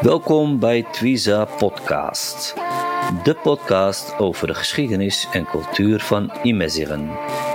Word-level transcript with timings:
Welkom 0.00 0.58
bij 0.58 0.86
Twiza 0.92 1.44
Podcast, 1.44 2.54
de 3.24 3.34
podcast 3.42 4.18
over 4.18 4.46
de 4.46 4.54
geschiedenis 4.54 5.28
en 5.32 5.44
cultuur 5.44 6.00
van 6.00 6.32
Imeziren. 6.42 7.10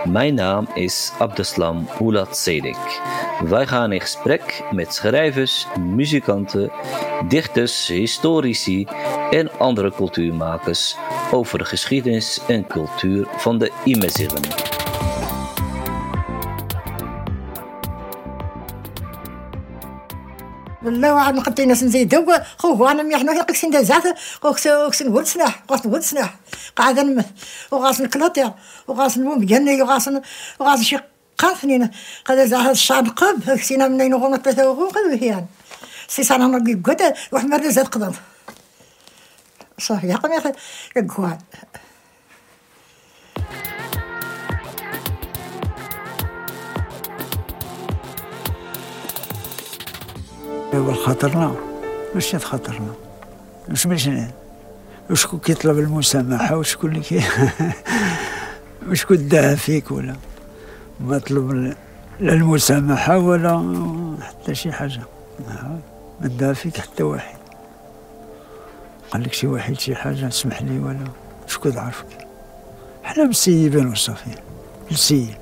Mijn 0.10 0.34
naam 0.34 0.68
is 0.74 1.12
Abdeslam 1.20 1.88
Oulat 2.00 2.38
Sedik. 2.38 3.02
Wij 3.44 3.68
gaan 3.68 3.92
in 3.92 4.02
gesprek 4.02 4.64
met 4.72 4.94
schrijvers, 4.94 5.68
muzikanten, 5.80 6.72
dichters, 7.28 7.88
historici 7.88 8.88
en 9.32 9.60
andere 9.60 9.92
cultuurmakers 9.92 10.96
over 11.32 11.58
de 11.58 11.66
geschiedenis 11.66 12.40
en 12.48 12.68
cultuur 12.68 13.28
van 13.38 13.58
de 13.58 13.72
Imeziren. 13.84 14.73
والله 20.84 21.14
واحد 21.14 21.36
نقطينا 21.36 21.74
نزيدو 21.74 22.34
خو 22.58 22.88
أنا 22.88 23.04
ميح 23.04 23.24
نوحي 23.24 23.40
قكسين 23.40 23.70
دا 23.70 23.82
زعف 23.82 24.38
وكسن 24.44 25.08
ولسنا 25.08 25.54
غاس 25.72 25.86
ولسنا 25.86 26.30
قاعد 26.76 27.00
نم 27.00 27.24
وغاس 27.72 28.02
نكلوتيا 28.02 28.54
وغاس 28.88 29.18
نمو 29.18 29.36
بجني 29.36 29.82
وغاس 29.82 30.10
وغاس 30.60 30.82
شي 30.82 30.98
قاثنين 31.38 31.90
قد 32.26 32.46
زعف 32.46 32.70
الشعب 32.70 33.08
قب 33.10 33.54
كسينا 33.56 33.88
منين 33.88 34.14
وغو 34.14 34.38
ثلاثة 34.38 34.70
وغو 34.70 34.88
قد 34.88 35.24
هيان. 35.24 35.46
سي 36.08 36.24
سانا 36.24 36.48
نقي 36.48 36.74
قد 36.74 37.14
واحد 37.32 37.46
مرة 37.46 37.70
زاد 37.70 37.88
قدم 37.88 38.14
صح 39.80 40.04
يا 40.04 40.16
قمي 40.16 40.36
يا 40.96 41.08
هو 50.74 50.94
خاطرنا 50.94 51.56
ماشي 52.14 52.40
خاطرنا 52.40 52.94
مش 53.70 53.88
ماشي 53.88 54.24
وشكون 55.10 55.40
كيطلب 55.40 55.80
المسامحة؟ 55.80 56.58
وشكون 56.58 56.92
اللي 56.92 57.02
كي 57.02 57.22
وشكون 58.90 59.28
داها 59.28 59.56
فيك 59.56 59.92
ولا؟ 59.92 60.16
ما 61.00 61.18
طلب 61.18 61.52
لا 62.20 62.34
المسامحة 62.34 63.18
ولا 63.18 64.18
حتى 64.22 64.56
شي 64.56 64.72
حاجة. 64.72 65.02
ما 66.22 66.28
داها 66.28 66.54
فيك 66.54 66.78
حتى 66.78 67.04
واحد. 67.04 67.38
قال 69.12 69.24
لك 69.24 69.34
شي 69.34 69.48
واحد 69.48 69.80
شي 69.80 69.96
حاجة 69.96 70.28
اسمح 70.28 70.62
لي 70.62 70.80
ولا؟ 70.80 71.08
شكون 71.48 71.78
عارفك؟ 71.78 72.28
حنا 73.04 73.24
مسيبين 73.24 73.88
وصافي. 73.92 74.30
مسيب. 74.92 75.36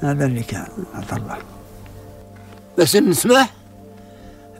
هذا 0.00 0.26
اللي 0.26 0.42
كان. 0.42 0.66
عطا 0.94 1.16
الله. 1.16 1.55
بس 2.78 2.96
نسمح؟ 2.96 3.54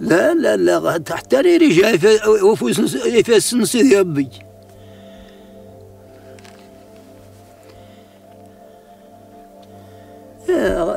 لا 0.01 0.35
لا 0.35 0.57
لا 0.57 1.03
حتى 1.11 1.37
ريري 1.37 1.69
جاي 1.69 1.99
وفوس 2.43 2.95
يفاس 3.07 3.55
نسي 3.55 3.79
يبي 3.79 4.29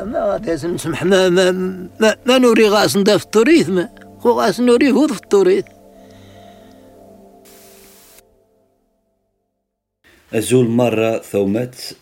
ما 0.05 0.19
غادي 0.31 0.67
نسمح. 0.67 1.03
ما 1.03 1.29
ما 1.29 1.51
ما, 1.99 2.15
ما 2.25 2.37
نوري 2.37 2.69
غاس 2.69 2.97
ندا 2.97 3.17
في 3.17 3.25
التوريث 3.25 3.69
ما 3.69 3.89
خو 4.19 4.29
غاس 4.31 4.59
نوري 4.59 4.91
هو 4.91 5.07
في 5.07 5.23
التوريث 5.23 5.65
أزول 10.33 10.67
مرة 10.67 11.17
ثومت 11.17 11.95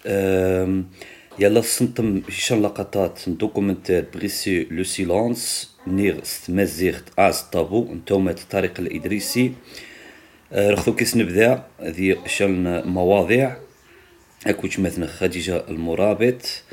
يلا 1.39 1.61
سنتم 1.61 2.21
هشام 2.27 2.61
لقطات 2.61 3.19
دوكومنتير 3.27 4.05
بريسي 4.13 4.67
لو 4.71 4.83
سيلونس 4.83 5.71
نير 5.87 6.23
ستمازيغت 6.23 7.03
آز 7.19 7.41
طابو 7.41 7.93
نتوما 7.93 8.35
طارق 8.51 8.79
الإدريسي. 8.79 9.53
أه، 10.53 10.69
رخصو 10.69 10.95
كيس 10.95 11.17
نبدا 11.17 11.63
ذي 11.83 12.17
شان 12.25 12.87
مواضيع. 12.87 13.57
اكوش 14.47 14.79
مثلا 14.79 15.07
خديجة 15.07 15.63
المرابط. 15.69 16.63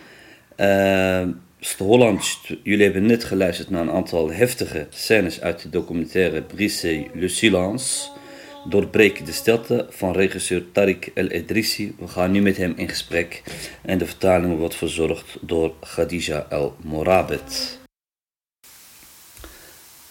St 1.61 1.79
Holland 1.79 2.23
jullie 2.63 2.85
hebben 2.85 3.07
net 3.07 3.25
geluisterd 3.25 3.71
naar 3.71 3.83
een 3.83 3.91
aantal 3.91 4.33
documentaire 5.71 6.43
Brisé 6.43 7.11
Le 7.15 7.29
Silence. 7.29 8.11
Doorbreken 8.67 9.25
de 9.25 9.33
stilte 9.33 9.87
van 9.91 10.13
regisseur 10.13 10.63
Tariq 10.73 11.13
El 11.15 11.27
Edrissi. 11.27 11.95
We 11.99 12.09
gaan 12.09 12.31
nu 12.31 12.43
met 12.43 12.57
hem 12.57 12.73
in 12.77 12.89
gesprek 12.89 13.43
en 13.83 13.99
de 13.99 14.07
vertaling 14.07 14.59
wordt 14.59 14.75
verzorgd 14.75 15.37
door 15.41 15.75
Khadija 15.81 16.47
El 16.51 16.77
Morabet. 16.83 17.79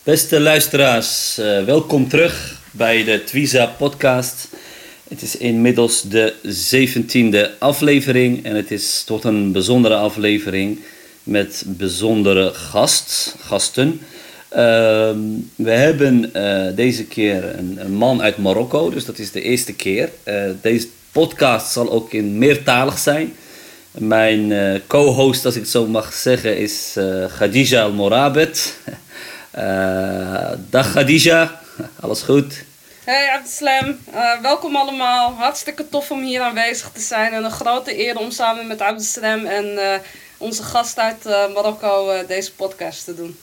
Beste 0.03 0.39
luisteraars, 0.39 1.39
uh, 1.39 1.63
welkom 1.63 2.07
terug 2.07 2.61
bij 2.71 3.03
de 3.03 3.23
Twiza 3.23 3.65
podcast. 3.65 4.49
Het 5.09 5.21
is 5.21 5.37
inmiddels 5.37 6.01
de 6.01 6.33
17e 7.53 7.57
aflevering 7.59 8.43
en 8.45 8.55
het 8.55 8.71
is 8.71 9.03
tot 9.03 9.23
een 9.23 9.51
bijzondere 9.51 9.95
aflevering 9.95 10.79
met 11.23 11.63
bijzondere 11.67 12.53
gast, 12.53 13.35
gasten. 13.39 14.01
Ehm, 14.53 15.19
we 15.55 15.71
hebben 15.71 16.33
eh, 16.33 16.75
deze 16.75 17.05
keer 17.05 17.57
een, 17.57 17.93
man 17.93 18.21
uit 18.21 18.37
Marokko, 18.37 18.89
dus 18.89 19.05
dat 19.05 19.17
is 19.17 19.31
de 19.31 19.41
eerste 19.41 19.73
keer. 19.73 20.09
Uh, 20.25 20.43
deze 20.61 20.87
podcast 21.11 21.71
zal 21.71 21.91
ook 21.91 22.13
in 22.13 22.37
meertalig 22.37 22.97
zijn. 22.97 23.35
Mijn 23.91 24.49
uh, 24.49 24.79
co-host, 24.87 25.45
als 25.45 25.55
ik 25.55 25.61
het 25.61 25.69
zo 25.69 25.87
mag 25.87 26.13
zeggen, 26.13 26.57
is 26.57 26.97
Khadija 27.37 27.81
Al-Morabet. 27.81 28.77
dag 30.69 30.91
Khadija, 30.91 31.61
alles 32.01 32.21
goed? 32.21 32.63
Hey 33.03 33.29
Abdeslam, 33.29 33.97
welkom 34.41 34.75
allemaal. 34.75 35.33
Hartstikke 35.37 35.89
tof 35.89 36.11
om 36.11 36.23
hier 36.23 36.41
aanwezig 36.41 36.89
te 36.93 37.01
zijn 37.01 37.33
en 37.33 37.43
een 37.43 37.51
grote 37.51 37.99
eer 37.99 38.17
om 38.17 38.31
samen 38.31 38.67
met 38.67 38.81
Abdeslam 38.81 39.45
en 39.45 39.79
onze 40.37 40.63
gast 40.63 40.99
uit 40.99 41.23
Marokko 41.53 42.25
deze 42.27 42.53
podcast 42.53 43.05
te 43.05 43.15
doen. 43.15 43.37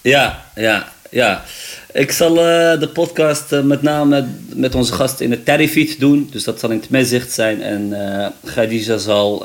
Ja, 0.00 0.44
ja, 0.54 0.92
ja. 1.10 1.44
Ik 1.92 2.12
zal 2.12 2.30
uh, 2.30 2.80
de 2.80 2.90
podcast 2.92 3.52
uh, 3.52 3.60
met 3.60 3.82
name 3.82 4.26
met 4.54 4.74
onze 4.74 4.92
gast 4.92 5.20
in 5.20 5.30
het 5.30 5.44
Terrifiet 5.44 6.00
doen. 6.00 6.28
Dus 6.30 6.44
dat 6.44 6.60
zal 6.60 6.70
in 6.70 6.80
het 6.80 6.90
mezicht 6.90 7.32
zijn. 7.32 7.62
En 7.62 7.88
uh, 7.90 8.26
Khadija 8.44 8.96
zal 8.96 9.38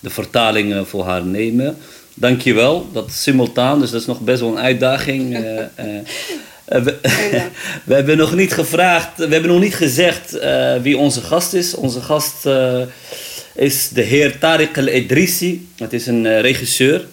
de 0.00 0.10
vertalingen 0.10 0.86
voor 0.86 1.04
haar 1.04 1.24
nemen. 1.24 1.76
Dankjewel. 2.14 2.88
Dat 2.92 3.08
is 3.08 3.22
simultaan, 3.22 3.80
dus 3.80 3.90
dat 3.90 4.00
is 4.00 4.06
nog 4.06 4.20
best 4.20 4.40
wel 4.40 4.50
een 4.50 4.58
uitdaging. 4.58 5.38
we, 6.64 6.94
we, 7.84 7.94
hebben 7.94 8.16
nog 8.16 8.34
niet 8.34 8.52
gevraagd, 8.52 9.16
we 9.16 9.32
hebben 9.32 9.50
nog 9.50 9.60
niet 9.60 9.74
gezegd 9.74 10.38
wie 10.82 10.98
onze 10.98 11.20
gast 11.20 11.52
is. 11.52 11.74
Onze 11.74 12.00
gast 12.00 12.46
is 13.54 13.88
de 13.88 14.02
heer 14.02 14.34
Tariq 14.34 14.72
El-Edrissi. 14.72 15.68
Het 15.76 15.92
is 15.92 16.06
een 16.06 16.40
regisseur 16.40 17.06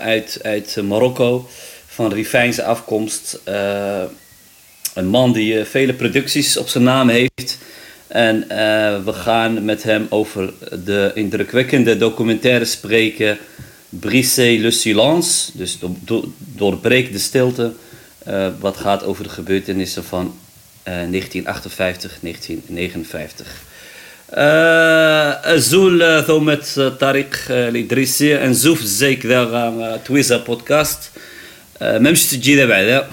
uit, 0.00 0.38
uit 0.42 0.76
Marokko 0.82 1.48
van 1.99 2.13
Rivijnse 2.13 2.63
afkomst. 2.63 3.39
Uh, 3.47 4.01
een 4.93 5.07
man 5.07 5.33
die 5.33 5.53
uh, 5.53 5.65
vele 5.65 5.93
producties 5.93 6.57
op 6.57 6.67
zijn 6.67 6.83
naam 6.83 7.09
heeft. 7.09 7.57
En 8.07 8.35
uh, 8.35 8.47
we 9.03 9.13
gaan 9.13 9.65
met 9.65 9.83
hem 9.83 10.07
over 10.09 10.53
de 10.85 11.11
indrukwekkende 11.13 11.97
documentaire 11.97 12.65
spreken. 12.65 13.37
Brisez 13.89 14.61
le 14.61 14.71
silence, 14.71 15.51
dus 15.53 15.79
do, 15.79 15.95
do, 15.99 16.33
doorbreek 16.37 17.11
de 17.11 17.19
stilte. 17.19 17.73
wat 18.59 18.77
gaat 18.77 19.03
over 19.03 19.23
de 19.23 19.29
gebeurtenissen 19.29 20.03
van 20.03 20.35
1958, 20.83 22.17
1959. 22.21 23.63
أزول 24.29 26.23
ثومة 26.27 26.93
طريق 26.99 27.37
الإدريسي 27.49 28.37
نزوف 28.37 28.81
زيك 28.81 29.25
ذا 29.25 30.01
تويزا 30.05 30.37
بودكاست 30.37 30.99
ما 31.80 32.10
مش 32.10 32.26
تجي 32.26 32.56
ذا 32.56 32.66
بعدا. 32.66 33.10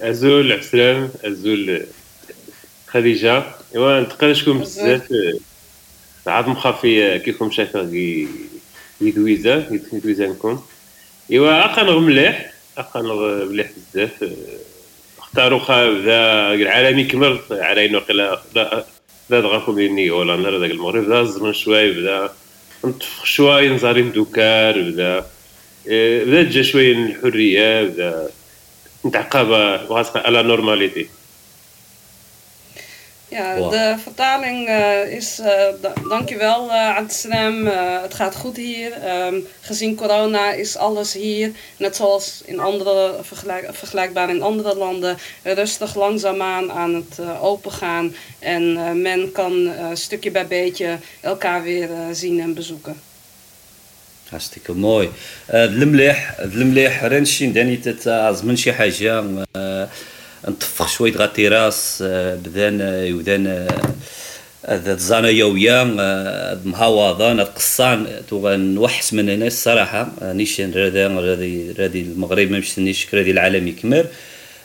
أزول 0.00 0.52
عسلام 0.52 1.10
أزول 1.24 1.82
خديجة. 2.86 3.42
إيوا 3.74 4.00
نتقال 4.00 4.36
شكون 4.36 4.58
بزاف. 4.58 5.02
عاد 6.26 6.48
مخافي 6.48 7.18
كيفكم 7.18 7.50
شايفه 7.50 7.90
يدويزا 9.00 9.80
يدويزا 9.92 10.26
نكون. 10.26 10.64
إيوا 11.32 11.64
اقا 11.64 11.82
نغ 11.82 11.98
مليح 11.98 12.52
اقا 12.78 13.02
نغ 13.02 13.44
مليح 13.44 13.70
بزاف. 13.94 14.10
اختاروا 15.18 15.58
خا 15.58 15.90
بدا 15.90 16.54
العالمي 16.54 17.04
كمل 17.04 17.38
علينا 17.50 17.98
وقيلا 17.98 18.42
بدا 18.50 18.84
دغاكم 19.30 19.74
ديني 19.74 20.10
ولا 20.10 20.36
نهار 20.36 20.58
داك 20.58 20.70
المغرب. 20.70 21.04
بدا 21.04 21.20
الزمن 21.20 21.52
شوية 21.52 21.92
بدا 21.92 22.30
نطفخ 22.84 23.24
شوية 23.24 23.68
نزاري 23.68 24.02
مدوكار 24.02 24.80
بدا 24.80 25.26
بدات 25.85 26.45
جا 26.45 26.61
شويه 26.61 26.95
من 26.95 27.05
الحريه 27.07 27.83
بدا 27.83 28.29
نتعقب 29.05 29.47
بغات 29.89 30.17
على 30.17 30.43
نورماليتي 30.43 31.07
Ja, 33.31 33.55
Wow. 33.57 33.69
de 33.71 33.95
vertaling 34.03 34.67
eh, 34.67 35.11
is, 35.19 35.39
eh 35.39 35.67
da 35.81 35.93
dankjewel 36.09 36.65
uh, 36.65 36.95
Abdeslam, 36.97 37.67
Eh, 37.67 38.01
het 38.01 38.13
gaat 38.13 38.35
goed 38.35 38.57
hier. 38.57 38.91
Ehm, 38.93 39.35
gezien 39.61 39.95
corona 39.95 40.51
is 40.53 40.77
alles 40.77 41.13
hier, 41.13 41.51
net 41.77 41.95
zoals 41.95 42.41
in 42.45 42.59
andere, 42.59 43.15
vergelijk, 43.21 43.69
vergelijkbaar 43.71 44.29
in 44.29 44.41
andere 44.41 44.75
landen, 44.75 45.17
rustig 45.43 45.95
langzaamaan 45.95 46.71
aan 46.71 46.93
het 46.95 47.19
eh, 47.19 47.43
opengaan. 47.43 48.15
En 48.39 48.77
eh, 48.77 48.91
men 48.91 49.31
kan 49.31 49.67
eh, 49.67 49.85
stukje 49.93 50.31
bij 50.31 50.47
beetje 50.47 50.97
elkaar 51.21 51.63
weer 51.63 51.89
eh, 51.91 51.99
zien 52.11 52.39
en 52.39 52.53
bezoeken. 52.53 53.01
Hartstikke 54.34 54.72
mooi. 54.74 55.08
آه، 55.50 55.64
المليح 55.64 56.36
المليح 56.40 57.04
رانشي 57.04 57.46
داني 57.46 57.76
تتعزمن 57.76 58.56
شي 58.56 58.72
حاجة 58.72 59.24
نطفخ 60.48 60.88
شوية 60.88 61.12
غا 61.12 61.26
تيراس 61.26 62.04
آه، 62.06 62.34
بدان 62.34 62.80
يودان 62.80 63.68
هذا 64.66 64.96
زانا 64.96 65.28
يويا 65.28 65.96
آه، 66.00 66.58
مهاوضان 66.64 67.40
قصان 67.40 68.06
تو 68.28 68.56
نوحس 68.56 69.14
من 69.14 69.30
هنا 69.30 69.46
الصراحه 69.46 70.12
نيشان 70.22 70.72
رادي 70.74 71.72
رادي 71.78 72.00
المغرب 72.02 72.50
ما 72.50 72.58
مشتنيش 72.58 73.14
رادي 73.14 73.30
العالم 73.30 73.68
يكمل 73.68 74.06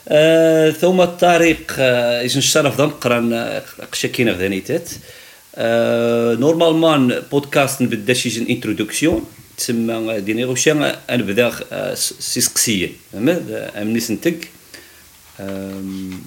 آه، 0.07 0.69
ثم 0.69 1.01
الطريق 1.01 1.75
آه، 1.79 2.25
إذن 2.25 2.37
الشرف 2.37 2.77
ضم 2.77 2.89
قران 2.89 3.61
قشاكين 3.91 4.29
غدانيتات 4.29 4.89
آه، 5.55 6.33
نورمالمون 6.33 7.19
بودكاست 7.31 7.81
نبدا 7.81 8.13
شي 8.13 8.29
جن 8.29 8.45
انتروداكسيون 8.49 9.25
تسمى 9.58 10.20
ديني 10.20 10.44
غوشا 10.44 10.98
نبدا 11.10 11.52
آه، 11.72 11.94
س- 11.94 12.14
سيسقسيا 12.20 12.90
فهمت 13.12 13.50
امني 13.76 14.00
سنتك 14.00 14.48
آم، 15.40 16.22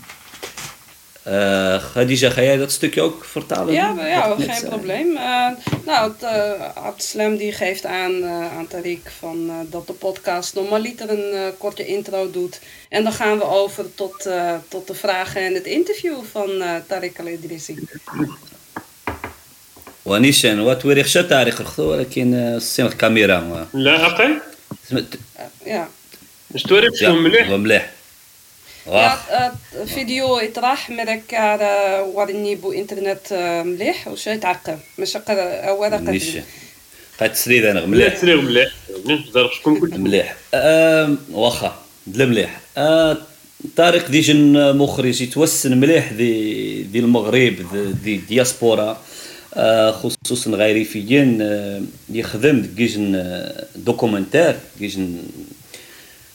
آه، 1.30 1.78
خديجه 1.78 2.30
خيال 2.30 2.60
dat 2.68 2.72
stukje 2.72 3.02
ook 3.02 3.26
vertalen 3.26 3.74
Ja, 3.74 3.96
Wat 3.96 4.06
ja 4.06 4.26
ik 4.26 4.38
net 4.38 4.48
geen 4.50 4.56
zei. 4.60 4.70
probleem. 4.70 5.18
Eh, 5.18 5.48
nou, 5.86 6.12
het, 6.12 6.24
uh, 6.24 6.76
Abdeslam 6.86 7.38
die 7.38 7.52
geeft 7.52 7.86
aan, 7.86 8.24
eh, 8.24 8.58
aan 8.58 8.68
Tariq 8.68 9.12
van, 9.20 9.50
eh, 9.50 9.56
dat 9.72 9.88
de 9.88 9.94
podcast 9.94 10.54
normaliter 10.54 11.10
een 11.10 11.32
eh, 11.34 11.48
korte 11.58 11.86
intro 11.86 12.32
doet. 12.32 12.60
En 12.90 13.04
dan 13.04 13.14
gaan 13.14 13.38
we 13.38 13.44
over 13.44 13.86
tot, 13.96 14.26
eh, 14.26 14.54
tot 14.68 14.88
de 14.88 14.94
vragen 14.96 15.42
en 15.42 15.54
het 15.54 15.66
interview 15.66 16.16
van 16.32 16.62
eh 16.62 16.76
Tariq 16.90 17.20
Al-Idrissi. 17.20 17.76
ونيشان 20.07 20.61
وتوريخ 20.61 21.07
شا 21.07 21.23
تاريخ 21.23 21.61
الخطو 21.61 21.83
ولكن 21.83 22.35
السين 22.35 22.87
الكاميرا 22.87 23.67
لا 23.75 24.33
ja. 25.67 25.71
مش 26.55 26.63
توري 26.63 26.89
شو 26.97 27.13
مليح؟ 27.13 27.49
مليح. 27.51 27.91
فيديو 29.95 30.39
يطرح 30.39 30.91
مرك 30.91 31.35
على 31.35 32.01
ورني 32.15 32.55
بو 32.55 32.73
إنترنت 32.73 33.33
آه، 33.33 33.63
مليح 33.63 34.09
وش 34.09 34.27
يتعقب. 34.27 34.79
مش 34.99 35.17
أقر 35.17 35.35
ورقة 35.73 36.01
نيشان. 36.01 36.43
قد 37.21 37.33
تسريد 37.33 37.65
أنا 37.65 37.87
مليح. 37.87 38.07
مليح. 38.07 38.15
تسري 38.19 38.35
مليح 38.37 38.69
شكون 39.59 39.81
كنت 39.81 39.95
مليح. 39.95 40.37
واخا 41.33 41.83
دل 42.07 42.27
مليح. 42.29 42.61
طارق 43.77 44.09
ديجن 44.11 44.77
مخرج 44.77 45.23
يتوسن 45.23 45.81
مليح 45.81 46.13
دي 46.13 46.83
دي 46.83 46.99
المغرب 46.99 47.57
دي- 47.73 47.93
دي 47.93 48.17
دياسبورا 48.17 49.01
خصوصا 49.93 50.51
غيريفيين 50.51 51.39
آه، 51.43 51.83
يخدم 52.11 52.67
كيجن 52.77 53.15
آه، 53.15 53.65
دوكومنتار 53.77 54.57
كيجن 54.79 55.17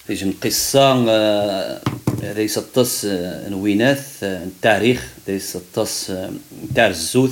كيجن 0.08 0.32
قصة 0.44 1.10
آه، 1.10 1.82
ليس 2.24 2.58
آه، 3.06 3.50
نوينات 3.50 4.00
آه، 4.24 4.44
التاريخ 4.44 5.08
ليس 5.28 5.56
آه، 6.10 6.30
تاع 6.76 6.88
الزوث. 6.88 7.32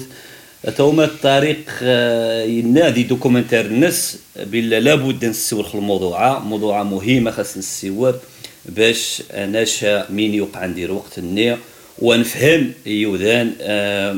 توما 0.77 1.05
الطريق 1.05 1.69
آه، 1.83 2.43
ينادي 2.43 3.03
دوكومنتار 3.03 3.65
الناس 3.65 4.17
بلا 4.35 4.79
لابد 4.79 5.25
نسور 5.25 5.65
الموضوع. 5.75 6.39
موضوع 6.39 6.83
مهمة 6.83 7.31
خاص 7.31 7.57
نسور 7.57 8.15
باش 8.65 9.23
ناشا 9.38 10.11
مين 10.11 10.33
يوقع 10.33 10.65
ندير 10.65 10.91
وقت 10.91 11.17
النية 11.17 11.57
ونفهم 11.99 12.71
يوذان 12.85 13.53
آه، 13.61 14.15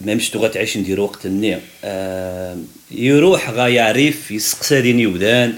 ما 0.00 0.14
مش 0.14 0.30
تغا 0.30 0.48
تعيش 0.48 0.76
ندير 0.76 1.00
وقت 1.00 1.26
النية 1.26 1.60
آه، 1.84 2.56
يروح 2.90 3.50
غا 3.50 3.68
يعرف 3.68 4.30
يسقسى 4.30 4.80
دين 4.80 5.00
يوذان 5.00 5.54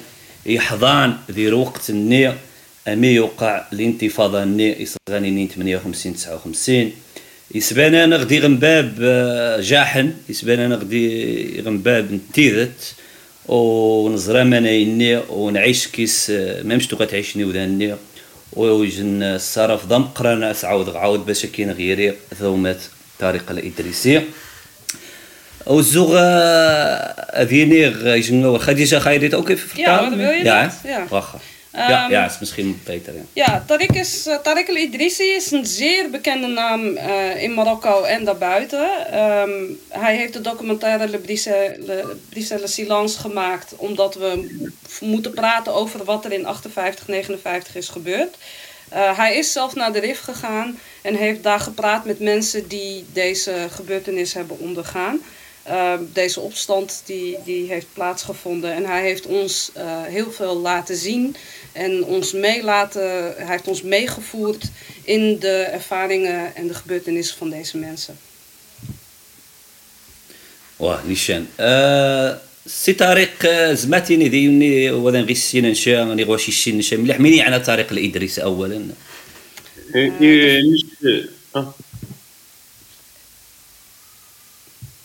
يحضان 0.46 1.16
دير 1.28 1.54
وقت 1.54 1.90
النية 1.90 2.36
أمي 2.88 3.08
يوقع 3.08 3.64
الانتفاضة 3.72 4.42
النية 4.42 4.76
يصغاني 4.76 5.30
نين 5.30 5.48
58 5.48 6.14
59 6.14 6.92
يسبان 7.54 7.94
أنا 7.94 8.16
غدي 8.16 8.38
غنباب 8.40 8.98
آه، 9.02 9.60
جاحن 9.60 10.12
يسبان 10.28 10.60
أنا 10.60 10.74
غدي 10.74 11.60
غنباب 11.60 12.12
نتيذت 12.12 12.94
ونزرى 13.48 14.44
مانا 14.44 14.70
يني 14.70 15.16
ونعيش 15.16 15.86
كيس 15.86 16.30
آه، 16.30 16.62
ما 16.62 16.76
مش 16.76 16.86
تبغى 16.86 17.06
تعيشني 17.06 17.44
وذاني 17.44 17.94
ويجن 18.52 19.22
الصرف 19.22 19.86
ضم 19.86 20.02
قرانا 20.02 20.50
اسعود 20.50 20.88
غعاود 20.88 21.26
باش 21.26 21.46
كاين 21.46 21.70
غيري 21.70 22.14
ثومات 22.38 22.80
طريقة 23.19 23.51
الإدريسية 23.51 24.25
والزوغ 25.65 26.15
أذيني 27.41 27.79
يجن 28.17 28.57
خديجة 28.57 28.99
خيريت 28.99 29.33
أو 29.33 29.43
كيف 29.43 29.73
Ja, 29.77 30.01
wat 30.01 30.13
wil 30.15 30.29
je 30.31 30.43
Ja, 30.43 30.63
dat? 30.63 30.73
hè? 30.83 30.89
Ja. 30.89 31.07
واخا 31.11 31.39
Ja, 31.73 32.03
Ehm, 32.03 32.11
ja, 32.11 32.25
is 32.25 32.39
misschien 32.39 32.81
beter. 32.85 33.13
Ja. 33.13 33.21
Ja, 33.33 33.63
Tariq, 33.67 33.95
is, 33.99 34.27
eh, 34.27 34.35
Tariq 34.43 34.67
al-Idrissi 34.69 35.23
is 35.23 35.51
een 35.51 35.65
zeer 35.65 36.09
bekende 36.09 36.47
naam 36.47 36.95
eh, 36.97 37.43
in 37.43 37.53
Marokko 37.53 38.03
en 38.03 38.23
daarbuiten. 38.25 38.89
Ehm, 39.11 39.49
hij 39.89 40.15
heeft 40.15 40.33
de 40.33 40.41
documentaire 40.41 41.07
Le 41.07 41.17
Brise 41.17 41.75
Le, 41.85 42.15
Brise 42.29 42.59
Le 42.59 42.67
Silence 42.67 43.19
gemaakt 43.19 43.73
omdat 43.75 44.15
we 44.15 44.31
f- 44.89 45.01
moeten 45.01 45.31
praten 45.33 45.73
over 45.73 46.03
wat 46.03 46.25
er 46.25 46.31
in 46.31 46.45
58, 46.45 47.07
59 47.07 47.75
is 47.75 47.87
gebeurd. 47.89 48.35
Eh, 48.88 49.16
hij 49.16 49.36
is 49.36 49.52
zelf 49.52 49.74
naar 49.74 49.92
de 49.92 49.98
RIF 49.98 50.20
gegaan 50.20 50.78
en 51.02 51.14
heeft 51.14 51.42
daar 51.42 51.60
gepraat 51.60 52.04
met 52.04 52.20
mensen 52.20 52.68
die 52.68 53.04
deze 53.12 53.66
gebeurtenis 53.70 54.32
hebben 54.32 54.58
ondergaan. 54.58 55.20
Ehm, 55.62 56.02
deze 56.12 56.40
opstand 56.40 57.02
die, 57.04 57.38
die 57.44 57.68
heeft 57.68 57.86
plaatsgevonden 57.92 58.72
en 58.72 58.84
hij 58.84 59.02
heeft 59.02 59.26
ons 59.26 59.70
eh, 59.74 60.02
heel 60.02 60.32
veel 60.32 60.56
laten 60.56 60.96
zien 60.96 61.36
en 61.72 62.04
ons 62.04 62.32
meelaten, 62.32 63.34
hij 63.36 63.46
heeft 63.46 63.68
ons 63.68 63.82
meegevoerd 63.82 64.64
in 65.04 65.38
de 65.38 65.56
ervaringen 65.62 66.54
en 66.54 66.66
de 66.66 66.74
gebeurtenissen 66.74 67.36
van 67.36 67.50
deze 67.50 67.78
mensen. 67.78 68.18
Wow, 70.76 70.98
eh 71.56 72.32
سي 72.66 72.92
طارق 72.92 73.46
آه، 73.46 73.72
زماتيني 73.72 74.28
ديوني 74.28 74.90
وذا 74.90 75.20
غيسين 75.20 75.70
نشا 75.70 76.02
غني 76.02 76.24
غوشي 76.24 76.52
شي 76.52 76.72
نشا 76.72 76.96
مليح 76.96 77.20
مين 77.20 77.32
يعني 77.32 77.58
طارق 77.58 77.92
الإدريس 77.92 78.38
اولا 78.38 78.86
آه. 81.56 81.74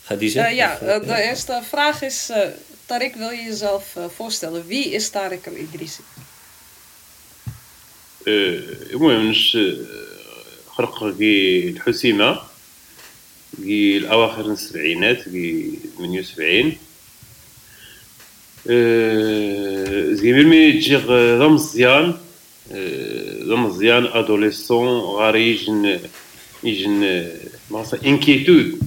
خديجة 0.09 0.49
Eh, 0.49 0.55
ja, 0.55 0.79
eh, 0.79 1.07
de 1.07 1.21
eerste 1.21 1.61
vraag 1.71 2.01
is, 2.01 2.29
eh 2.29 2.49
Tariq, 2.85 3.17
wil 3.17 3.29
je 3.29 3.43
jezelf 3.43 3.95
voorstellen? 4.15 4.65
Wie 4.67 4.91
is? 4.91 5.11
آه، 8.27 8.59
المهم 8.93 9.29
نش 9.29 9.57
خرق 10.67 11.17
كي 11.17 11.69
الحسيمة 11.69 12.41
كي 13.57 13.97
الأواخر 13.97 14.47
من 14.47 14.53
السبعينات 14.53 15.23
كي 15.23 15.79
78 15.97 16.67
آه، 16.67 16.90
زي 18.65 20.33
ملي 20.33 20.71
تجي 20.73 20.95
ذا 20.95 21.47
مزيان 21.47 22.13
ذا 23.47 23.55
مزيان 23.55 24.05
ادوليسون 24.05 24.99
غاري 24.99 25.51
يجن 25.51 25.99
يجن 26.63 27.27
معناتها 27.71 27.99
انكيتود 28.05 28.79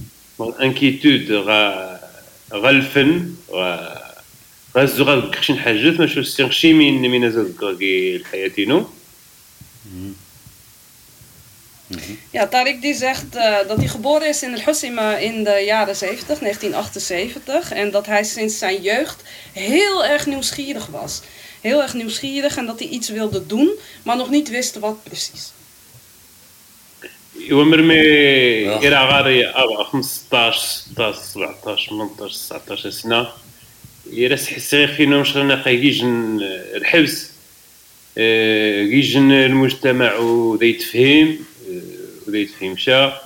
انكيتود 0.61 1.31
غا 1.31 1.99
غا 2.53 2.69
الفن 2.69 3.29
غا 3.51 4.01
غا 4.77 5.31
حاجات 5.57 5.99
ماشي 5.99 6.23
سي 6.23 6.73
من 6.73 7.01
من 7.01 7.31
زاد 7.31 7.53
كي 11.90 11.96
الحياتينو 11.96 12.30
Ja, 12.30 12.46
Tariq 12.46 12.80
die 12.80 12.94
zegt 12.94 13.34
eh, 13.34 13.56
dat 13.68 13.76
hij 13.76 13.88
geboren 13.88 14.28
is 14.28 14.42
in 14.42 14.54
El 14.54 14.62
Hossima 14.62 15.16
in 15.16 15.44
de 15.44 15.62
jaren 15.66 15.96
70, 15.96 16.38
1978. 16.38 17.72
En 17.72 17.90
dat 17.90 18.06
hij 18.06 18.24
sinds 18.24 18.58
zijn 18.58 18.82
jeugd 18.82 19.22
heel 19.52 20.04
erg 20.04 20.26
nieuwsgierig 20.26 20.86
was. 20.86 21.20
Heel 21.60 21.82
erg 21.82 21.94
nieuwsgierig 21.94 22.56
en 22.56 22.66
dat 22.66 22.78
hij 22.78 22.88
iets 22.88 23.08
wilde 23.08 23.46
doen, 23.46 23.70
maar 24.02 24.16
nog 24.16 24.30
niet 24.30 24.50
wist 24.50 24.78
wat 24.78 25.02
precies. 25.02 25.52
ومرمي 27.50 27.94
آه. 28.68 28.78
إلى 28.78 28.96
غاري 28.96 29.46
أبا 29.46 29.84
15 29.84 30.84
16 30.96 31.32
17 31.32 32.00
18 32.00 32.48
19 32.50 32.90
سنة 32.90 33.28
يرس 34.12 34.48
حسي 34.48 34.86
خينا 34.86 35.18
مشغلنا 35.18 35.62
قيجن 35.62 36.38
الحبس 36.74 37.30
آه، 38.18 38.82
يجن 38.82 39.32
المجتمع 39.32 40.14
وذا 40.16 40.64
يتفهم 40.64 41.38
آه، 42.25 42.29
وذا 42.29 42.37
يتفهم 42.37 42.77
شا 42.77 43.21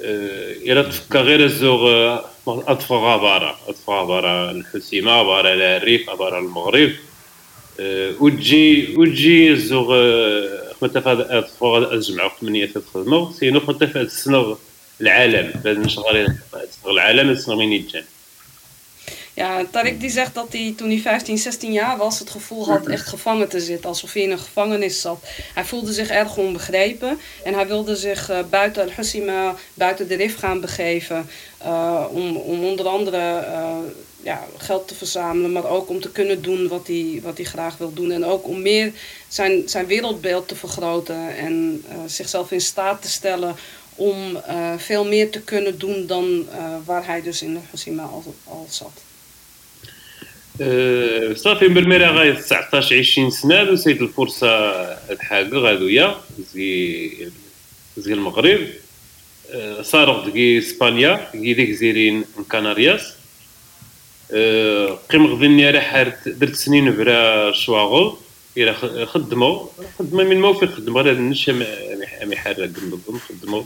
إلا 0.00 0.82
تفكر 0.82 1.22
غير 1.22 1.44
الزوغ 1.44 2.14
أطفى 2.46 2.94
غابارة 2.94 3.58
أطفى 3.68 3.90
غابارة 3.90 4.50
الحسيمة 4.50 5.10
غابارة 5.10 5.48
الريف 5.48 6.10
غابارة 6.10 6.38
المغرب. 6.38 6.92
وتجي 8.20 8.94
وتجي 8.96 9.50
الزوغ 9.50 9.86
خمتا 10.80 11.00
في 11.00 11.26
أطفى 11.38 11.88
الجمعة 11.92 12.32
ثمانية 12.40 12.66
تخدمو 12.66 13.32
سينو 13.32 13.60
خمتا 13.60 13.86
في 13.86 14.00
السنة 14.00 14.56
العالم 15.00 15.52
لازم 15.64 15.82
نشغل 15.82 16.36
العالم 16.86 17.30
السنة 17.30 17.56
من 17.56 17.72
يتجان 17.72 18.04
Ja, 19.34 19.64
Tarik 19.70 20.00
die 20.00 20.10
zegt 20.10 20.34
dat 20.34 20.52
hij 20.52 20.74
toen 20.76 20.88
hij 20.88 20.98
15, 20.98 21.38
16 21.38 21.72
jaar 21.72 21.96
was, 21.96 22.18
het 22.18 22.30
gevoel 22.30 22.66
had 22.66 22.86
echt 22.86 23.08
gevangen 23.08 23.48
te 23.48 23.60
zitten. 23.60 23.88
Alsof 23.88 24.12
hij 24.12 24.22
in 24.22 24.30
een 24.30 24.38
gevangenis 24.38 25.00
zat. 25.00 25.24
Hij 25.54 25.64
voelde 25.64 25.92
zich 25.92 26.08
erg 26.08 26.36
onbegrepen. 26.36 27.18
En 27.44 27.54
hij 27.54 27.66
wilde 27.66 27.96
zich 27.96 28.30
uh, 28.30 28.38
buiten 28.50 28.82
Al-Hussima, 28.82 29.54
buiten 29.74 30.08
de 30.08 30.14
RIF 30.14 30.38
gaan 30.38 30.60
begeven. 30.60 31.28
Uh, 31.62 32.06
om, 32.10 32.36
om 32.36 32.64
onder 32.64 32.86
andere 32.88 33.44
ja, 34.22 34.44
geld 34.56 34.88
te 34.88 34.94
verzamelen. 34.94 35.52
Maar 35.52 35.68
ook 35.68 35.88
om 35.88 36.00
te 36.00 36.10
kunnen 36.10 36.42
doen 36.42 36.68
wat 36.68 36.86
hij, 36.86 37.20
wat 37.22 37.36
hij 37.36 37.46
graag 37.46 37.76
wil 37.76 37.92
doen. 37.92 38.10
En 38.10 38.24
ook 38.24 38.46
om 38.46 38.62
meer 38.62 38.92
zijn, 39.28 39.68
zijn 39.68 39.86
wereldbeeld 39.86 40.48
te 40.48 40.56
vergroten. 40.56 41.36
En 41.36 41.84
zichzelf 42.06 42.50
in 42.50 42.60
staat 42.60 43.02
te 43.02 43.10
stellen 43.10 43.56
om 43.94 44.40
veel 44.76 45.04
meer 45.04 45.30
te 45.30 45.40
kunnen 45.40 45.78
doen 45.78 46.06
dan 46.06 46.48
waar 46.84 47.06
hij 47.06 47.22
dus 47.22 47.42
in 47.42 47.56
Al-Hussima 47.56 48.02
al, 48.02 48.34
al 48.44 48.66
zat. 48.70 49.11
صافي 51.34 51.68
بالميرا 51.68 52.10
غاية 52.10 52.32
19 52.32 52.98
20 52.98 53.30
سنة 53.30 53.64
دوزيت 53.64 54.02
الفرصة 54.02 54.48
الحاجة 55.10 55.54
غادويا 55.54 56.16
زي 56.54 57.10
زي 57.96 58.12
المغرب. 58.12 58.60
صارت 59.82 60.26
دقي 60.28 60.58
إسبانيا 60.58 61.30
دقي 61.34 61.54
ديك 61.54 61.70
زيرين 61.70 62.24
كنارياس 62.52 63.14
قيم 65.10 65.26
غدني 65.26 65.70
راح 65.70 66.02
درت 66.26 66.54
سنين 66.54 66.96
برا 66.96 67.52
شواغل 67.52 68.16
إلى 68.56 68.74
خدموا 69.06 69.66
خدمة 69.98 70.24
من 70.24 70.40
موفي 70.40 70.66
خدمة 70.66 71.00
غير 71.00 71.12
النشا 71.12 71.52
مي 72.24 72.36
حرق 72.36 72.68
نظم 72.68 73.18
خدموا 73.28 73.62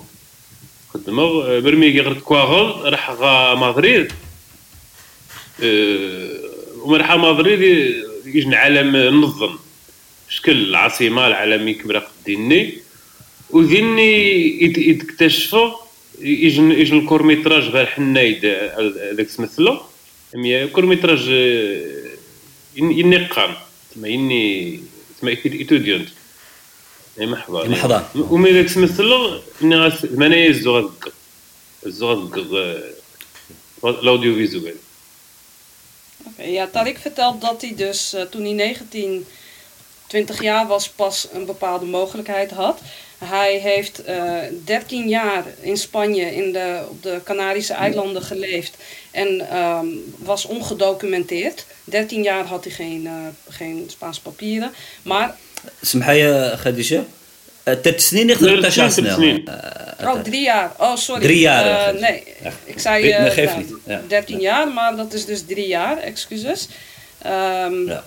خدموا 0.94 1.60
برمي 1.60 1.88
غير 1.88 2.12
كواغل 2.12 2.92
راح 2.92 3.10
غا 3.10 3.54
مدريد 3.54 4.12
ومرحا 6.86 7.16
مدريد 7.16 7.62
يجن 8.26 8.54
عالم 8.54 8.92
منظم 8.92 9.58
شكل 10.28 10.52
العاصمة 10.52 11.26
العالمي 11.26 11.74
كبرى 11.74 11.98
قديني 11.98 12.78
وذيني 13.50 14.62
يكتشفوا 14.62 15.70
يجن 16.20 16.72
يجن 16.72 16.98
الكورميتراج 16.98 17.62
غير 17.62 17.86
حنايد 17.86 18.46
هذاك 18.46 19.28
سمثلو. 19.28 19.80
كور 20.72 20.86
ميتراج 20.86 21.28
يني 22.76 23.26
قام 23.26 23.54
تما 23.94 24.08
يني 24.08 24.80
تما 25.20 25.30
ايتوديونت 25.30 26.08
محضر. 27.18 27.68
محضر. 27.68 28.02
ومي 28.14 28.50
ذاك 28.50 28.68
سمثلو 28.68 29.40
اني 29.62 29.92
مانايا 30.10 30.48
الزوغ 30.48 30.90
الزوغ 31.86 32.38
الأوديو 33.84 34.34
فيزوال. 34.34 34.74
Ja, 36.38 36.67
Tarik 36.67 36.97
vertelt 36.97 37.41
dat 37.41 37.61
hij 37.61 37.73
dus 37.75 38.13
uh, 38.13 38.21
toen 38.21 38.43
hij 38.43 38.51
19, 38.53 39.25
20 40.07 40.41
jaar 40.41 40.67
was 40.67 40.89
pas 40.89 41.27
een 41.33 41.45
bepaalde 41.45 41.85
mogelijkheid 41.85 42.51
had. 42.51 42.79
Hij 43.17 43.57
heeft 43.57 44.07
uh, 44.07 44.45
eh, 44.45 44.53
13 44.65 45.09
jaar 45.09 45.45
in 45.59 45.77
Spanje 45.77 46.35
in 46.35 46.51
de, 46.51 46.85
op 46.89 47.03
de 47.03 47.21
Canarische 47.23 47.73
eilanden 47.73 48.21
geleefd 48.21 48.77
en 49.11 49.57
um, 49.57 50.15
was 50.17 50.45
ongedocumenteerd. 50.45 51.65
13 51.83 52.23
jaar 52.23 52.45
had 52.45 52.63
hij 52.63 52.73
geen, 52.73 53.03
uh, 53.03 53.11
geen 53.50 53.85
Spaanse 53.88 54.21
papieren. 54.21 54.73
Maar. 55.01 55.35
سمحي 55.81 56.57
خديجة 56.57 57.03
93 57.75 58.75
jaar 58.75 58.90
snel. 58.90 59.40
Oh, 60.04 60.20
drie 60.23 60.42
jaar. 60.42 60.73
Oh, 60.78 60.96
sorry. 60.96 61.23
Drie 61.23 61.38
jaar. 61.38 61.94
Eh, 61.94 62.00
nee, 62.00 62.23
ik 62.64 62.78
zei 62.78 63.08
uh, 63.08 63.99
Dertien 64.08 64.40
ja. 64.40 64.50
jaar, 64.50 64.68
maar 64.68 64.96
dat 64.96 65.12
is 65.12 65.25
dus 65.25 65.42
drie 65.46 65.66
jaar, 65.66 65.99
excuses. 65.99 66.68
Ehm, 67.23 67.87
ja. 67.87 68.04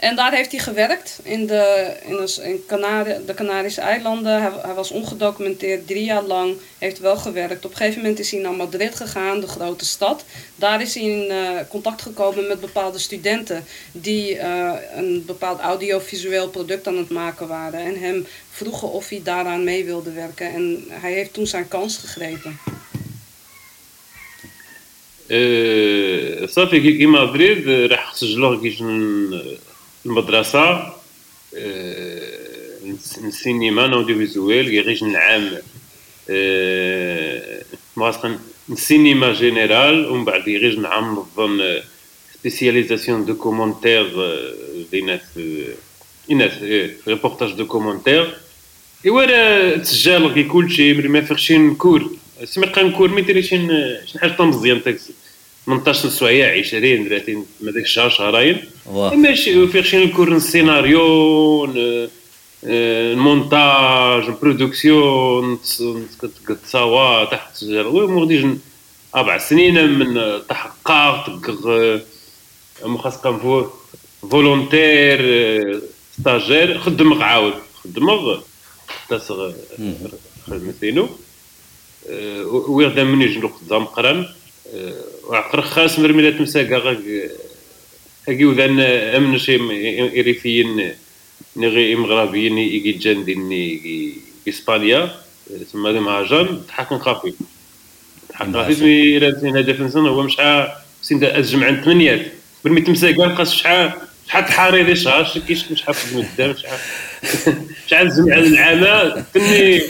En 0.00 0.16
daar 0.16 0.32
heeft 0.32 0.50
hij 0.50 0.60
gewerkt 0.60 1.20
in 1.22 1.46
de, 1.46 1.96
in 2.06 2.16
de, 2.16 2.42
in 2.42 2.64
Canari, 2.66 3.14
de 3.26 3.34
Canarische 3.34 3.80
eilanden. 3.80 4.42
Hij, 4.42 4.50
hij, 4.62 4.74
was 4.74 4.90
ongedocumenteerd, 4.90 5.86
drie 5.86 6.04
jaar 6.04 6.22
lang. 6.22 6.56
Heeft 6.78 6.98
wel 6.98 7.16
gewerkt. 7.16 7.64
Op 7.64 7.70
een 7.70 7.76
gegeven 7.76 8.00
moment 8.00 8.18
is 8.18 8.30
hij 8.30 8.40
naar 8.40 8.52
Madrid 8.52 8.94
gegaan, 8.94 9.40
de 9.40 9.46
grote 9.46 9.84
stad. 9.84 10.24
Daar 10.56 10.80
is 10.80 10.94
hij 10.94 11.02
in 11.02 11.30
uh, 11.30 11.50
contact 11.68 12.02
gekomen 12.02 12.46
met 12.46 12.60
bepaalde 12.60 12.98
studenten 12.98 13.64
die 13.92 14.34
uh, 14.34 14.72
een 14.94 15.22
bepaald 15.26 15.60
audiovisueel 15.60 16.48
product 16.48 16.86
aan 16.86 16.98
het 16.98 17.10
maken 17.10 17.48
waren. 17.48 17.80
En 17.80 17.98
hem 18.00 18.26
vroegen 18.50 18.90
of 18.90 19.08
hij 19.08 19.20
daaraan 19.24 19.64
mee 19.64 19.84
wilde 19.84 20.12
werken. 20.12 20.52
En 20.52 20.84
hij 20.88 21.12
heeft 21.12 21.32
toen 21.32 21.46
zijn 21.46 21.68
kans 21.68 21.96
gegrepen. 21.96 22.58
صافي 26.46 26.80
كي 26.80 27.06
مدريد 27.06 27.68
راح 27.68 28.14
سجلوه 28.14 28.60
كيش 28.60 28.82
المدرسة 30.05 30.93
السينما 33.23 33.87
نوديو 33.87 34.17
فيزويل 34.17 34.73
يغيش 34.73 35.03
نعام 35.03 35.51
مغاسقا 37.97 38.39
السينما 38.69 39.33
جينيرال 39.33 40.09
ومن 40.09 40.25
بعد 40.25 40.47
يغيش 40.47 40.75
نعام 40.75 41.11
نظن 41.15 41.81
سبيسياليزاسيون 42.39 43.25
دو 43.25 43.35
كومونتير 43.35 44.07
ليناس 44.93 45.21
إناس 46.31 46.51
ريبورتاج 47.07 47.51
دو 47.51 47.65
كومونتير 47.65 48.37
راه 49.05 49.75
تسجل 49.75 50.33
كي 50.33 50.43
كلشي 50.43 50.93
ملي 50.93 51.07
ما 51.07 51.21
فيغش 51.21 51.53
كور 51.77 52.11
سمي 52.43 52.67
كور 52.91 53.09
مي 53.09 53.43
شي 53.43 54.19
حاجة 54.19 54.41
مزيان 54.41 54.83
تاكسي. 54.83 55.13
18 55.65 56.09
سوايع 56.09 56.59
20 56.59 57.09
30 57.09 57.45
ما 57.61 57.71
داك 57.71 57.83
الشهر 57.83 58.09
شهرين. 58.09 58.61
ماشي 59.13 59.83
شي 59.83 60.05
نكون 60.05 60.35
السيناريو 60.35 61.65
المونتاج 62.63 64.23
البرودكسيون 64.23 65.59
تصاوا 66.63 67.25
تحت 67.25 67.63
المهم 67.63 68.19
غاديش 68.19 68.45
أربع 69.15 69.37
سنين 69.37 69.99
من 69.99 70.41
تحقق 70.49 71.29
مخصص 72.83 73.27
فولونتير 74.31 75.19
ستاجير 76.19 76.79
خدم 76.79 77.23
عاود. 77.23 77.53
خدم 77.83 78.37
تاسغ 79.09 79.51
خدمتينو. 80.47 81.09
ويغدا 82.67 83.03
مني 83.03 83.27
جنو 83.27 83.47
قدام 83.47 83.85
قران 83.85 84.25
وعقر 85.31 85.61
خاص 85.61 85.99
مرمي 85.99 86.31
تمساكا 86.31 86.77
غاك 86.77 86.97
هاكي 88.27 88.45
وذان 88.45 88.79
أمن 88.79 89.37
شي 89.37 89.55
إريفيين 90.19 90.91
نغي 91.57 91.95
مغربيين 91.95 92.57
يجي 92.57 92.91
جان 92.91 93.25
ديني 93.25 94.13
إسبانيا. 94.49 95.11
تما 95.73 95.91
ذي 95.91 95.99
مهاجر 95.99 96.59
تحكم 96.67 96.99
خافي 96.99 97.33
تحكم 98.29 98.53
خافي 98.53 98.73
سمي 98.73 99.17
راسين 99.17 99.57
هدف 99.57 99.81
انسان 99.81 100.07
هو 100.07 100.23
مش 100.23 100.37
سين 101.01 101.23
الجمع 101.23 101.67
عند 101.67 101.83
ثمانيات 101.83 102.21
برمي 102.65 102.81
تمساكا 102.81 103.35
خاص 103.35 103.55
شحال 103.55 103.91
شحال 104.27 104.45
تحاري 104.45 104.83
ذي 104.83 104.95
شهر 104.95 105.31
كيش 105.47 105.65
شحال 105.73 105.93
في 105.93 106.17
قدام 106.17 106.55
شحال 106.55 106.79
شحال 107.89 108.11
زمع 108.11 108.35
العامة؟ 108.35 109.25
تني 109.33 109.81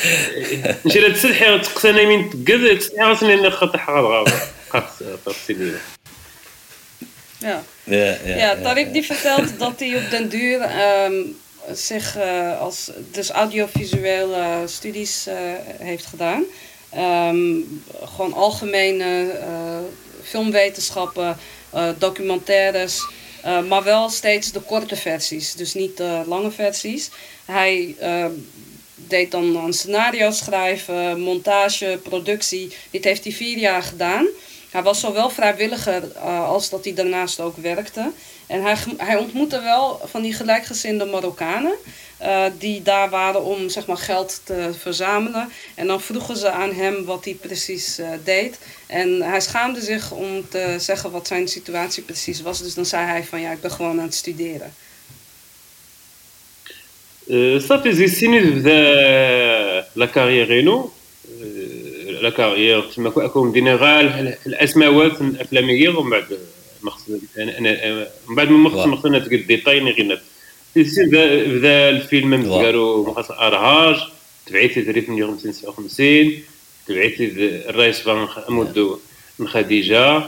نشي 0.86 1.00
لا 1.00 1.08
تسلحي 1.08 1.58
تقسنا 1.58 2.04
من 2.04 2.30
تقد 2.30 2.78
تسلحي 2.78 3.04
غاسني 3.04 3.50
خاطر 3.50 3.78
fascinerend. 5.22 5.82
Ja. 7.38 7.64
Ja, 7.84 8.16
ja, 8.24 8.36
ja 8.36 8.56
Tariq 8.56 8.92
die 8.92 9.04
vertelt 9.04 9.58
dat 9.58 9.80
hij 9.80 9.96
op 9.96 10.10
den 10.10 10.28
duur 10.28 10.60
ehm, 10.60 11.12
zich 11.72 12.16
eh, 12.16 12.60
als 12.60 12.90
dus 13.10 13.30
audiovisuele 13.30 14.62
studies 14.66 15.26
eh, 15.26 15.36
heeft 15.78 16.06
gedaan. 16.06 16.44
Ehm, 16.90 17.60
gewoon 18.04 18.32
algemene 18.32 19.30
eh, 19.30 19.78
filmwetenschappen, 20.22 21.36
documentaires, 21.98 23.06
maar 23.68 23.82
wel 23.82 24.08
steeds 24.08 24.52
de 24.52 24.60
korte 24.60 24.96
versies, 24.96 25.54
dus 25.54 25.74
niet 25.74 25.96
de 25.96 26.22
lange 26.26 26.50
versies. 26.50 27.10
Hij 27.44 27.94
ehm, 27.98 28.30
deed 28.94 29.30
dan 29.30 29.56
een 29.56 29.72
scenario 29.72 30.30
schrijven, 30.30 31.20
montage, 31.20 32.00
productie. 32.02 32.72
Dit 32.90 33.04
heeft 33.04 33.24
hij 33.24 33.32
vier 33.32 33.58
jaar 33.58 33.82
gedaan. 33.82 34.26
Hij 34.74 34.82
was 34.82 35.00
zowel 35.00 35.30
vrijwilliger 35.30 36.12
eh, 36.12 36.48
als 36.48 36.70
dat 36.70 36.84
hij 36.84 36.94
daarnaast 36.94 37.40
ook 37.40 37.56
werkte. 37.56 38.10
En 38.46 38.62
hij, 38.62 38.76
hij 38.96 39.16
ontmoette 39.16 39.60
wel 39.60 40.00
van 40.04 40.22
die 40.22 40.32
gelijkgezinde 40.32 41.04
Marokkanen. 41.04 41.74
Eh, 42.16 42.44
die 42.58 42.82
daar 42.82 43.10
waren 43.10 43.44
om 43.44 43.68
zeg 43.68 43.86
maar, 43.86 43.96
geld 43.96 44.40
te 44.44 44.70
verzamelen. 44.78 45.48
En 45.74 45.86
dan 45.86 46.00
vroegen 46.00 46.36
ze 46.36 46.50
aan 46.50 46.72
hem 46.72 47.04
wat 47.04 47.24
hij 47.24 47.34
precies 47.34 47.98
eh, 47.98 48.08
deed. 48.24 48.58
En 48.86 49.22
hij 49.22 49.40
schaamde 49.40 49.80
zich 49.80 50.10
om 50.10 50.48
te 50.48 50.76
zeggen 50.78 51.10
wat 51.10 51.26
zijn 51.26 51.48
situatie 51.48 52.02
precies 52.02 52.42
was. 52.42 52.62
Dus 52.62 52.74
dan 52.74 52.86
zei 52.86 53.06
hij 53.06 53.24
van 53.24 53.40
ja, 53.40 53.50
ik 53.52 53.60
ben 53.60 53.70
gewoon 53.70 53.98
aan 53.98 54.04
het 54.04 54.14
studeren. 54.14 54.74
Uh, 57.26 57.54
is 57.54 57.64
faisait 57.64 58.16
signe 58.16 58.60
de 58.60 59.84
la 59.92 60.08
carrière, 60.08 60.62
non 60.62 60.90
لا 62.24 62.30
كارير 62.30 62.80
تما 62.80 63.10
دينا 63.52 63.74
غير 63.74 64.38
الاسماوات 64.46 65.20
الافلام 65.20 65.70
ومن 65.96 66.10
بعد 66.10 66.38
أنا 67.38 68.06
من 68.28 68.34
بعد 68.34 68.50
ما 68.50 68.58
مخص 68.58 68.86
مخصنا 68.86 69.18
تقول 69.18 69.46
ديتاي 69.46 69.80
غير 69.80 70.20
بدا 70.76 71.88
الفيلم 71.88 72.34
داروا 72.34 73.08
مخص 73.08 73.30
أرهاج 73.30 73.96
تبعيتي 74.46 74.80
من 74.80 74.88
1959 74.88 76.42
تبعيتي 76.88 77.24
الرئيس 77.68 78.00
فان 78.00 78.28
مودو 78.48 78.98
من 79.38 79.48
خديجة 79.48 80.22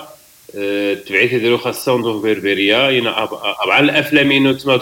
تبعيتي 1.07 1.39
داروا 1.39 1.59
خاص 1.59 1.85
سوندو 1.85 2.23
فيرفيريا 2.23 2.91
ينا 2.91 3.23
ابع 3.65 3.79
الأفلام 3.79 4.33
ينو 4.33 4.53
تما 4.53 4.81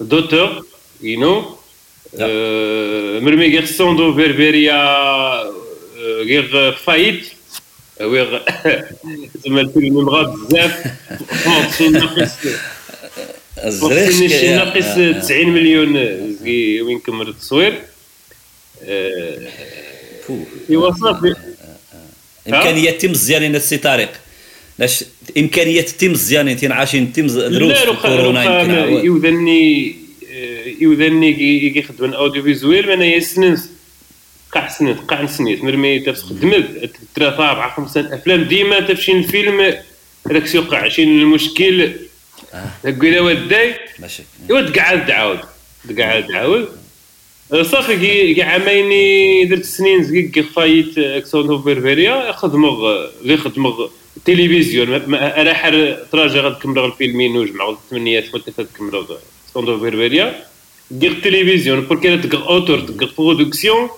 دوتور 0.00 0.64
ينو 1.02 1.44
مرمي 3.24 3.46
غير 3.46 3.64
سوندو 3.64 4.14
فيرفيريا 4.14 5.63
غير 6.04 6.72
فايت 6.72 7.26
ويغ 8.00 8.40
زعما 9.44 9.60
الفيلم 9.60 9.94
مغا 9.94 10.22
بزاف. 10.22 10.84
ناقص 11.46 11.78
شي 14.18 14.54
ناقص 14.54 14.94
90 15.24 15.48
مليون 15.48 15.96
وين 16.86 16.98
كمل 16.98 17.28
التصوير. 17.28 17.80
ايوا 20.70 20.92
صافي 21.00 21.34
امكانيات 22.48 23.00
تيم 23.00 23.10
مزيانين 23.10 23.56
السي 23.56 23.76
طارق. 23.76 24.12
لاش 24.78 25.04
امكانيات 25.38 25.90
تيم 25.90 26.12
مزيانين 26.12 26.56
تين 26.56 26.72
عايشين 26.72 27.12
تيم 27.12 27.26
دروس 27.26 27.78
كورونا 28.02 28.62
يوذني 29.02 29.96
يوذني 30.80 31.70
كيخدم 31.70 32.04
الأوديو 32.04 32.42
فيزويل 32.42 32.90
أنا 32.90 33.04
يسنس 33.04 33.70
قاع 34.54 34.68
سنين 34.68 34.94
قاع 34.94 35.26
سنين 35.26 35.64
مرمي 35.64 36.12
خدمت 36.12 36.90
ثلاثة 37.16 37.50
أربعة 37.50 37.76
خمسة 37.76 38.14
أفلام. 38.14 38.44
ديما 38.44 38.80
تفشي 38.80 39.12
الفيلم 39.12 39.74
هذاك 40.30 40.54
يوقع 40.54 40.88
شي 40.88 41.02
المشكل. 41.02 41.92
تقول 42.82 43.18
وداي 43.18 43.74
ماشي 43.98 44.22
ايوا 44.50 44.60
تقعد 44.60 45.06
تعاود 45.06 45.40
تقعد 45.88 46.26
تعاود 46.26 46.68
صافي 47.62 48.34
كاع 48.34 48.46
عامين 48.46 49.48
درت 49.48 49.64
سنين 49.64 50.02
زكي 50.02 50.42
خفايت 50.42 50.98
أكسون 50.98 51.62
فيرفيريا 51.62 52.32
خدمغ 52.32 53.06
غير 53.24 53.38
خدمغ 53.38 53.88
تلفزيون 54.24 55.14
أنا 55.14 55.54
حر 55.54 55.96
تراجع 56.12 56.40
غتكمل 56.40 56.84
الفيلمين 56.84 57.36
وجمع 57.36 57.70
الثمانيات 57.70 58.34
وانت 58.34 58.50
تكمل 58.50 59.06
سون 59.54 59.80
فيرفيريا 59.80 60.44
غير 61.00 61.10
التلفزيون 61.12 61.80
بوركي 61.80 62.16
تقر 62.16 62.48
أوتور 62.48 62.80
تقر 62.80 63.10
برودكسيون 63.18 63.88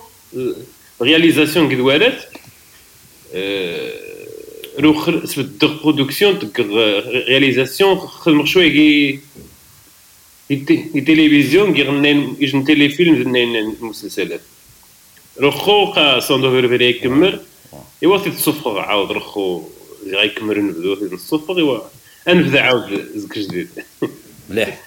رياليزاسيون 1.01 1.69
قد 1.69 1.79
والات 1.79 2.23
روخ 4.79 5.25
سبت 5.25 5.65
برودكسيون 5.65 6.39
تقر 6.39 6.65
رياليزاسيون 7.27 7.97
خدم 7.97 8.45
شوية 8.45 8.69
كي 8.69 9.19
التلفزيون 10.95 11.73
كي 11.73 11.83
غنين 11.83 12.35
يجن 12.39 12.65
تيلي 12.65 12.89
فيلم 12.89 13.23
غنين 13.23 13.55
المسلسلات 13.55 14.41
رخو 15.41 15.85
قا 15.85 16.19
صندوق 16.19 16.51
فيرفيري 16.51 16.89
يكمل 16.89 17.39
ايوا 18.03 18.17
تتصفر 18.17 18.79
عاود 18.79 19.11
رخو 19.11 19.63
غيكملوا 20.07 20.63
نبداو 20.63 20.95
في 20.95 21.15
الصفر 21.15 21.57
ايوا 21.57 21.79
نبدا 22.27 22.61
عاود 22.61 23.09
زك 23.15 23.39
جديد 23.39 23.69
مليح 24.49 24.79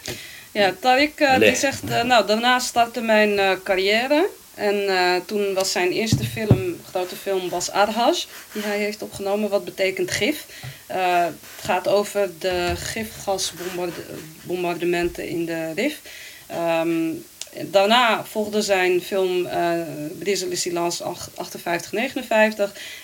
die 0.52 1.54
zegt, 1.54 1.84
uh, 1.84 2.02
nou 2.02 2.26
daarna 2.26 2.58
startte 2.58 3.00
mijn 3.00 3.38
uh, 3.38 3.52
carrière. 3.62 4.26
En 4.54 4.74
uh, 4.74 5.16
toen 5.26 5.54
was 5.54 5.72
zijn 5.72 5.90
eerste 5.90 6.24
film, 6.24 6.76
grote 6.90 7.16
film, 7.16 7.48
was 7.48 7.70
Arhaj, 7.70 8.24
die 8.52 8.62
hij 8.62 8.78
heeft 8.78 9.02
opgenomen. 9.02 9.50
Wat 9.50 9.64
betekent 9.64 10.10
gif? 10.10 10.46
Uh, 10.90 11.24
het 11.24 11.34
gaat 11.62 11.88
over 11.88 12.30
de 12.38 12.72
gifgasbombardementen 12.76 15.28
in 15.28 15.44
de 15.44 15.72
RIF. 15.72 16.00
Um, 16.82 17.24
daarna 17.60 18.24
volgde 18.24 18.62
zijn 18.62 19.00
film 19.00 19.46
uh, 19.46 19.72
Brise 20.18 20.48
le 20.48 20.56
Silence 20.56 21.04
58-59. 21.04 21.08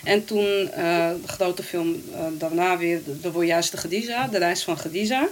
En 0.04 0.24
toen 0.24 0.46
uh, 0.46 1.10
de 1.22 1.26
grote 1.26 1.62
film 1.62 2.02
daarna 2.38 2.78
weer 2.78 3.04
De, 3.04 3.20
de 3.20 3.32
Voyage 3.32 3.76
Gediza, 3.76 4.26
De 4.26 4.38
Reis 4.38 4.62
van 4.62 4.78
Gediza. 4.78 5.28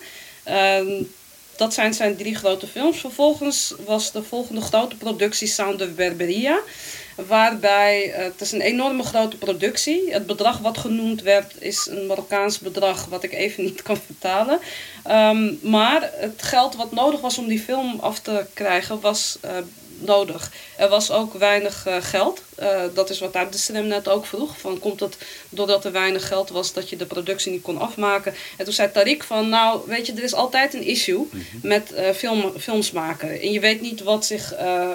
Dat 1.57 1.75
zijn 1.75 1.95
zijn 1.95 2.17
drie 2.17 2.35
grote 2.35 2.67
films. 2.67 3.01
Vervolgens 3.01 3.75
was 3.87 4.12
de 4.12 4.23
volgende 4.23 4.61
grote 4.61 4.97
productie 4.97 5.49
Sound 5.49 5.83
of 5.83 5.95
Berberia. 5.95 6.59
Waarbij, 7.27 8.09
uh, 8.09 8.17
het 8.17 8.40
is 8.40 8.53
een 8.53 8.61
enorme 8.61 9.03
grote 9.03 9.37
productie. 9.37 10.12
Het 10.12 10.27
bedrag 10.27 10.59
wat 10.59 10.79
genoemd 10.79 11.23
werd 11.23 11.53
is 11.59 11.88
een 11.90 12.07
Marokkaans 12.07 12.59
bedrag 12.59 13.05
wat 13.05 13.23
ik 13.23 13.33
even 13.33 13.64
niet 13.64 13.83
kan 13.83 13.97
vertalen. 14.07 14.59
Um, 15.11 15.59
maar 15.62 16.11
het 16.14 16.43
geld 16.43 16.77
wat 16.77 16.93
nodig 16.93 17.21
was 17.21 17.38
om 17.38 17.49
die 17.49 17.61
film 17.61 17.99
af 18.01 18.19
te 18.19 18.47
krijgen 18.55 19.01
was 19.01 19.38
uh, 19.45 19.51
nodig. 20.05 20.51
Er 20.77 20.88
was 20.88 21.11
ook 21.11 21.35
weinig 21.35 21.87
uh, 21.87 21.97
geld. 22.01 22.43
Uh, 22.62 22.83
dat 22.95 23.11
is 23.11 23.19
wat 23.19 23.33
de 23.33 23.59
Slim 23.59 23.87
net 23.87 24.09
ook 24.09 24.27
vroeg. 24.27 24.59
Van, 24.59 24.79
komt 24.79 25.01
het 25.01 25.17
doordat 25.49 25.85
er 25.85 25.93
weinig 25.93 26.29
geld 26.29 26.51
was 26.51 26.73
dat 26.73 26.88
je 26.88 26.97
de 26.97 27.07
productie 27.07 27.53
niet 27.53 27.62
kon 27.62 27.79
afmaken? 27.79 28.35
En 28.57 28.64
toen 28.64 28.75
zei 28.75 28.88
Tariq 28.88 29.27
van, 29.27 29.49
nou 29.49 29.81
weet 29.87 30.07
je, 30.07 30.12
er 30.12 30.23
is 30.23 30.35
altijd 30.35 30.75
een 30.75 30.87
issue 30.87 31.19
mm 31.19 31.29
-hmm. 31.31 31.61
met 31.62 31.93
uh, 31.93 32.11
film, 32.11 32.53
films 32.59 32.90
maken. 32.90 33.40
En 33.40 33.53
je 33.53 33.61
weet 33.61 33.81
niet 33.81 34.03
wat 34.03 34.27
zich 34.27 34.55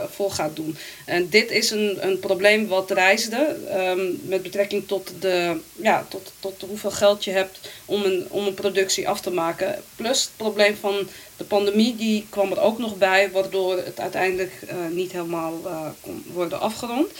voor 0.09 0.31
gaat 0.31 0.55
doen. 0.55 0.77
En 1.09 1.29
dit 1.29 1.51
is 1.51 1.71
een, 1.71 1.97
een 1.99 2.19
probleem 2.19 2.67
wat 2.67 2.91
reisde 2.91 3.55
um, 3.73 4.19
met 4.23 4.41
betrekking 4.41 4.87
tot, 4.87 5.11
de, 5.19 5.57
ja, 5.75 6.05
tot, 6.09 6.31
tot 6.39 6.63
hoeveel 6.67 6.91
geld 6.91 7.23
je 7.23 7.31
hebt 7.31 7.59
om 7.85 8.03
een, 8.03 8.27
om 8.29 8.45
een 8.45 8.53
productie 8.53 9.09
af 9.09 9.21
te 9.21 9.31
maken. 9.31 9.81
Plus 9.95 10.21
het 10.21 10.31
probleem 10.35 10.75
van 10.79 11.07
de 11.37 11.43
pandemie, 11.43 11.95
die 11.95 12.27
kwam 12.29 12.51
er 12.51 12.61
ook 12.61 12.77
nog 12.77 12.97
bij, 12.97 13.31
waardoor 13.31 13.77
het 13.77 13.99
uiteindelijk 13.99 14.51
niet 14.91 15.11
helemaal 15.11 15.53
kon 16.01 16.25
worden 16.33 16.59
afgerond. 16.59 17.11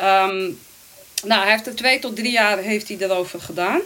Um, 0.00 0.58
nou, 1.24 1.42
hij 1.42 1.50
heeft 1.50 1.66
er 1.66 1.74
twee 1.74 1.98
tot 1.98 2.16
drie 2.16 2.32
jaar 2.32 2.58
heeft 2.58 2.88
hij 2.88 2.96
erover 3.00 3.40
gedaan. 3.40 3.80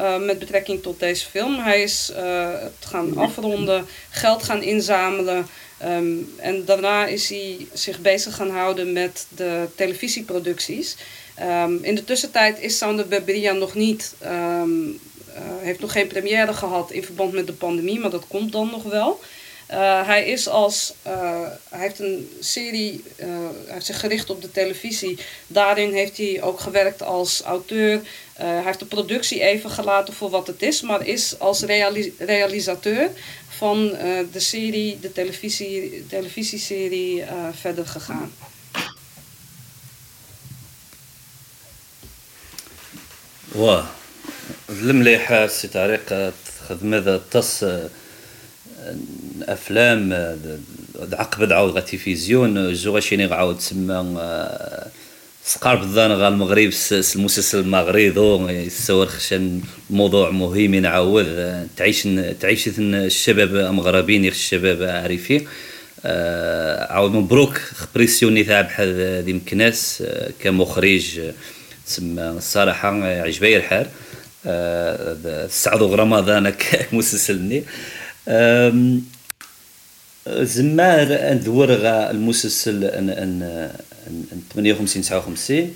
Uh, 0.00 0.18
met 0.18 0.38
betrekking 0.38 0.82
tot 0.82 1.00
deze 1.00 1.26
film. 1.26 1.58
Hij 1.58 1.82
is 1.82 2.12
uh, 2.16 2.48
het 2.50 2.86
gaan 2.86 3.16
afronden, 3.16 3.86
geld 4.10 4.42
gaan 4.42 4.62
inzamelen. 4.62 5.46
Um, 5.82 6.34
en 6.36 6.64
daarna 6.64 7.06
is 7.06 7.28
hij 7.28 7.66
zich 7.72 8.00
bezig 8.00 8.34
gaan 8.34 8.50
houden 8.50 8.92
met 8.92 9.26
de 9.28 9.66
televisieproducties. 9.74 10.96
Um, 11.40 11.78
in 11.82 11.94
de 11.94 12.04
tussentijd 12.04 12.60
is 12.60 12.78
Sander 12.78 13.08
Berberia 13.08 13.52
nog 13.52 13.74
niet, 13.74 14.14
um, 14.24 15.00
heeft 15.58 15.80
nog 15.80 15.92
geen 15.92 16.06
première 16.06 16.54
gehad 16.54 16.90
in 16.90 17.04
verband 17.04 17.32
met 17.32 17.46
de 17.46 17.52
pandemie, 17.52 18.00
maar 18.00 18.10
dat 18.10 18.26
komt 18.28 18.52
dan 18.52 18.70
nog 18.70 18.82
wel. 18.82 19.20
Uh, 19.70 20.06
hij 20.06 20.24
is 20.24 20.48
als, 20.48 20.94
uh, 21.06 21.40
hij 21.68 21.80
heeft 21.80 21.98
een 21.98 22.30
serie, 22.40 23.04
hij 23.16 23.28
heeft 23.66 23.86
zich 23.86 24.00
gericht 24.00 24.30
op 24.30 24.42
de 24.42 24.50
televisie. 24.50 25.18
Daarin 25.46 25.92
heeft 25.92 26.16
hij 26.16 26.42
ook 26.42 26.60
gewerkt 26.60 27.02
als 27.02 27.42
auteur. 27.42 28.00
hij 28.34 28.62
heeft 28.64 28.78
de 28.78 28.86
productie 28.86 29.40
even 29.40 29.70
gelaten 29.70 30.14
voor 30.14 30.30
wat 30.30 30.46
het 30.46 30.62
is, 30.62 30.80
maar 30.80 31.06
is 31.06 31.38
als 31.38 31.62
reali 31.62 32.14
realisateur 32.18 33.10
van 33.58 33.88
de 34.32 34.40
serie, 34.40 34.98
de 35.00 35.12
televisie, 35.12 36.06
televisieserie 36.06 37.24
verder 37.52 37.86
gegaan. 37.86 38.32
واه 43.54 43.86
المليح 44.68 45.46
سي 45.46 45.68
طارق 45.68 46.34
خدمة 46.68 46.98
ذا 46.98 47.22
تص 47.30 47.64
افلام 49.42 50.12
عقب 51.12 51.52
عاود 51.52 51.72
غا 51.72 51.80
تلفزيون 51.80 52.72
جو 52.72 52.94
غاشيني 52.94 53.34
عاود 53.34 53.58
تسمى 53.58 54.18
الظان 55.82 56.12
غا 56.12 56.28
المغرب 56.28 56.70
المسلسل 57.16 57.58
المغرب 57.58 58.50
يسور 58.50 59.06
خشان 59.06 59.60
موضوع 59.90 60.30
مهم 60.30 60.74
نعاود 60.74 61.26
تعيش 61.76 62.08
تعيش 62.40 62.70
الشباب 62.78 63.56
المغربيين 63.56 64.24
الشباب 64.24 64.82
عارفين. 64.82 65.46
عاود 66.90 67.10
مبروك 67.10 67.60
بريسيوني 67.94 68.44
تاع 68.44 68.60
بحال 68.60 69.24
دي 69.24 69.32
مكناس 69.32 70.04
كمخرج 70.40 71.20
تسمى 71.86 72.22
الصراحه 72.22 73.04
عجباي 73.04 73.56
الحال. 73.56 73.86
سعدوا 75.50 75.96
رمضان 75.96 76.50
كمسلسل 76.90 77.38
مني 77.38 77.64
زمار 80.28 81.32
ندور 81.32 81.74
المسلسل 82.10 82.84
ان 82.84 83.10
ان 83.10 83.70
ان 84.07 84.41
58 84.55 85.01
59 85.03 85.73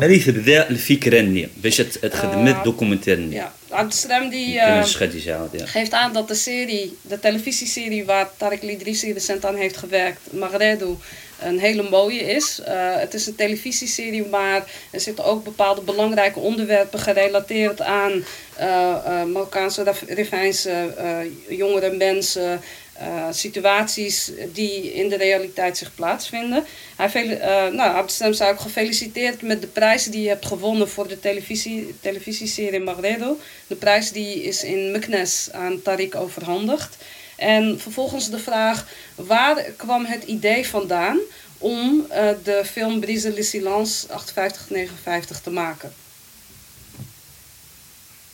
مالي 0.00 0.18
تبدا 0.18 0.68
الفكره 0.70 1.20
ني 1.20 1.48
باش 1.62 1.76
تخدمت 1.76 2.54
آه. 2.54 2.62
دوكومنتير 2.64 3.18
ني 3.18 3.40
Ja, 3.42 3.46
Abdeslam 3.72 4.30
die 4.30 4.56
كانش 4.56 4.94
eh, 4.94 4.98
خديجه 4.98 5.36
عاد 5.36 5.56
ja. 5.62 5.66
geeft 5.66 5.92
aan 5.92 6.12
dat 6.12 6.28
de 6.28 6.34
serie, 6.34 6.96
de 7.02 7.18
televisieserie 7.20 8.04
waar 8.04 8.28
Tarek 8.36 8.62
Lidrissi 8.62 9.12
recent 9.12 9.44
aan 9.44 9.56
heeft 9.56 9.76
gewerkt, 9.76 10.20
Magredo, 10.32 10.98
een 11.40 11.58
hele 11.58 11.82
mooie 11.90 12.20
is. 12.20 12.60
Eh, 12.64 12.96
het 12.96 13.14
is 13.14 13.26
een 13.26 13.34
televisieserie, 13.34 14.26
maar 14.26 14.64
er 14.90 15.00
zitten 15.00 15.24
ook 15.24 15.44
bepaalde 15.44 15.80
belangrijke 15.80 16.38
onderwerpen 16.38 16.98
gerelateerd 16.98 17.80
aan 17.82 18.12
eh 18.56 18.66
eh, 18.66 19.26
Marokkaanse 19.32 19.82
raf- 19.84 20.04
Ravijnse 20.08 20.70
eh, 20.70 21.56
jongere 21.58 21.90
mensen, 21.96 22.60
eh, 23.01 23.27
situaties 23.31 24.31
die 24.53 24.93
in 24.93 25.09
de 25.09 25.17
realiteit 25.17 25.77
zich 25.77 25.95
plaatsvinden. 25.95 26.65
Hij 26.95 27.09
veel, 27.09 27.25
uh, 27.25 27.65
eh, 27.65 27.73
nou, 27.73 28.09
zou 28.09 28.51
ook 28.51 28.59
gefeliciteerd 28.59 29.41
met 29.41 29.61
de 29.61 29.67
prijs 29.67 30.05
die 30.05 30.21
je 30.21 30.27
hebt 30.27 30.45
gewonnen 30.45 30.89
voor 30.89 31.07
de 31.07 31.19
televisie, 31.19 31.95
televisieserie 32.01 32.79
Magredo. 32.79 33.37
De 33.67 33.75
prijs 33.75 34.11
die 34.11 34.43
is 34.43 34.63
in 34.63 34.91
Meknes 34.91 35.49
aan 35.51 35.81
Tariq 35.81 36.17
overhandigd. 36.17 36.97
En 37.37 37.79
vervolgens 37.79 38.29
de 38.29 38.39
vraag, 38.39 38.87
waar 39.15 39.63
kwam 39.77 40.05
het 40.05 40.23
idee 40.23 40.67
vandaan 40.67 41.19
om 41.57 42.05
eh, 42.09 42.29
de 42.43 42.61
film 42.65 42.99
Brise 42.99 43.33
Le 43.33 43.43
Silence 43.43 44.07
58-59 44.07 45.41
te 45.43 45.51
maken? 45.51 45.93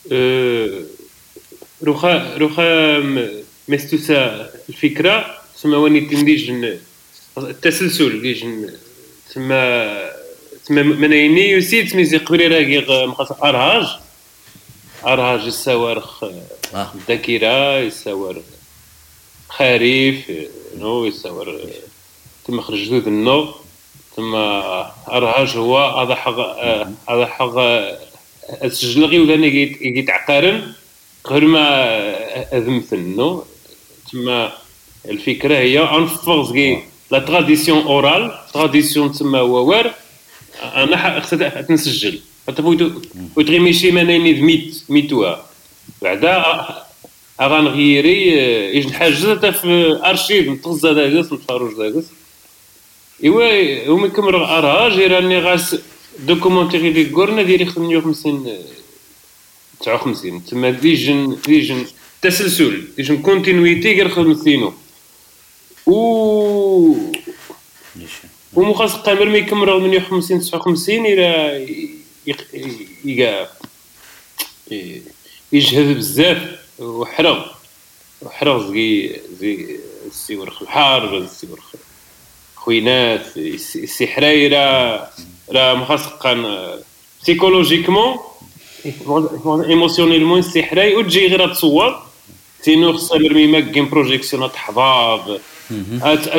Uh, 0.08 0.74
مستوسا 3.68 4.50
الفكرة 4.68 5.38
تسمى 5.56 5.76
واني 5.76 6.00
تنديجن 6.00 6.78
التسلسل 7.38 8.22
كيجن 8.22 8.70
تسمى 9.28 9.94
تسمى 10.64 10.82
منايني 10.82 11.50
يوسي 11.50 11.82
تسميزي 11.82 12.16
قبري 12.16 12.46
راكي 12.46 13.06
مقاس 13.06 13.32
أرهاج. 13.32 13.86
أرهاج 15.06 15.40
السوارخ 15.40 16.24
آه. 16.74 16.92
الذاكرة 16.94 17.78
يساور 17.78 18.42
خريف 19.48 20.32
نو 20.78 21.04
يساور 21.04 21.60
تم 22.44 22.60
خرج 22.60 22.78
جدود 22.78 23.06
النو. 23.06 23.54
ثم 24.16 24.34
أرهاج 24.34 25.56
هو 25.56 25.78
هذا 25.78 26.14
حق 26.14 26.38
هذا 27.10 27.26
حق 27.26 27.58
السجل 28.64 29.04
غي 29.04 29.18
ولا 29.18 29.46
يجي 29.46 30.06
عقارن 30.08 30.72
غير 31.26 31.44
ما 31.44 31.66
اذمثل 32.56 32.98
نو 32.98 33.44
تما 34.12 34.52
الفكرة 35.08 35.54
هي 35.54 35.78
انفورس 35.78 36.52
كي 36.52 36.82
لا 37.10 37.18
تراديسيون 37.18 37.82
اورال 37.82 38.38
تراديسيون 38.54 39.12
تما 39.12 39.40
ووار 39.40 39.94
أنا 40.62 41.20
خصها 41.20 41.62
تنسجل. 41.62 42.20
وتغيميشي 43.36 43.90
مناني 43.90 44.32
ميت 44.42 44.82
ميتوها. 44.88 45.44
بعدا 46.02 46.64
اغنغيري 47.40 48.28
يجن 48.76 48.92
حاجة 48.92 49.34
تا 49.34 49.50
في 49.50 50.00
ارشيف 50.04 50.48
نتغزى 50.48 50.94
داكس 50.94 51.32
نتفرج 51.32 51.74
داكس 51.76 52.06
ايوا 53.24 53.88
هما 53.94 54.08
كمر 54.08 54.36
ارها 54.58 54.88
جيراني 54.88 55.38
غاس 55.38 55.76
دوكومونتيري 56.18 56.90
لي 56.90 57.04
كورنا 57.04 57.42
ديري 57.42 57.64
58 57.64 58.58
59 59.80 60.44
تما 60.44 60.72
فيجن 60.72 61.36
فيجن 61.44 61.86
تسلسل 62.22 62.82
فيجن 62.96 63.22
كونتينويتي 63.22 63.92
غير 63.94 64.08
50 64.08 64.74
و 65.86 66.96
ومخاص 68.54 68.94
قامر 68.94 69.24
مي 69.24 69.42
كمروا 69.42 69.80
من 69.80 70.00
50 70.00 70.40
59 70.40 71.06
إلى 71.06 71.66
يقا 73.04 73.48
يجهد 75.52 75.96
بزاف. 75.96 76.58
وحرغ 76.78 77.46
وحرغ 78.22 78.72
زي 78.72 79.20
زي 79.40 79.78
السيورخ 80.06 80.62
الحار 80.62 81.18
السيورخ 81.18 81.74
خوينات 82.56 83.36
السي 83.36 83.82
السي 83.84 84.06
حراي 84.06 84.48
راه 84.48 85.10
راه 85.50 85.74
مخاصقا 85.74 86.82
سيكولوجيكمون 87.22 88.16
ايموسيونيلمون 89.46 90.38
السي 90.38 90.62
حراي 90.62 90.96
وتجي 90.96 91.26
غير 91.26 91.54
تصور. 91.54 92.07
سينو 92.62 92.92
خصها 92.92 93.18
مرمي 93.18 93.46
ماكين 93.46 93.88
بروجيكسيون 93.88 94.52
تحضاب 94.52 95.40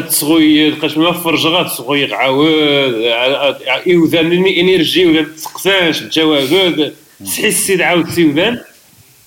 تصغي 0.10 0.70
لقاش 0.70 0.98
ما 0.98 1.12
فرجغا 1.12 1.64
تصغي 1.64 2.14
عاود 2.14 3.58
يوذان 3.86 4.46
انرجي 4.48 5.06
ولا 5.06 5.24
تسقساش 5.24 6.02
الجوابات 6.02 6.94
تحسي 7.26 7.84
عاود 7.84 8.10
سيوذان 8.10 8.62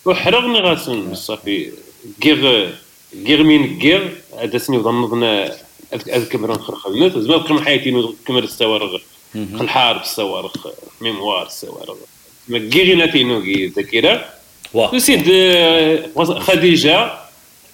وحرغني 0.04 0.60
غاسن 0.60 1.14
صافي. 1.14 1.72
كيغ 2.20 2.70
كيغ 3.26 3.42
مين 3.42 3.78
كيغ 3.78 4.08
هذا 4.38 4.58
سني 4.58 4.78
ظنظنا 4.78 5.56
هذا 5.92 6.24
كمرون 6.24 6.58
خرخلنات 6.58 7.18
زعما 7.18 7.42
كم 7.42 7.58
حياتي 7.58 8.04
كمر 8.26 8.42
السوارغ 8.44 8.98
الحار 9.36 9.98
بالسوارغ 9.98 10.52
ميموار 11.00 11.46
السوارغ 11.46 11.96
ما 12.48 12.58
كيغيناتي 12.58 13.24
نوغي 13.24 13.66
ذاكرة. 13.66 14.41
وسيد 14.74 15.22
خديجه 16.38 17.12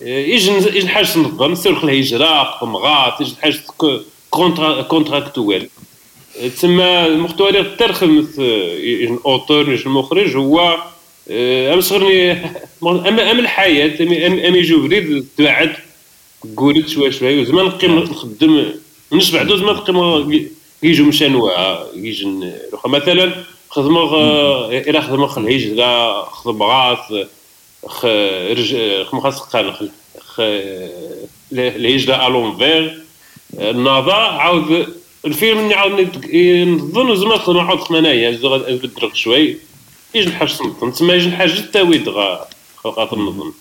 يجن 0.01 0.89
حاجة 0.89 1.07
تنظم 1.07 1.55
سير 1.55 1.85
الهجره 1.85 2.43
قمغات 2.43 3.21
يجن 3.21 3.35
حاجة 3.43 3.55
ك- 3.81 4.01
كونترا 4.31 4.83
كونتراكتوال 4.83 5.69
تسمى 6.57 7.07
المحتوى 7.07 7.49
اللي 7.49 7.77
ترخمت 7.79 8.39
يجن 8.79 9.19
اوتور 9.27 9.73
يجن 9.73 9.91
مخرج 9.91 10.37
هو 10.37 10.77
ام 11.31 11.81
صغرني 11.81 12.33
اما 12.83 13.31
ام 13.31 13.39
الحياة 13.39 14.03
ام 14.03 14.39
ام 14.39 14.57
يجو 14.57 14.87
بريد 14.89 15.27
تبعد 15.39 15.73
قولت 16.57 16.89
شوية 16.89 17.11
شوية 17.11 17.41
وزمان 17.41 17.65
نقيم 17.67 17.99
نخدم 17.99 18.65
نش 19.13 19.31
بعدو 19.31 19.57
زمان 19.57 19.75
نقيم 19.75 20.51
يجو 20.83 21.05
مشانوع 21.05 21.79
يجن 21.95 22.53
مثلا 22.87 23.33
خدمة 23.70 24.16
إلى 24.68 25.02
خدمة 25.02 25.28
خل 25.28 25.42
الهجرة 25.42 26.24
خدمة 26.24 26.66
غاث 26.66 27.28
خ 27.88 28.06
رج 28.52 28.76
خ 29.06 29.14
مخاص 29.14 29.40
قال 29.40 29.74
خ 29.74 29.84
خ 30.20 30.40
الهجرة 31.52 32.28
ألونفير 32.28 33.04
النهضة 33.60 34.14
عاود 34.14 34.94
الفيلم 35.26 35.60
اللي 35.60 35.76
عاود 35.76 36.26
نظن 36.68 37.16
زعما 37.16 37.38
خدمة 37.38 37.62
عاود 37.64 37.80
خمانية 37.80 38.30
بدرك 38.30 39.16
شوي 39.16 39.58
يجي 40.16 40.28
الحاج 40.30 40.58
تنظن 40.58 40.94
تسمى 40.94 41.14
يجي 41.14 41.28
الحاج 41.28 41.52
التاويد 41.52 42.10
غا 42.10 42.48
خاطر 42.84 43.18
نظن 43.20 43.54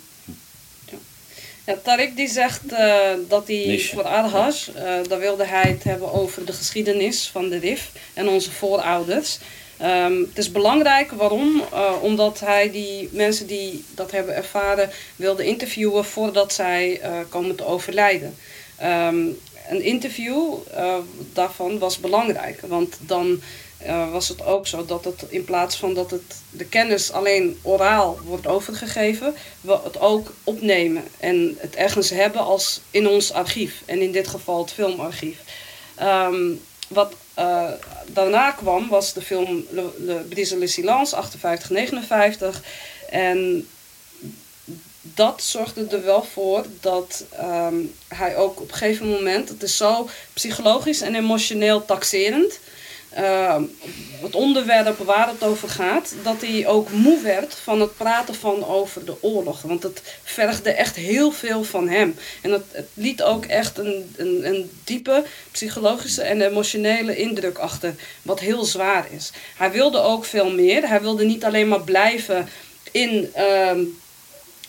Ja, 1.67 1.77
Tarek 1.77 2.17
die 2.17 2.29
zegt 2.29 2.73
eh, 2.73 3.15
dat 3.29 3.47
hij 3.47 3.65
Niche. 3.67 3.95
voor 3.95 4.03
Arhaj, 4.05 4.55
eh 4.75 5.09
dan 5.09 5.19
wilde 5.19 5.47
hij 5.47 5.63
het 5.63 5.85
hebben 5.85 6.13
over 6.13 6.45
de 6.45 6.53
geschiedenis 6.53 7.29
van 7.33 7.49
de 7.49 7.59
RIF 7.59 7.91
en 8.15 8.29
onze 8.29 8.51
voorouders. 8.51 9.39
Ehm, 9.78 10.20
het 10.20 10.38
is 10.38 10.52
belangrijk, 10.52 11.12
waarom? 11.12 11.64
Eh, 11.72 11.94
omdat 12.02 12.40
hij 12.40 12.72
die 12.72 13.10
mensen 13.12 13.48
die 13.48 13.84
dat 13.96 14.12
hebben 14.12 14.36
ervaren 14.36 14.90
wilde 15.16 15.46
interviewen 15.46 16.06
voordat 16.06 16.54
zij 16.54 17.00
eh, 17.00 17.12
komen 17.30 17.56
te 17.56 17.66
overlijden. 17.66 18.36
Ehm, 18.78 19.26
een 19.70 19.82
interview 19.82 20.54
eh, 20.72 20.96
daarvan 21.34 21.80
was 21.80 22.00
belangrijk, 22.00 22.62
want 22.68 22.98
dan 23.00 23.42
was 24.12 24.28
het 24.28 24.46
ook 24.46 24.68
zo 24.68 24.86
dat 24.86 25.06
het 25.06 25.26
in 25.30 25.44
plaats 25.44 25.76
van 25.76 25.94
dat 25.94 26.12
het 26.12 26.42
de 26.50 26.66
kennis 26.66 27.12
alleen 27.12 27.60
oraal 27.62 28.20
wordt 28.26 28.48
overgegeven, 28.48 29.36
we 29.62 29.80
het 29.84 30.00
ook 30.00 30.34
opnemen 30.44 31.04
en 31.20 31.58
het 31.60 31.76
ergens 31.76 32.10
hebben 32.10 32.42
als 32.42 32.82
in 32.92 33.08
ons 33.08 33.34
archief. 33.34 33.82
En 33.86 34.02
in 34.02 34.12
dit 34.12 34.28
geval 34.28 34.62
het 34.62 34.72
filmarchief. 34.72 35.38
Ehm, 35.96 36.54
wat 36.88 37.14
eh, 37.38 37.72
daarna 38.08 38.52
kwam 38.52 38.88
was 38.88 39.14
de 39.14 39.22
film 39.22 39.66
Le, 39.70 39.90
Le 39.98 40.14
Brise 40.14 40.58
le 40.58 40.68
Silence 40.68 41.16
58-59. 41.16 42.62
En 43.10 43.68
dat 45.02 45.42
zorgde 45.42 45.88
er 45.88 46.04
wel 46.04 46.24
voor 46.24 46.66
dat 46.80 47.26
ehm, 47.32 47.76
hij 48.08 48.38
ook 48.38 48.62
op 48.62 48.72
een 48.72 48.78
gegeven 48.78 49.10
moment, 49.10 49.50
het 49.50 49.64
is 49.64 49.78
zo 49.78 50.10
psychologisch 50.34 51.02
en 51.02 51.16
emotioneel 51.16 51.86
taxerend, 51.86 52.60
ehm, 53.24 53.64
het 54.22 54.36
onderwerp 54.36 54.98
waar 54.98 55.28
het 55.28 55.44
over 55.44 55.70
gaat, 55.70 56.14
dat 56.24 56.42
hij 56.42 56.68
ook 56.68 56.92
moe 56.92 57.22
werd 57.22 57.56
van 57.64 57.82
het 57.82 57.98
praten 57.98 58.36
van 58.36 58.66
over 58.66 59.06
de 59.06 59.24
oorlog. 59.24 59.62
Want 59.62 59.84
het 59.84 60.02
vergde 60.24 60.72
echt 60.72 60.96
heel 60.96 61.32
veel 61.32 61.64
van 61.64 61.90
hem. 61.90 62.16
En 62.42 62.52
het, 62.52 62.64
het 62.72 62.88
liet 62.94 63.24
ook 63.24 63.46
echt 63.46 63.78
een, 63.78 64.14
een, 64.16 64.48
een 64.48 64.72
diepe 64.84 65.24
psychologische 65.52 66.22
en 66.22 66.42
emotionele 66.42 67.18
indruk 67.18 67.58
achter, 67.58 67.96
wat 68.22 68.40
heel 68.40 68.64
zwaar 68.64 69.08
is. 69.12 69.32
Hij 69.58 69.72
wilde 69.72 70.00
ook 70.00 70.26
veel 70.26 70.52
meer. 70.52 70.88
Hij 70.88 71.02
wilde 71.02 71.26
niet 71.26 71.44
alleen 71.44 71.68
maar 71.68 71.84
blijven 71.84 72.50
in. 72.92 73.30
ehm, 73.34 73.80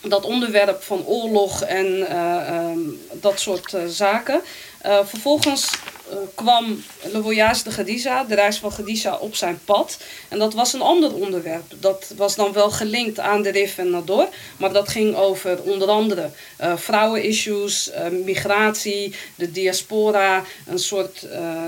dat 0.01 0.25
onderwerp 0.25 0.83
van 0.83 1.05
oorlog 1.05 1.61
en 1.61 2.07
eh, 2.07 2.47
ehm, 2.47 2.79
dat 3.11 3.39
soort 3.39 3.73
eh, 3.73 3.81
zaken. 3.87 4.41
Eh, 4.81 4.99
vervolgens 5.05 5.69
kwam 6.35 6.83
Le 7.11 7.21
Voyage 7.21 7.63
de 7.63 7.69
Khadija, 7.69 8.23
de 8.23 8.35
reis 8.35 8.57
van 8.57 8.71
Khadija, 8.71 9.15
op 9.15 9.35
zijn 9.35 9.59
pad. 9.65 9.97
En 10.27 10.39
dat 10.39 10.53
was 10.53 10.73
een 10.73 10.81
ander 10.81 11.13
onderwerp. 11.13 11.63
Dat 11.79 12.13
was 12.17 12.35
dan 12.35 12.53
wel 12.53 12.71
gelinkt 12.71 13.19
aan 13.19 13.41
de 13.41 13.49
Rif 13.49 13.77
en 13.77 13.89
Nador. 13.89 14.27
Maar 14.57 14.73
dat 14.73 14.89
ging 14.89 15.15
over 15.15 15.61
onder 15.61 15.87
andere 15.87 16.29
vrouwenissues, 16.75 17.91
migratie, 18.23 19.15
de 19.35 19.51
diaspora. 19.51 20.43
Een 20.67 20.79
soort 20.79 21.27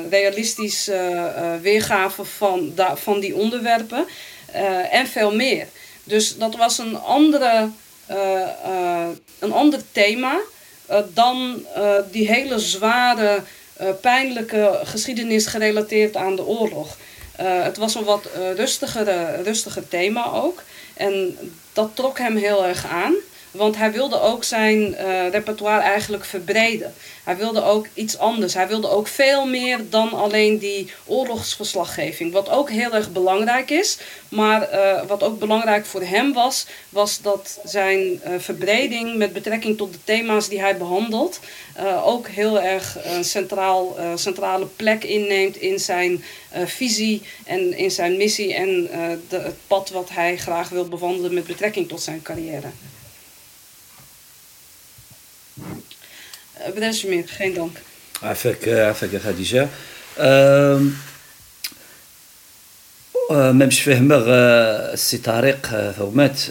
realistische 0.09 1.31
weergave 1.61 2.23
van, 2.23 2.73
van 2.95 3.19
die 3.19 3.35
onderwerpen. 3.35 4.05
en 4.91 5.07
veel 5.07 5.35
meer. 5.35 5.67
Dus 6.03 6.37
dat 6.37 6.55
was 6.55 6.77
een 6.77 6.99
andere 6.99 7.69
eh, 8.11 8.41
eh, 8.63 9.07
een 9.39 9.51
ander 9.51 9.79
thema 9.91 10.39
eh, 10.85 10.99
dan 11.13 11.65
die 12.11 12.27
hele 12.27 12.59
zware, 12.59 13.43
pijnlijke 14.01 14.79
geschiedenis 14.83 15.45
gerelateerd 15.45 16.15
aan 16.15 16.35
de 16.35 16.45
oorlog. 16.45 16.97
het 17.35 17.77
was 17.77 17.95
een 17.95 18.03
wat 18.03 18.29
rustiger, 18.55 19.41
rustiger 19.43 19.87
thema 19.87 20.31
ook. 20.31 20.63
En 20.93 21.37
dat 21.73 21.95
trok 21.95 22.17
hem 22.17 22.35
heel 22.35 22.65
erg 22.65 22.85
aan. 22.85 23.15
Want 23.51 23.77
hij 23.77 23.91
wilde 23.91 24.21
ook 24.21 24.43
zijn 24.43 24.95
repertoire 25.31 25.81
eigenlijk 25.81 26.25
verbreden. 26.25 26.93
Hij 27.23 27.37
wilde 27.37 27.63
ook 27.63 27.87
iets 27.93 28.17
anders. 28.17 28.53
Hij 28.53 28.67
wilde 28.67 28.89
ook 28.89 29.07
veel 29.07 29.45
meer 29.45 29.79
dan 29.89 30.13
alleen 30.13 30.57
die 30.57 30.91
oorlogsverslaggeving. 31.05 32.31
Wat 32.31 32.49
ook 32.49 32.69
heel 32.69 32.93
erg 32.93 33.11
belangrijk 33.11 33.69
is. 33.69 33.97
Maar 34.29 34.73
uh, 34.73 35.05
wat 35.07 35.23
ook 35.23 35.39
belangrijk 35.39 35.85
voor 35.85 36.01
hem 36.01 36.33
was, 36.33 36.65
was 36.89 37.21
dat 37.21 37.59
zijn 37.63 37.99
uh, 37.99 38.33
verbreding 38.37 39.17
met 39.17 39.33
betrekking 39.33 39.77
tot 39.77 39.93
de 39.93 39.99
thema's 40.03 40.49
die 40.49 40.61
hij 40.61 40.77
behandelt, 40.77 41.39
ook 42.03 42.27
heel 42.27 42.61
erg 42.61 42.97
een 43.03 43.23
centraal, 43.23 43.95
centrale 44.15 44.65
plek 44.65 45.03
inneemt 45.03 45.55
in 45.55 45.79
zijn 45.79 46.23
visie 46.65 47.21
en 47.45 47.77
in 47.77 47.91
zijn 47.91 48.17
missie 48.17 48.53
en 48.53 48.87
het 49.29 49.55
pad 49.67 49.89
wat 49.89 50.09
hij 50.09 50.37
graag 50.37 50.69
wil 50.69 50.85
bewandelen 50.85 51.33
met 51.33 51.47
betrekking 51.47 51.87
tot 51.87 52.01
zijn 52.01 52.21
carrière. 52.21 52.67
بداش 56.67 57.05
مين 57.05 57.27
خاين 57.37 57.53
دونك 57.53 57.71
عافاك 58.23 58.69
عافاك 58.69 59.17
خديجه 59.17 59.67
أم... 60.19 60.93
مامش 63.31 63.81
فهمه 63.81 64.15
السي 64.17 65.17
طارق 65.17 65.91
ثومات 65.97 66.41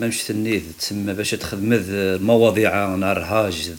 مامش 0.00 0.22
تنيذ 0.22 0.62
تسمى 0.78 1.14
باش 1.14 1.30
تخدم 1.30 1.72
المواضيع 1.72 2.94
نهار 2.94 3.18
هاج 3.18 3.70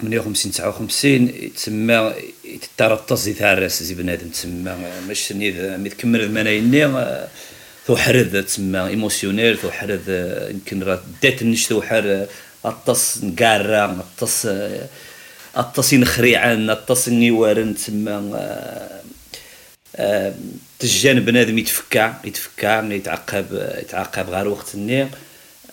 58 0.00 0.52
59 0.52 1.54
تسمى 1.54 2.14
يترطز 2.44 3.28
تاع 3.28 3.66
زي 3.66 3.94
بنادم 3.94 4.28
تسمى 4.28 4.76
ماش 5.08 5.28
تنيذ 5.28 5.76
مي 5.76 5.88
تكمل 5.88 6.20
المنايني 6.20 7.04
ثو 7.86 7.96
حرد 7.96 8.44
تسمى 8.44 8.86
ايموسيونيل 8.86 9.58
ثو 9.58 9.70
حرد 9.70 10.08
يمكن 10.50 10.82
راه 10.82 11.02
دات 11.22 11.42
النش 11.42 11.66
ثو 11.66 11.82
حر 11.82 12.26
الطس 12.66 13.24
نقارة 13.24 13.84
الطس 13.84 14.48
الطس 15.56 15.94
نخريعان 15.94 16.70
الطس 16.70 17.08
نيوارن 17.08 17.74
تما 17.74 18.30
آه، 19.96 20.34
تجان 20.78 21.20
بنادم 21.20 21.58
يتفكع 21.58 22.14
يتفكع 22.24 22.84
يتعقب 22.84 23.46
يتعقب 23.78 24.30
غير 24.30 24.48
وقت 24.48 24.74
النير 24.74 25.08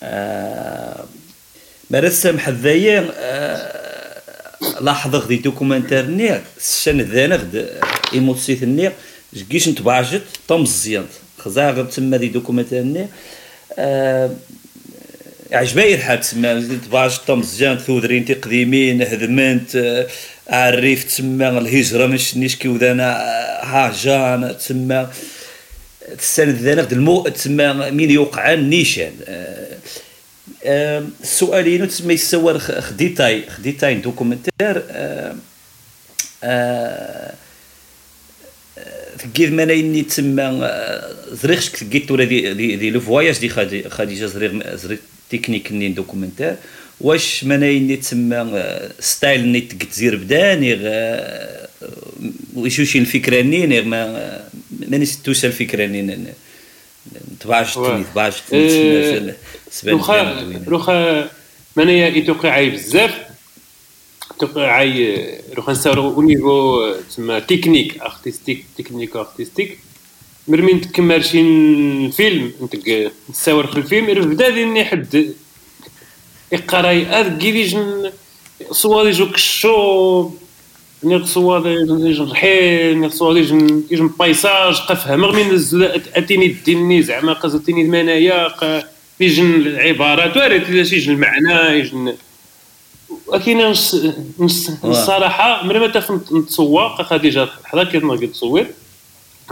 آه، 0.02 1.04
ما 1.90 2.00
رسم 2.00 2.38
حذايا 2.38 3.12
آه، 3.16 4.20
لاحظ 4.80 5.26
دي 5.26 5.36
دوكومنتار 5.36 6.06
نير 6.06 6.42
الشان 6.56 7.00
ذانا 7.00 7.36
غد 7.36 7.80
إيموتسيت 8.14 8.62
النير 8.62 8.92
جيش 9.34 9.68
نتباجت 9.68 10.22
طم 10.48 10.62
الزيانت 10.62 11.10
خزاغ 11.38 11.84
تما 11.84 12.16
دي 12.16 12.28
دوكومنتار 12.28 12.82
نير 12.82 13.08
عجباي 15.52 15.94
الحال 15.94 16.20
تسمى 16.20 16.78
باش 16.92 17.18
طمزجان 17.18 17.78
ثودرين 17.78 18.24
تقديمين 18.24 19.02
هدمنت 19.02 20.06
عريف 20.48 21.04
تسمى 21.04 21.48
الهجرة 21.48 22.06
مش 22.06 22.36
نيش 22.36 22.56
كيودانا 22.56 23.16
هاجان 23.62 24.56
تسمى. 24.58 25.08
تساند 26.18 26.56
ذانا 26.56 26.88
المو 26.92 27.28
تسمى 27.28 27.90
مين 27.90 28.10
يوقع 28.10 28.54
نيشان. 28.54 29.12
السؤالين 30.64 31.88
تسمى 31.88 32.14
يسوى 32.14 32.58
خديتاي 32.58 33.50
خديتاي 33.50 33.94
دوكومنتير 33.94 34.82
تقيد 39.18 39.52
مانايني 39.52 40.02
تسمى 40.02 40.70
زريخش 41.32 41.68
تقيت 41.68 42.10
ولا 42.10 42.24
دي 42.24 42.90
لو 42.90 43.00
فواياج 43.00 43.38
دي 43.38 43.48
خديجة 43.88 44.26
زريغ 44.26 44.98
تكنيك 45.32 45.72
ني 45.72 45.88
دوكومنتير 45.88 46.56
واش 47.00 47.44
منايني 47.44 47.96
تسمى 47.96 48.62
ستايل 49.00 49.48
ني 49.48 49.60
تزير 49.60 50.16
بداني 50.16 50.78
وشوشي 52.56 52.98
الفكرة 52.98 53.42
ني 53.42 53.80
ما 53.82 54.00
ماني 54.88 55.04
ستوش 55.04 55.44
الفكرة 55.44 55.86
ني 55.86 56.26
تباعش 57.40 57.74
تني 57.74 58.04
تباعش 58.12 58.40
تني 58.40 59.34
روخا 59.86 60.52
روخا 60.68 61.30
منايا 61.76 62.08
يتوقع 62.08 62.68
بزاف. 62.68 63.14
توقع 64.40 64.84
روخا 65.54 65.72
نساورو 65.72 66.14
أو 66.14 66.22
نيفو 66.22 66.92
تسمى 67.08 67.40
تكنيك 67.40 68.00
ارتستيك 68.00 68.64
تكنيك 68.78 69.16
ارتستيك 69.16 69.78
مرمين 70.48 70.80
تكمل 70.80 71.24
شي 71.24 72.12
فيلم 72.12 72.52
انت 72.62 72.76
تصور 73.32 73.66
في 73.66 73.76
الفيلم 73.76 74.30
بدا 74.30 74.48
ديني 74.48 74.84
حد 74.84 75.34
يقراي 76.52 77.06
هذا 77.06 77.38
كيفيش 77.38 77.76
صوالي 78.70 79.10
جو 79.10 79.30
كشو 79.30 80.30
نيق 81.04 81.24
صوالي 81.24 81.70
يجن 82.10 82.30
رحيل 82.30 82.98
نيق 82.98 83.10
صوالي 83.10 83.40
يجن 83.40 83.82
يجن 83.90 84.08
بايساج 84.08 84.74
قفها 84.74 85.16
رغم 85.16 85.64
أتيني 86.14 86.46
ديني 86.46 87.02
زعما 87.02 87.32
قصدتيني 87.32 87.82
المنايا 87.82 88.48
يجن 89.20 89.54
العبارات 89.54 90.36
وارد 90.36 90.68
يجن 90.68 91.12
المعنى 91.12 91.78
يجن 91.78 92.14
ولكن 93.26 93.60
الصراحه 94.84 95.66
مرة 95.66 95.78
ما 95.78 96.20
نتصور 96.32 96.88
خديجة 96.88 97.48
حدا 97.64 97.84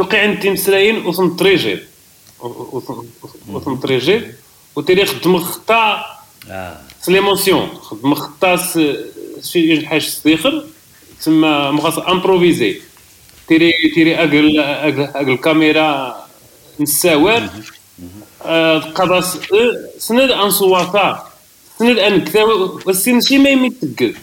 كي 0.04 0.08
تصور 0.08 0.10
توقع 0.10 0.22
عندي 0.22 0.50
مسراين 0.50 1.06
وتنطريجي 1.06 1.78
وتنطريجي 3.48 4.22
وتيري 4.76 5.06
خدم 5.06 5.38
خطا 5.38 6.04
ليموسيون 7.08 7.68
خدم 7.82 8.14
خطا 8.14 8.56
شي 9.42 9.86
حاجة 9.86 9.98
صديخر 9.98 10.64
تسمى 11.20 11.70
مغاص 11.72 11.98
امبروفيزي 11.98 12.80
تيري 13.48 13.72
تيري 13.94 14.16
أقل 14.16 14.60
أقل 14.60 15.28
الكاميرا 15.30 16.26
نساوار 16.80 17.50
قضا 18.94 19.20
سند 19.98 20.30
أن 20.30 20.50
صواتا 20.50 21.26
سند 21.78 21.98
أن 21.98 22.24
كذا. 22.24 22.42
والسن 22.86 23.20
شي 23.20 23.38
ما 23.38 23.50
يمي 23.50 23.70
تقل. 23.70 24.14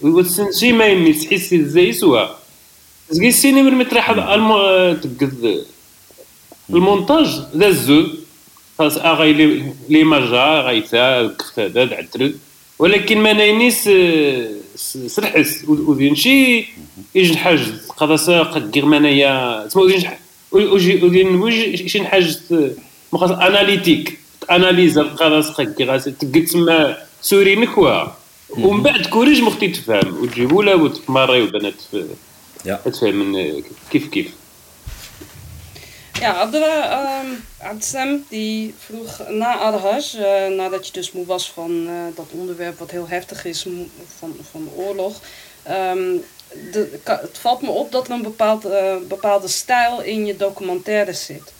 والسن 0.00 0.52
شي 0.52 0.72
ما 0.72 0.86
يمي 0.86 1.12
تحسي 1.12 1.64
زي 1.64 1.92
سوا. 1.92 2.43
زكي 3.14 3.28
السيني 3.28 3.62
من 3.62 3.74
متريح 3.74 4.12
تقد 4.12 5.64
المونتاج 6.70 7.26
ذا 7.56 7.66
الزو. 7.66 8.06
خاص 8.78 8.96
اغاي 8.96 9.32
لي 9.88 10.04
ماجا 10.04 10.62
غايتا 10.66 11.26
كفتادات 11.26 11.92
عترد 11.92 12.38
ولكن 12.78 13.18
ما 13.18 13.32
ناينيس 13.32 13.90
سرحس. 15.06 15.64
ودين 15.68 16.14
شي 16.14 16.66
يجن 17.14 17.36
حاج 17.36 17.60
قضا 17.96 18.16
ساق 18.16 18.70
كيغ 18.70 18.86
مانايا 18.86 19.66
تسمى 19.66 19.82
ودين 20.52 21.04
ودين 21.04 21.28
وجي 21.36 21.88
شي 21.88 22.04
حاج 22.04 22.38
مخاص 23.12 23.30
أناليتيك. 23.30 24.18
اناليز 24.50 24.98
قضا 24.98 25.40
ساق 25.40 25.62
كيغ 25.62 25.98
تقد 25.98 26.44
تسمى 26.44 26.96
سوري 27.22 27.56
نكوا 27.56 28.04
ومن 28.50 28.82
بعد 28.82 29.06
كوريج 29.06 29.42
مختي 29.42 29.68
تفهم. 29.68 30.22
وتجيبوا 30.22 30.64
له 30.64 30.76
وتماري 30.76 31.42
وبنات 31.42 31.74
Ja. 32.64 32.80
Het 32.82 32.96
zijn 32.96 33.34
kif 33.88 34.08
kif. 34.08 34.30
Ja, 36.20 36.32
Abdullah 36.34 36.84
uh, 36.84 37.68
Abdeslam 37.68 38.24
die 38.28 38.74
vroeg 38.78 39.28
na 39.28 39.58
Al-Hajj, 39.58 40.14
uh, 40.16 40.56
nadat 40.56 40.86
je 40.86 40.92
dus 40.92 41.12
moe 41.12 41.26
was 41.26 41.50
van 41.50 41.70
uh, 41.70 41.90
dat 42.14 42.26
onderwerp 42.30 42.78
wat 42.78 42.90
heel 42.90 43.08
heftig 43.08 43.44
is 43.44 43.62
van, 44.18 44.36
van 44.50 44.64
de 44.64 44.82
oorlog. 44.82 45.20
Um, 45.68 46.24
de, 46.72 46.98
het 47.04 47.38
valt 47.38 47.62
me 47.62 47.70
op 47.70 47.92
dat 47.92 48.06
er 48.06 48.12
een 48.12 48.22
bepaald, 48.22 48.66
uh, 48.66 48.96
bepaalde 49.08 49.48
stijl 49.48 50.02
in 50.02 50.26
je 50.26 50.36
documentaire 50.36 51.12
zit. 51.12 51.52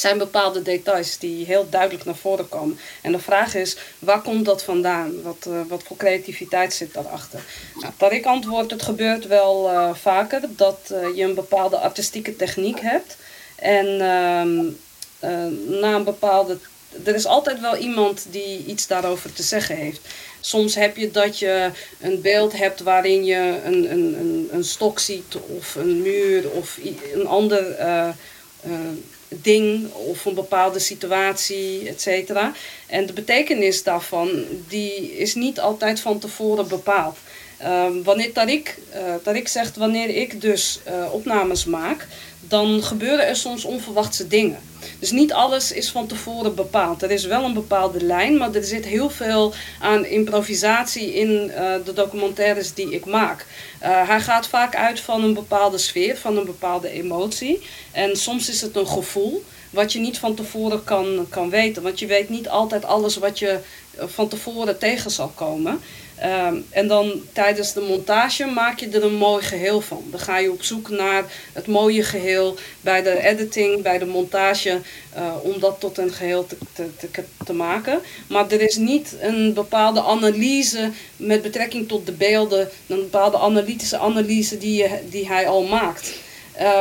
Zijn 0.00 0.18
bepaalde 0.18 0.62
details 0.62 1.18
die 1.18 1.46
heel 1.46 1.66
duidelijk 1.70 2.04
naar 2.04 2.16
voren 2.16 2.48
komen. 2.48 2.78
En 3.02 3.12
de 3.12 3.18
vraag 3.18 3.54
is, 3.54 3.76
waar 3.98 4.22
komt 4.22 4.44
dat 4.44 4.62
vandaan? 4.64 5.22
Wat, 5.22 5.46
uh, 5.48 5.60
wat 5.68 5.82
voor 5.82 5.96
creativiteit 5.96 6.74
zit 6.74 6.94
daarachter? 6.94 7.40
Nou, 7.74 7.92
Tarik 7.96 8.26
antwoordt, 8.26 8.70
het 8.70 8.82
gebeurt 8.82 9.26
wel 9.26 9.70
uh, 9.70 9.94
vaker 9.94 10.40
dat 10.48 10.78
uh, 10.92 11.16
je 11.16 11.22
een 11.22 11.34
bepaalde 11.34 11.78
artistieke 11.78 12.36
techniek 12.36 12.80
hebt. 12.80 13.16
En 13.56 13.86
ehm, 13.86 14.64
na 15.80 15.94
een 15.94 16.04
bepaalde... 16.04 16.58
Er 17.04 17.14
is 17.14 17.26
altijd 17.26 17.60
wel 17.60 17.76
iemand 17.76 18.26
die 18.30 18.64
iets 18.64 18.86
daarover 18.86 19.32
te 19.32 19.42
zeggen 19.42 19.76
heeft. 19.76 20.00
Soms 20.40 20.74
heb 20.74 20.96
je 20.96 21.10
dat 21.10 21.38
je 21.38 21.70
een 22.00 22.20
beeld 22.20 22.52
hebt 22.52 22.80
waarin 22.80 23.24
je 23.24 23.60
een, 23.64 23.92
een, 23.92 24.14
een, 24.18 24.48
een 24.52 24.64
stok 24.64 24.98
ziet 24.98 25.36
of 25.58 25.74
een 25.74 26.02
muur 26.02 26.50
of 26.50 26.78
een 27.14 27.26
ander 27.26 27.76
ding 29.28 29.92
of 29.92 30.24
een 30.24 30.34
bepaalde 30.34 30.78
situatie, 30.78 31.88
et 31.88 32.00
cetera. 32.00 32.52
En 32.86 33.06
de 33.06 33.12
betekenis 33.12 33.82
daarvan 33.82 34.30
die 34.68 35.16
is 35.16 35.34
niet 35.34 35.60
altijd 35.60 36.00
van 36.00 36.18
tevoren 36.18 36.68
bepaald. 36.68 37.16
Um, 37.64 38.02
wanneer 38.02 38.32
Tarik, 38.32 38.78
uh, 38.94 39.14
Tarik 39.22 39.48
zegt, 39.48 39.76
wanneer 39.76 40.08
ik 40.08 40.40
dus 40.40 40.80
uh, 40.88 41.12
opnames 41.12 41.64
maak, 41.64 42.06
dan 42.48 42.82
gebeuren 42.82 43.26
er 43.26 43.36
soms 43.36 43.64
onverwachte 43.64 44.28
dingen. 44.28 44.58
Dus 44.98 45.10
niet 45.10 45.32
alles 45.32 45.72
is 45.72 45.90
van 45.90 46.06
tevoren 46.06 46.54
bepaald. 46.54 47.02
Er 47.02 47.10
is 47.10 47.24
wel 47.24 47.44
een 47.44 47.54
bepaalde 47.54 48.04
lijn, 48.04 48.36
maar 48.36 48.54
er 48.54 48.64
zit 48.64 48.84
heel 48.84 49.10
veel 49.10 49.54
aan 49.80 50.04
improvisatie 50.04 51.14
in 51.14 51.30
uh, 51.30 51.74
de 51.84 51.92
documentaires 51.92 52.74
die 52.74 52.90
ik 52.90 53.04
maak. 53.04 53.46
Uh, 53.82 54.08
hij 54.08 54.20
gaat 54.20 54.46
vaak 54.46 54.76
uit 54.76 55.00
van 55.00 55.22
een 55.22 55.34
bepaalde 55.34 55.78
sfeer, 55.78 56.16
van 56.16 56.36
een 56.36 56.44
bepaalde 56.44 56.90
emotie. 56.90 57.60
En 57.92 58.16
soms 58.16 58.48
is 58.48 58.60
het 58.60 58.76
een 58.76 58.88
gevoel 58.88 59.44
wat 59.70 59.92
je 59.92 59.98
niet 59.98 60.18
van 60.18 60.34
tevoren 60.34 60.84
kan, 60.84 61.26
kan 61.28 61.50
weten. 61.50 61.82
Want 61.82 61.98
je 61.98 62.06
weet 62.06 62.28
niet 62.28 62.48
altijd 62.48 62.84
alles 62.84 63.16
wat 63.16 63.38
je 63.38 63.58
van 63.96 64.28
tevoren 64.28 64.78
tegen 64.78 65.10
zal 65.10 65.32
komen. 65.34 65.80
Um, 66.24 66.66
en 66.70 66.88
dan 66.88 67.22
tijdens 67.32 67.72
de 67.72 67.80
montage 67.80 68.44
maak 68.44 68.80
je 68.80 68.88
er 68.88 69.04
een 69.04 69.14
mooi 69.14 69.44
geheel 69.44 69.80
van. 69.80 70.04
Dan 70.10 70.20
ga 70.20 70.38
je 70.38 70.52
op 70.52 70.62
zoek 70.62 70.88
naar 70.88 71.24
het 71.52 71.66
mooie 71.66 72.02
geheel 72.02 72.56
bij 72.80 73.02
de 73.02 73.22
editing, 73.22 73.82
bij 73.82 73.98
de 73.98 74.06
montage, 74.06 74.80
uh, 75.16 75.34
om 75.42 75.60
dat 75.60 75.80
tot 75.80 75.98
een 75.98 76.12
geheel 76.12 76.46
te, 76.46 76.56
te, 76.72 76.96
te, 76.96 77.24
te, 77.44 77.52
maken. 77.52 78.00
Maar 78.28 78.50
er 78.50 78.60
is 78.60 78.76
niet 78.76 79.16
een 79.20 79.54
bepaalde 79.54 80.02
analyse 80.02 80.90
met 81.16 81.42
betrekking 81.42 81.88
tot 81.88 82.06
de 82.06 82.12
beelden, 82.12 82.68
een 82.86 83.00
bepaalde 83.00 83.38
analytische 83.38 83.98
analyse 83.98 84.58
die, 84.58 84.76
je, 84.76 84.98
die 85.10 85.28
hij 85.28 85.48
al 85.48 85.62
maakt. 85.62 86.12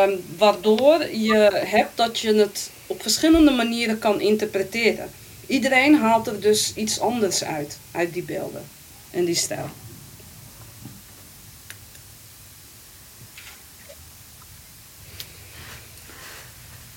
Um, 0.05 0.23
waardoor 0.37 1.05
je 1.11 1.61
hebt 1.65 1.91
dat 1.97 2.19
je 2.19 2.33
het 2.33 2.69
op 2.87 3.01
verschillende 3.01 3.51
manieren 3.51 3.99
kan 3.99 4.21
interpreteren. 4.21 5.09
Iedereen 5.47 5.95
haalt 5.95 6.27
er 6.27 6.41
dus 6.41 6.71
iets 6.75 6.99
anders 6.99 7.43
uit, 7.43 7.77
uit 7.91 8.13
die 8.13 8.23
beelden 8.23 8.75
en 9.11 9.25
die 9.25 9.35
stijl. 9.35 9.69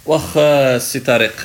واخ 0.06 0.38
سي 0.78 1.00
طارق 1.00 1.36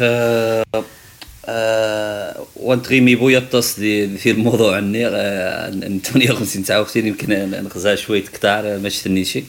وانتغيمي 2.56 3.16
بويا 3.16 3.38
الطاس 3.38 3.80
دي 3.80 4.18
في 4.18 4.32
الموضوع 4.32 4.76
عني 4.76 5.10
58 5.10 6.64
59 6.64 7.06
يمكن 7.08 7.30
نغزا 7.64 7.96
شوية 7.96 8.22
كتار 8.24 8.78
ما 8.78 8.90
شتنيشي 8.90 9.44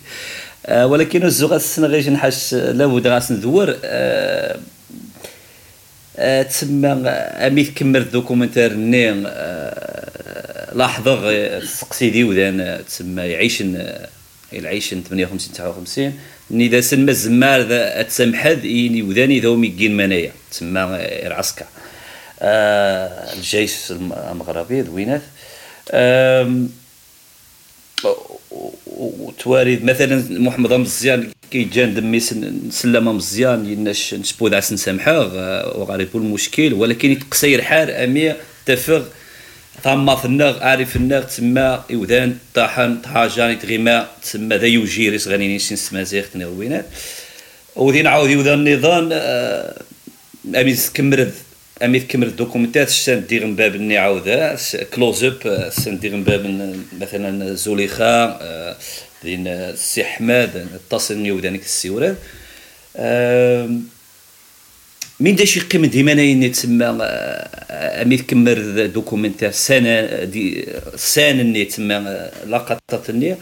ولكن 0.70 1.22
الزوغ 1.22 1.56
السنة 1.56 1.86
غير 1.86 2.10
نحاش 2.10 2.54
لابد 2.54 3.06
غاس 3.06 3.32
ندور 3.32 3.76
تسمى 6.48 6.88
أمي 7.46 7.64
كمر 7.64 8.02
دوكومنتير 8.02 8.74
ني 8.74 9.12
لاحظه 10.76 11.60
سقسي 11.64 12.24
ودان 12.24 12.84
تسمى 12.88 13.22
يعيشن 13.22 13.96
يعيشن 14.52 15.02
58 15.02 15.52
59 15.52 16.12
ني 16.50 16.68
دا 16.68 16.80
سن 16.80 17.06
مزمار 17.06 17.62
تسمحد 18.02 18.64
إني 18.64 19.02
وداني 19.02 19.40
ذو 19.40 19.56
ميكين 19.56 19.96
منايا 19.96 20.32
تسمى 20.50 20.80
العسكر 21.26 21.64
آه 22.40 23.32
الجيش 23.32 23.74
المغربي 23.90 24.80
ذوينات 24.80 25.22
وتوارد 28.96 29.84
مثلا 29.84 30.24
محمد 30.30 30.72
مزيان 30.72 31.30
كي 31.50 31.64
جان 31.64 31.94
دمي 31.94 32.20
سلامه 32.70 33.12
مزيان 33.12 33.66
يناش 33.66 34.14
نسبو 34.14 34.48
ذا 34.48 34.60
سنسامحوه 34.60 35.78
وغاريبو 35.78 36.18
المشكل 36.18 36.72
ولكن 36.74 37.10
يتقصير 37.10 37.62
حار 37.62 38.04
امي 38.04 38.34
تفغ 38.66 39.02
ثم 39.84 40.10
النغ 40.24 40.62
عارف 40.62 40.96
النغ 40.96 41.22
تما 41.22 41.84
يودان 41.90 42.38
طاحن 42.54 42.96
طاجان 43.02 43.58
تغيما 43.58 44.08
تما 44.32 44.56
ذا 44.56 44.66
يوجير 44.66 45.16
غنيني 45.16 45.58
سين 45.58 45.76
سمازيغ 45.76 46.24
تنغوينات 46.32 46.86
ودين 47.76 48.06
عاود 48.06 48.30
يودا 48.30 48.54
النظام 48.54 49.08
آه، 49.12 49.82
امي 50.56 50.74
تكمرد 50.74 51.32
امي 51.84 52.00
تكمرد 52.00 52.36
دوكومنتات 52.36 53.10
دير 53.10 53.46
من 53.46 53.56
باب 53.56 53.74
الني 53.74 53.98
عاودا 53.98 54.56
كلوز 54.94 55.24
اب 55.24 55.70
سان 55.72 55.98
دير 55.98 56.16
من 56.16 56.24
باب 56.24 56.72
مثلا 57.00 57.54
زوليخا 57.54 58.38
دين 59.22 59.46
السي 59.46 60.02
احمد 60.02 60.66
اتصل 60.74 61.26
يودانك 61.26 61.62
السيورات 61.62 62.16
من 65.20 65.34
دا 65.34 65.44
شي 65.44 65.60
قيمة 65.60 65.86
ديما 65.86 66.14
ناين 66.14 66.52
تسمى 66.52 66.84
امي 67.70 68.16
تكمر 68.16 68.86
دوكومنتير 68.86 69.50
سنة 69.50 70.24
دي 70.24 70.66
سنة 70.96 71.42
ني 71.42 71.64
تسمى 71.64 72.30
لقطات 72.46 73.10
ني. 73.10 73.36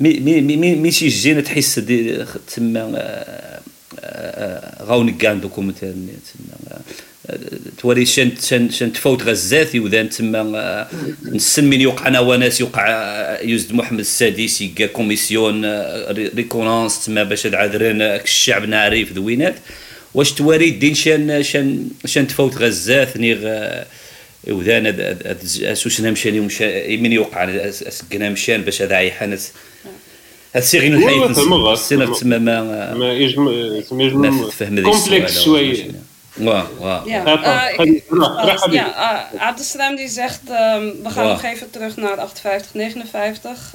مي 0.00 0.20
مي 0.20 0.40
مي 0.40 0.74
مي 0.74 0.90
شي 0.90 1.08
جينا 1.08 1.40
تحس 1.40 1.78
دي 1.78 2.24
تسمى 2.46 2.80
غاون 4.82 5.10
كان 5.10 5.40
دوكومنتير 5.40 5.88
ني 5.88 6.12
تسمى 6.24 6.78
توري 7.78 8.06
شن 8.06 8.30
شن 8.40 8.70
شن 8.70 8.92
تفوت 8.92 9.22
غزات 9.22 9.74
يوذان 9.74 10.08
تما 10.08 10.88
نسن 11.24 11.64
من 11.64 11.80
يوقع 11.80 12.08
أنا 12.08 12.20
وناس 12.20 12.60
يوقع 12.60 12.86
يزد 13.42 13.72
محمد 13.72 14.00
السادس 14.00 14.60
يقا 14.60 14.86
كوميسيون 14.86 15.64
ريكونونس 16.10 17.04
تما 17.04 17.22
باش 17.22 17.46
العذرين 17.46 18.02
الشعب 18.02 18.64
نعرف 18.64 19.12
ذوينات. 19.12 19.54
واش 20.14 20.32
تواري 20.32 20.68
الدين 20.68 20.94
شان 20.94 21.42
شان 21.42 21.88
شان 22.04 22.26
تفوت 22.26 22.56
غزات 22.56 23.16
نيغ 23.16 23.38
وذان 24.48 24.86
اسوسنا 25.62 26.10
مشان 26.10 26.48
من 27.02 27.12
يوقع 27.12 27.44
اسكنا 27.44 28.30
مشان 28.30 28.62
باش 28.62 28.82
هذا 28.82 28.96
عيحان 28.96 29.32
هاد 29.32 30.62
السيغين 30.62 30.94
الحياة 30.94 31.72
السنة 31.72 32.14
تما 32.14 32.38
ما 32.38 32.94
ما 32.94 33.12
يجم 33.12 33.80
تفهم 34.48 34.82
كومبلكس 34.82 35.42
شوية 35.44 36.02
Wow, 36.36 36.64
wow. 36.80 37.02
Ja, 37.04 37.24
uh, 37.24 37.40
uh, 37.78 38.72
uh, 38.72 39.40
Abdeslam 39.48 39.96
die 39.96 40.08
zegt, 40.08 40.40
um, 40.48 41.02
we 41.02 41.10
gaan 41.10 41.24
wow. 41.24 41.32
nog 41.32 41.42
even 41.42 41.70
terug 41.70 41.96
naar 41.96 42.18
58, 42.18 42.74
59. 42.74 43.74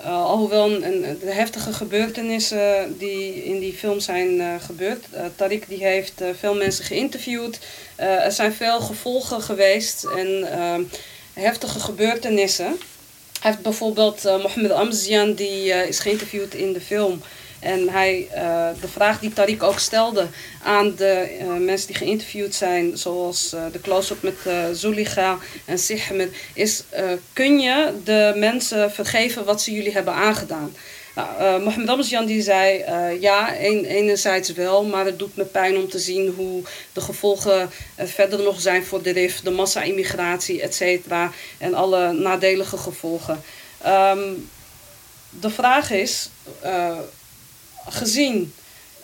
Uh, 0.00 0.24
alhoewel 0.24 0.70
een, 0.82 1.18
de 1.20 1.32
heftige 1.32 1.72
gebeurtenissen 1.72 2.98
die 2.98 3.44
in 3.44 3.58
die 3.58 3.72
film 3.72 4.00
zijn 4.00 4.34
uh, 4.34 4.54
gebeurd. 4.60 5.04
Uh, 5.14 5.20
Tariq 5.20 5.68
die 5.68 5.84
heeft 5.84 6.22
veel 6.38 6.54
mensen 6.54 6.84
geïnterviewd. 6.84 7.58
er 7.96 8.32
zijn 8.32 8.52
veel 8.52 8.80
gevolgen 8.80 9.42
geweest 9.42 10.04
en 10.04 10.46
heftige 11.32 11.80
gebeurtenissen. 11.80 12.78
Hij 13.40 13.50
heeft 13.50 13.62
bijvoorbeeld 13.62 14.22
Mohammed 14.22 14.70
Amzian, 14.70 15.34
die 15.34 15.68
is 15.68 15.98
geïnterviewd 15.98 16.54
in 16.54 16.72
de 16.72 16.80
film. 16.80 17.22
En 17.66 17.88
hij, 17.88 18.28
uh, 18.34 18.68
de 18.80 18.88
vraag 18.88 19.20
die 19.20 19.32
Tariq 19.32 19.58
ook 19.58 19.78
stelde 19.78 20.26
aan 20.62 20.94
de 20.96 21.38
uh, 21.40 21.46
mensen 21.56 21.86
die 21.86 21.96
geïnterviewd 21.96 22.54
zijn, 22.54 22.98
zoals 22.98 23.52
uh, 23.54 23.64
de 23.72 23.80
close-up 23.80 24.22
met 24.22 24.34
Zuliga 24.72 25.38
en 25.64 25.78
Sihmed, 25.78 26.34
is: 26.54 26.82
kun 27.32 27.58
je 27.58 27.92
de 28.04 28.32
mensen 28.36 28.92
vergeven 28.92 29.44
wat 29.44 29.62
ze 29.62 29.72
jullie 29.72 29.92
hebben 29.92 30.14
aangedaan? 30.14 30.76
Nou, 31.14 31.62
Mohammed 31.62 31.88
Amzian 31.88 32.26
die 32.26 32.42
zei 32.42 32.84
ja, 33.20 33.54
enerzijds 33.54 34.52
wel, 34.52 34.84
maar 34.84 35.04
het 35.04 35.18
doet 35.18 35.36
me 35.36 35.44
pijn 35.44 35.76
om 35.76 35.88
te 35.88 35.98
zien 35.98 36.34
hoe 36.36 36.62
de 36.92 37.00
gevolgen 37.00 37.70
verder 37.96 38.42
nog 38.42 38.60
zijn 38.60 38.84
voor 38.84 39.02
de 39.02 39.10
RIF, 39.10 39.40
de 39.40 39.50
massa-immigratie, 39.50 40.62
et 40.62 40.74
cetera, 40.74 41.32
en 41.58 41.74
alle 41.74 42.12
nadelige 42.12 42.76
gevolgen. 42.76 43.42
Um, 43.86 44.48
de 45.30 45.50
vraag 45.50 45.90
is, 45.90 46.30
gezien 47.88 48.54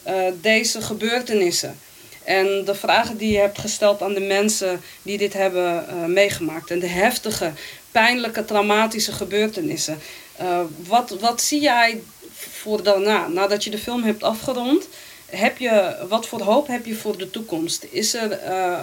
uh, 0.07 0.15
deze 0.41 0.83
gebeurtenissen 0.83 1.79
en 2.25 2.65
de 2.65 2.75
vragen 2.75 3.17
die 3.17 3.33
je 3.33 3.39
hebt 3.39 3.59
gesteld 3.59 4.03
aan 4.03 4.15
de 4.15 4.21
mensen 4.21 4.81
die 5.03 5.19
dit 5.19 5.33
hebben 5.33 5.87
uh, 5.89 6.05
meegemaakt 6.05 6.71
en 6.71 6.79
de 6.79 6.87
heftige, 6.87 7.53
pijnlijke, 7.91 8.45
traumatische 8.45 9.13
gebeurtenissen. 9.13 9.99
Uh, 10.41 10.61
wat, 10.87 11.11
wat 11.21 11.41
zie 11.41 11.61
jij 11.61 12.03
voor 12.33 12.83
daarna, 12.83 13.29
nadat 13.29 13.65
je 13.65 13.71
de 13.71 13.79
film 13.79 14.03
hebt 14.03 14.23
afgerond 14.23 14.89
heb 15.37 15.59
je, 15.59 15.97
wat 16.09 16.27
voor 16.27 16.43
hoop 16.43 16.67
heb 16.67 16.87
je 16.87 16.95
voor 16.95 17.19
de 17.19 17.31
toekomst? 17.31 17.87
Is 17.91 18.15
er, 18.15 18.33
eh, 18.33 18.81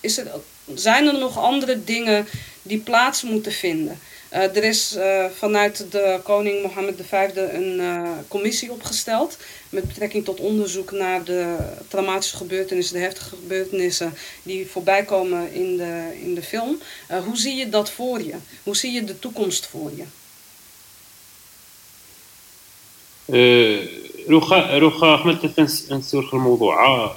is 0.00 0.18
er, 0.18 0.26
zijn 0.74 1.06
er 1.06 1.18
nog 1.18 1.38
andere 1.38 1.84
dingen 1.84 2.26
die 2.62 2.78
plaats 2.78 3.22
moeten 3.22 3.52
vinden? 3.52 4.00
Eh, 4.31 4.55
er 4.55 4.63
is 4.63 4.95
eh, 4.95 5.25
vanuit 5.37 5.91
de 5.91 6.19
koning 6.23 6.61
Mohammed 6.61 7.01
V 7.09 7.11
een 7.35 7.79
uh, 7.79 8.09
commissie 8.27 8.71
opgesteld 8.71 9.37
met 9.69 9.87
betrekking 9.87 10.25
tot 10.25 10.39
onderzoek 10.39 10.91
naar 10.91 11.23
de 11.23 11.55
traumatische 11.87 12.37
gebeurtenissen, 12.37 12.95
de 12.95 13.01
heftige 13.01 13.35
gebeurtenissen 13.35 14.13
die 14.43 14.67
voorbij 14.67 15.03
komen 15.03 15.53
in 15.53 15.77
de, 15.77 16.17
in 16.21 16.35
de 16.35 16.43
film. 16.43 16.79
hoe 17.25 17.37
zie 17.37 17.55
je 17.55 17.69
dat 17.69 17.91
voor 17.91 18.21
je? 18.21 18.33
Hoe 18.63 18.75
zie 18.75 18.91
je 18.91 19.03
de 19.03 19.19
toekomst 19.19 19.67
voor 19.67 19.91
je? 19.95 20.03
روخا 24.27 24.77
روخا 24.77 25.15
احمد 25.15 25.69
نسورخ 25.91 26.33
الموضوع 26.33 27.11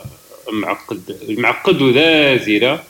معقد 0.53 1.19
معقد 1.29 1.83
وذا 1.83 2.37
زيرة 2.37 2.85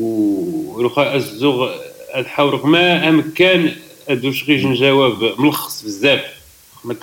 وروخا 0.00 1.14
الزوغ 1.14 1.85
الحورق 2.15 2.65
ما 2.65 3.09
امكان 3.09 3.75
ادوش 4.09 4.43
غير 4.43 4.67
نجاوب 4.67 5.41
ملخص 5.41 5.83
بزاف. 5.83 6.21
ما 6.83 6.93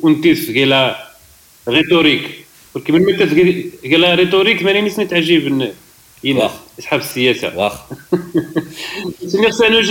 كون 0.00 0.22
كيف 0.22 0.50
قيلا 0.50 1.10
ريتوريك. 1.68 2.44
ولكن 2.74 2.94
من 2.94 3.02
متى 3.02 3.24
قيلا 3.82 4.14
ريتوريك 4.14 4.62
ماني 4.62 4.80
نسمي 4.80 5.04
تعجب 5.04 5.72
يناس 6.24 6.50
اصحاب 6.78 7.00
السياسة. 7.00 7.58
واخ. 7.58 7.80
سيني 9.26 9.82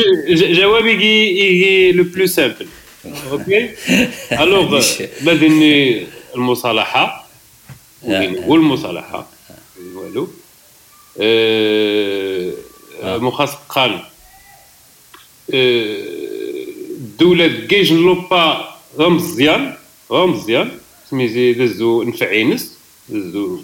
جوابي 0.54 0.92
يجي 0.92 1.92
لو 1.92 2.04
بلو 2.04 2.26
سامبل. 2.26 2.68
أوكي؟ 3.32 3.70
ألوغ 4.44 4.82
بدني 5.22 6.08
المصالحة 6.36 7.28
والمصالحة. 8.46 9.28
والو. 9.96 10.28
مخاص 13.02 13.56
قال 13.70 14.00
الدولة 17.00 17.48
كيج 17.70 17.94
لوبا 17.94 18.76
غا 18.98 19.10
مزيان 19.10 19.76
غا 20.12 20.26
مزيان 20.26 20.72
سميتي 21.10 21.54
دزو 21.54 22.04
نفعينس 22.04 22.78
دزو 23.10 23.60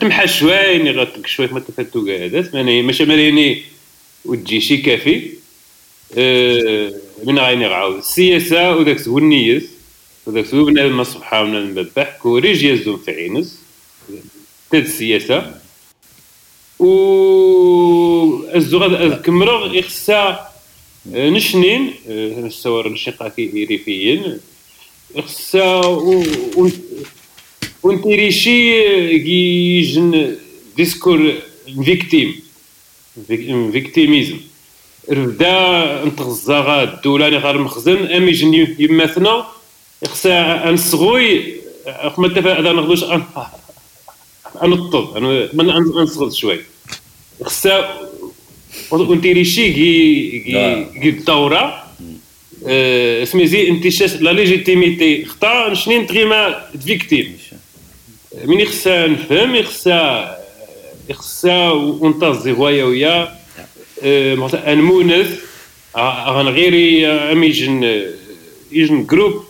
تمحى 0.00 0.28
شوية 0.28 0.90
غاتك 0.90 1.26
شوية 1.26 1.48
ما 1.52 1.60
تفاتو 1.60 2.06
قاعدات 2.06 2.54
ماني 2.54 2.82
ماشي 2.82 3.04
ماليني 3.04 3.62
وتجي 4.24 4.60
شي 4.60 4.76
كافي. 4.76 5.30
أه 6.18 6.92
من 7.24 7.38
غايني 7.38 7.66
غعاود. 7.66 7.96
السياسة 7.96 8.76
وداك 8.76 9.00
هو 9.00 9.18
النيس 9.18 9.64
وداك 10.26 10.54
هو 10.54 10.64
بنادم 10.64 11.04
سبحان 11.04 11.56
المذبح 11.56 12.18
كوريج 12.22 12.64
يزوم 12.64 12.96
في 12.96 13.10
عينس 13.10 13.58
تاد 14.70 14.84
السياسة. 14.84 15.60
و 16.78 16.86
الزغاد 18.54 19.22
كمرغ 19.22 19.74
يخسا 19.74 20.48
نشنين 21.12 21.94
نستوار 22.46 22.88
نشقاكي 22.88 23.64
ريفيين 23.64 24.40
خصها 25.18 25.80
ونتيريشي 27.82 28.84
يجن 29.78 30.36
ديسكور 30.76 31.34
فيكتيم. 31.84 32.42
فيكتيميزم. 33.72 34.40
رفدا 35.10 36.04
نتغزا 36.04 36.82
الدولة 36.82 37.26
اللي 37.26 37.38
غير 37.38 37.58
مخزن 37.58 38.06
ام 38.06 38.28
يجن 38.28 38.74
يماثنا. 38.78 39.46
خصها 40.04 40.70
نصغوي 40.70 41.54
ما 42.18 42.28
تفا 42.28 42.60
هذا 42.60 42.72
نغدوش 42.72 43.04
نطب 44.62 45.16
أنا 45.16 45.78
نصغد 45.78 46.32
شوي. 46.32 46.60
خصها 47.44 48.00
ونتيريشي 48.90 49.72
كي 49.72 51.08
الدورة 51.08 51.86
سميزي 53.24 53.68
انتشاش 53.68 54.16
لا 54.16 54.30
ليجيتيميتي 54.30 55.24
خطا 55.24 55.74
شنين 55.74 56.06
تغيما 56.06 56.70
فيكتيم 56.86 57.36
من 58.44 58.60
يخصها 58.60 59.06
نفهم 59.06 59.54
يخصها 59.54 60.38
يخصها 61.08 61.70
ونتازي 61.72 62.52
هوايا 62.52 62.84
ويا 62.84 63.38
انمونث 64.72 65.40
غير 66.56 66.74
ام 67.32 67.44
يجن 67.44 68.02
يجن 68.72 69.06
جروب 69.06 69.44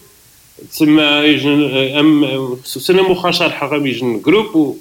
تسمى 0.71 1.03
يجن 1.03 1.63
ام 1.99 2.57
سنه 2.65 3.03
مخاشر 3.11 3.51
حقا 3.51 3.77
يجن 3.77 4.21
جروب 4.21 4.79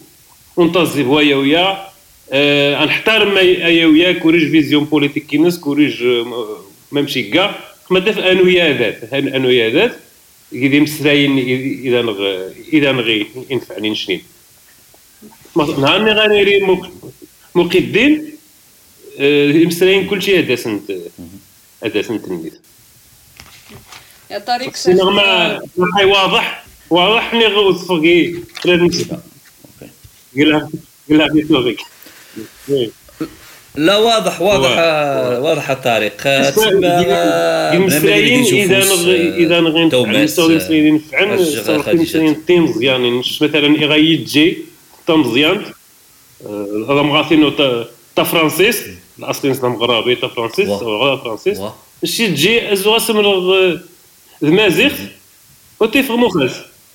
ونتازي 0.55 1.03
هوايا 1.03 1.35
ويا 1.35 1.94
نحترم 2.85 3.37
ايا 3.37 3.85
وياك 3.85 4.25
وريج 4.25 4.51
فيزيون 4.51 4.83
بوليتيك 4.83 5.25
كينس 5.25 5.59
كوريج 5.59 6.03
ممشي 6.91 7.23
كاع. 7.23 7.59
ما 7.89 7.99
داف 7.99 8.19
انويادات 8.19 9.13
انويادات 9.13 9.95
كيدي 10.51 10.79
مسراين 10.79 11.37
إذا 11.87 12.01
نغ 12.01 12.49
إذا 12.73 12.91
نغي 12.91 13.27
ينفعني 13.49 13.89
نشنين 13.89 14.21
نهار 15.55 16.03
مي 16.03 16.11
غانيري 16.11 16.79
مقدين 17.55 18.31
مسراين 19.67 20.07
كلشي 20.07 20.39
هذا 20.39 20.55
سنت 20.55 20.91
هذا 21.83 22.01
سنت 22.01 22.27
النيت. 22.27 22.61
يا 24.31 24.39
طريق 24.39 24.71
ما 24.97 25.59
واضح 26.03 26.65
واضح 26.89 27.33
ني 27.33 27.45
غوص 27.45 27.87
فوقي 27.87 28.33
خلال 28.59 28.85
نسيبها 28.85 29.23
قلها 30.35 30.69
قلها 31.09 31.27
في 31.27 31.77
لا 33.75 33.97
واضح 33.97 34.41
واضح 34.41 34.69
واضح. 35.39 35.69
الطريق. 35.69 36.21
المسرايين 37.75 38.43
اذا 38.43 38.79
إذا 39.35 39.59
نستخدم 40.23 40.95
نفعل 40.95 41.35
نستخدم 41.35 42.33
تي 42.47 42.59
مزيانين 42.59 43.17
مثلا 43.41 43.83
اغايت 43.83 44.27
جي 44.27 44.57
تا 45.07 45.15
مزيان 45.15 45.61
هذا 46.89 47.01
مغاثينو 47.01 47.49
تا 48.15 48.23
فرانسيس 48.23 48.81
الأصلي 49.19 49.51
نسلم 49.51 49.71
مغربي 49.71 50.15
تا 50.15 50.27
فرانسيس 50.27 50.69
غدا 50.69 51.15
فرانسيس. 51.23 51.59
شي 52.03 52.27
تجي 52.27 52.73
إزوا 52.73 52.97
سمر 52.97 53.79
المازيغ 54.43 54.91
وتيف 55.79 56.11
مخرج 56.11 56.51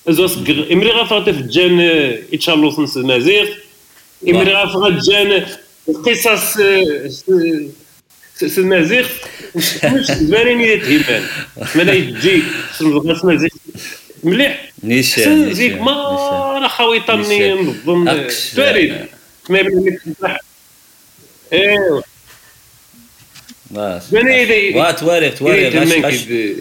إزوا 0.09 0.27
امري 0.71 0.91
غافا 0.91 1.19
تف 1.19 1.35
جان 1.41 1.79
يتشالوس 2.31 2.79
نس 2.79 2.97
المازيغ 2.97 3.47
امري 4.29 4.53
غافا 4.53 4.99
جان 5.07 5.45
قصص 6.05 6.57
المازيغ 8.57 9.07
مش 9.55 10.05
زمانين 10.11 10.81
تهيبان 10.81 11.23
ملا 11.75 11.93
يجي؟ 11.93 12.43
سمزغ 12.77 13.21
المازيغ 13.23 13.49
مليح. 14.23 14.71
نيشان 14.83 15.53
زيك 15.53 15.81
ما 15.81 15.91
راه 15.91 16.67
خاويطني 16.67 17.53
نظن 17.53 18.27
فريد 18.29 19.05
ما 19.49 19.59
يبان 19.59 19.97
أيوا. 21.53 22.01
وا 24.75 24.91
تواريخ 24.91 25.39
تواريخ. 25.39 25.73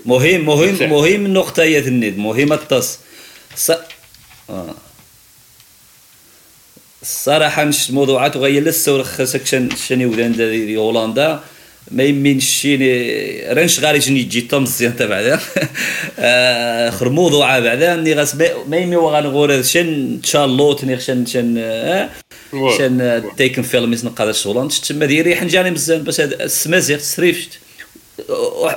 مهم 0.06 0.46
مهم 0.46 0.90
مهم 0.90 1.26
النقطة 1.26 1.62
يا 1.62 1.78
الند 1.80 2.18
مهم 2.18 2.52
التص. 2.52 2.98
آه. 4.50 4.74
الصراحة 7.02 7.64
مش 7.64 7.90
موضوعات 7.90 8.36
وغير 8.36 8.62
لسه 8.62 8.94
ورخصك 8.94 9.46
شن 9.46 9.68
شني 9.88 10.06
ودان 10.06 10.32
دي 10.32 10.76
هولندا. 10.76 11.40
ما 11.90 12.02
يمين 12.02 12.40
شيني 12.40 13.52
رانش 13.52 13.80
غاري 13.80 13.98
جني 13.98 14.22
جي 14.22 14.40
تم 14.40 14.62
مزيان 14.62 14.96
تبع 14.96 15.20
ذا. 15.20 15.40
آخر 16.88 17.08
موضوع 17.08 17.58
بعدا 17.58 17.96
ني 17.96 18.14
غاس 18.14 18.34
ما 18.68 18.76
يمي 18.76 18.96
وغان 18.96 19.26
غور 19.26 19.62
شن 19.62 20.20
الله 20.34 20.74
تني 20.74 21.00
شن 21.00 21.26
شن 21.26 21.54
شن 22.78 23.22
تيكن 23.36 23.62
فيلم 23.62 23.92
يزن 23.92 24.08
قادر 24.08 24.36
هولندا 24.46 24.74
تما 24.88 25.06
ديري 25.06 25.36
حنجاني 25.36 25.70
مزيان 25.70 26.02
باش 26.02 26.20
السمازيغ 26.20 26.98
تسريفت 26.98 27.58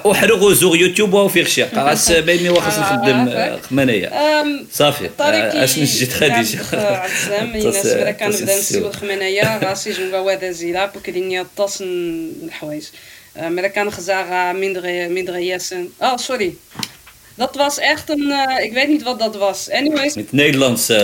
وحرقوا 0.06 0.54
زوغ 0.54 0.76
يوتيوب 0.76 1.14
وهو 1.14 1.28
في 1.28 1.42
غشي 1.42 1.64
قاس 1.64 2.12
بيني 2.28 2.50
وخص 2.50 2.80
نخدم 2.80 3.58
خمانية 3.62 4.12
صافي 4.72 5.10
اش 5.20 5.80
نجيت 5.80 6.14
خديجة 6.14 6.60
عزام 6.74 7.56
الناس 7.56 7.88
برا 7.88 8.12
كان 8.12 8.32
بدا 8.32 8.60
نسيو 8.60 8.88
الخمانية 8.88 9.58
غاسي 9.58 9.92
جنبا 9.98 10.20
وادا 10.20 10.52
زيلا 10.52 10.86
بكرينيا 10.86 11.46
طاس 11.58 11.82
الحوايج 11.82 12.84
kan 13.74 13.92
gezegd 13.92 14.58
minder, 14.58 15.12
minder 15.12 15.40
jessen. 15.40 15.94
Oh, 16.00 16.18
sorry. 16.18 16.56
Dat 17.36 17.56
was 17.56 17.78
echt 17.78 18.10
een, 18.10 18.22
uh, 18.30 18.64
ik 18.64 18.74
weet 18.74 18.88
niet 18.88 19.04
wat 19.04 19.20
dat 19.20 19.36
was. 19.36 19.70
Anyways. 19.70 20.16
Met 20.16 20.32
Nederlands, 20.32 20.90
uh, 20.90 20.98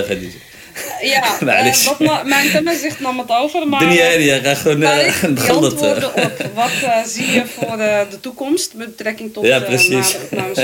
Ja, 1.01 1.37
nou, 1.39 1.57
eh, 1.57 1.63
dus- 1.63 1.83
dat 1.99 2.25
mijn 2.25 2.51
kenner 2.51 2.75
zegt 2.75 2.99
nam 2.99 3.19
het 3.19 3.31
over. 3.31 3.67
Maar, 3.67 3.79
die 3.79 3.97
jij 3.97 4.17
die 4.17 4.39
ga 4.39 4.55
gewoon 4.55 4.83
eh, 4.83 5.23
antwoorden 5.49 6.15
eh. 6.15 6.25
op 6.25 6.45
wat 6.53 6.71
zie 7.05 7.31
je 7.31 7.45
voor 7.45 7.77
de 7.77 8.19
toekomst 8.21 8.73
met 8.73 8.87
betrekking 8.87 9.33
tot 9.33 9.45
ja, 9.45 9.59
de 9.59 9.65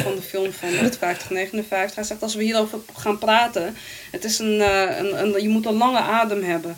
van 0.03 0.16
de 0.16 0.22
film 0.30 0.53
van 0.53 0.70
59 0.72 1.95
Hij 1.95 2.03
zegt 2.03 2.22
als 2.22 2.36
we 2.36 2.43
hierover 2.43 2.80
gaan 2.95 3.18
praten, 3.18 3.76
het 4.11 4.24
is 4.24 4.39
een, 4.39 4.59
een, 4.99 5.20
een, 5.20 5.41
je 5.41 5.49
moet 5.49 5.66
een 5.66 5.78
lange 5.78 5.99
adem 5.99 6.43
hebben. 6.43 6.78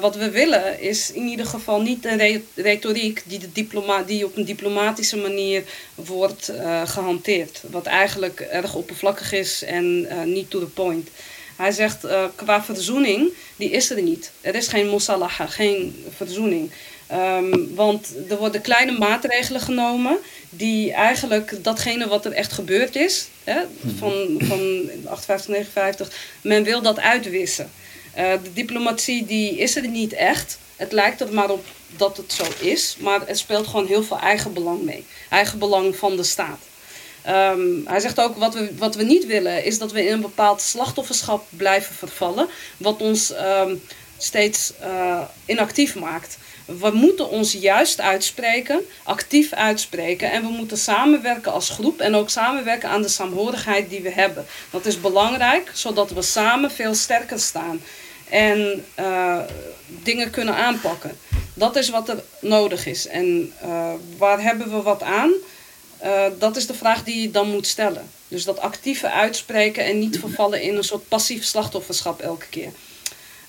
wat 0.00 0.16
we 0.16 0.30
willen 0.30 0.80
is 0.80 1.12
in 1.12 1.26
ieder 1.26 1.46
geval 1.46 1.80
niet 1.80 2.04
een 2.04 2.42
retoriek 2.54 3.22
die, 3.26 3.38
de 3.38 4.04
die 4.06 4.24
op 4.24 4.36
een 4.36 4.44
diplomatische 4.44 5.16
manier 5.16 5.62
wordt 5.94 6.52
gehanteerd. 6.84 7.62
Wat 7.70 7.86
eigenlijk 7.86 8.40
erg 8.40 8.74
oppervlakkig 8.74 9.32
is 9.32 9.62
en 9.64 10.06
niet 10.24 10.50
to 10.50 10.58
the 10.58 10.66
point. 10.66 11.08
Hij 11.58 11.72
zegt 11.72 12.06
qua 12.34 12.62
verzoening, 12.64 13.32
die 13.56 13.70
is 13.70 13.90
er 13.90 14.02
niet. 14.02 14.30
Er 14.40 14.54
is 14.54 14.68
geen 14.68 14.90
musalaha, 14.90 15.46
geen 15.46 16.04
verzoening. 16.16 16.70
Um, 17.12 17.74
want 17.74 18.12
er 18.28 18.36
worden 18.36 18.60
kleine 18.60 18.98
maatregelen 18.98 19.60
genomen 19.60 20.18
die 20.50 20.92
eigenlijk 20.92 21.64
datgene 21.64 22.08
wat 22.08 22.24
er 22.24 22.32
echt 22.32 22.52
gebeurd 22.52 22.96
is, 22.96 23.28
hè, 23.44 23.60
van, 23.98 24.36
van 24.38 24.90
58, 25.04 25.48
59, 25.48 26.12
men 26.40 26.62
wil 26.64 26.82
dat 26.82 26.98
uitwissen. 26.98 27.70
Uh, 28.18 28.32
de 28.42 28.52
diplomatie 28.52 29.26
die 29.26 29.58
is 29.58 29.76
er 29.76 29.88
niet 29.88 30.12
echt. 30.12 30.58
Het 30.76 30.92
lijkt 30.92 31.20
er 31.20 31.32
maar 31.32 31.50
op 31.50 31.64
dat 31.96 32.16
het 32.16 32.32
zo 32.32 32.44
is, 32.60 32.96
maar 33.00 33.20
het 33.26 33.38
speelt 33.38 33.66
gewoon 33.66 33.86
heel 33.86 34.04
veel 34.04 34.18
eigen 34.18 34.52
belang 34.52 34.82
mee. 34.82 35.04
Eigen 35.28 35.58
belang 35.58 35.96
van 35.96 36.16
de 36.16 36.22
staat. 36.22 36.58
Um, 37.28 37.82
hij 37.86 38.00
zegt 38.00 38.20
ook, 38.20 38.36
wat 38.36 38.54
we, 38.54 38.70
wat 38.78 38.94
we 38.94 39.02
niet 39.02 39.26
willen, 39.26 39.64
is 39.64 39.78
dat 39.78 39.92
we 39.92 40.06
in 40.06 40.12
een 40.12 40.20
bepaald 40.20 40.60
slachtofferschap 40.60 41.46
blijven 41.48 41.94
vervallen, 41.94 42.48
wat 42.76 43.00
ons 43.00 43.32
um, 43.32 43.82
steeds 44.18 44.72
uh, 44.82 45.20
inactief 45.46 45.94
maakt. 45.94 46.38
We 46.64 46.90
moeten 46.90 47.28
ons 47.28 47.52
juist 47.52 48.00
uitspreken, 48.00 48.80
actief 49.02 49.52
uitspreken. 49.52 50.30
En 50.30 50.42
we 50.42 50.48
moeten 50.48 50.78
samenwerken 50.78 51.52
als 51.52 51.70
groep 51.70 52.00
en 52.00 52.14
ook 52.14 52.30
samenwerken 52.30 52.88
aan 52.88 53.02
de 53.02 53.08
saamhorigheid 53.08 53.90
die 53.90 54.00
we 54.00 54.10
hebben. 54.10 54.46
Dat 54.70 54.86
is 54.86 55.00
belangrijk, 55.00 55.70
zodat 55.74 56.10
we 56.10 56.22
samen 56.22 56.70
veel 56.70 56.94
sterker 56.94 57.40
staan 57.40 57.80
en 58.30 58.84
uh, 59.00 59.38
dingen 59.86 60.30
kunnen 60.30 60.54
aanpakken. 60.54 61.18
Dat 61.54 61.76
is 61.76 61.88
wat 61.88 62.08
er 62.08 62.22
nodig 62.40 62.86
is. 62.86 63.06
En 63.06 63.52
uh, 63.64 63.92
waar 64.18 64.42
hebben 64.42 64.70
we 64.70 64.82
wat 64.82 65.02
aan? 65.02 65.32
Uh, 66.04 66.24
dat 66.38 66.56
is 66.56 66.66
de 66.66 66.74
vraag 66.74 67.04
die 67.04 67.20
je 67.20 67.30
dan 67.30 67.50
moet 67.50 67.66
stellen. 67.66 68.10
Dus 68.28 68.44
dat 68.44 68.60
actieve 68.60 69.10
uitspreken 69.10 69.84
en 69.84 69.98
niet 69.98 70.18
vervallen 70.18 70.62
in 70.62 70.76
een 70.76 70.84
soort 70.84 71.08
passief 71.08 71.44
slachtofferschap 71.44 72.20
elke 72.20 72.46
keer. 72.46 72.72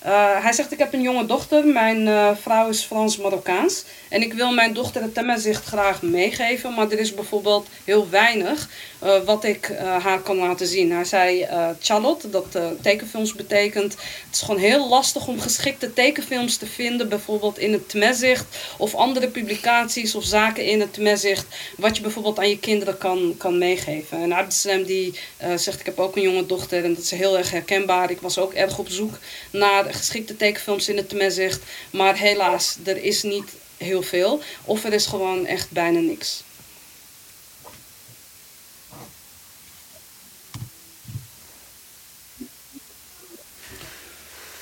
Uh, 0.05 0.43
hij 0.43 0.53
zegt, 0.53 0.71
ik 0.71 0.77
heb 0.77 0.93
een 0.93 1.01
jonge 1.01 1.25
dochter. 1.25 1.67
Mijn 1.67 2.07
uh, 2.07 2.31
vrouw 2.41 2.69
is 2.69 2.83
Frans-Marokkaans. 2.83 3.83
En 4.09 4.21
ik 4.21 4.33
wil 4.33 4.51
mijn 4.51 4.73
dochter 4.73 5.01
het 5.01 5.13
themazicht 5.13 5.65
graag 5.65 6.01
meegeven. 6.01 6.73
Maar 6.73 6.91
er 6.91 6.99
is 6.99 7.13
bijvoorbeeld 7.13 7.67
heel 7.83 8.09
weinig 8.09 8.69
uh, 9.03 9.11
wat 9.25 9.43
ik 9.43 9.73
haar 10.01 10.19
kan 10.19 10.37
laten 10.37 10.67
zien. 10.67 10.91
Hij 10.91 11.05
zei, 11.05 11.47
Charlotte, 11.81 12.29
dat 12.29 12.57
tekenfilms 12.81 13.33
betekent... 13.33 13.93
Het 13.93 14.35
is 14.35 14.41
gewoon 14.41 14.59
heel 14.59 14.89
lastig 14.89 15.27
om 15.27 15.39
geschikte 15.39 15.93
tekenfilms 15.93 16.57
te 16.57 16.65
vinden. 16.65 17.09
Bijvoorbeeld 17.09 17.57
in 17.57 17.73
het 17.73 17.89
themazicht. 17.89 18.45
Of 18.77 18.95
andere 18.95 19.27
publicaties 19.27 20.15
of 20.15 20.23
zaken 20.23 20.65
in 20.65 20.79
het 20.79 20.93
themazicht. 20.93 21.45
Wat 21.77 21.95
je 21.95 22.01
bijvoorbeeld 22.01 22.39
aan 22.39 22.49
je 22.49 22.59
kinderen 22.59 22.97
kan, 22.97 23.35
kan 23.37 23.57
meegeven. 23.57 24.21
En 24.21 24.33
Abdeslam 24.33 24.83
die 24.83 25.19
zegt, 25.55 25.79
ik 25.79 25.85
heb 25.85 25.99
ook 25.99 26.15
een 26.15 26.21
jonge 26.21 26.45
dochter. 26.45 26.83
En 26.83 26.93
dat 26.93 27.03
is 27.03 27.11
heel 27.11 27.37
erg 27.37 27.51
herkenbaar. 27.51 28.11
Ik 28.11 28.21
was 28.21 28.37
ook 28.37 28.53
erg 28.53 28.77
op 28.77 28.89
zoek 28.89 29.13
naar 29.51 29.87
geschikte 29.90 30.36
tekenfilms 30.36 30.88
in 30.88 30.96
het 30.96 31.32
zegt. 31.32 31.60
Maar 31.90 32.16
helaas, 32.16 32.76
er 32.84 33.04
is 33.04 33.22
niet 33.22 33.52
heel 33.76 34.02
veel. 34.02 34.42
Of 34.64 34.84
er 34.84 34.92
is 34.92 35.06
gewoon 35.06 35.46
echt 35.46 35.70
bijna 35.70 35.98
niks. 35.98 36.42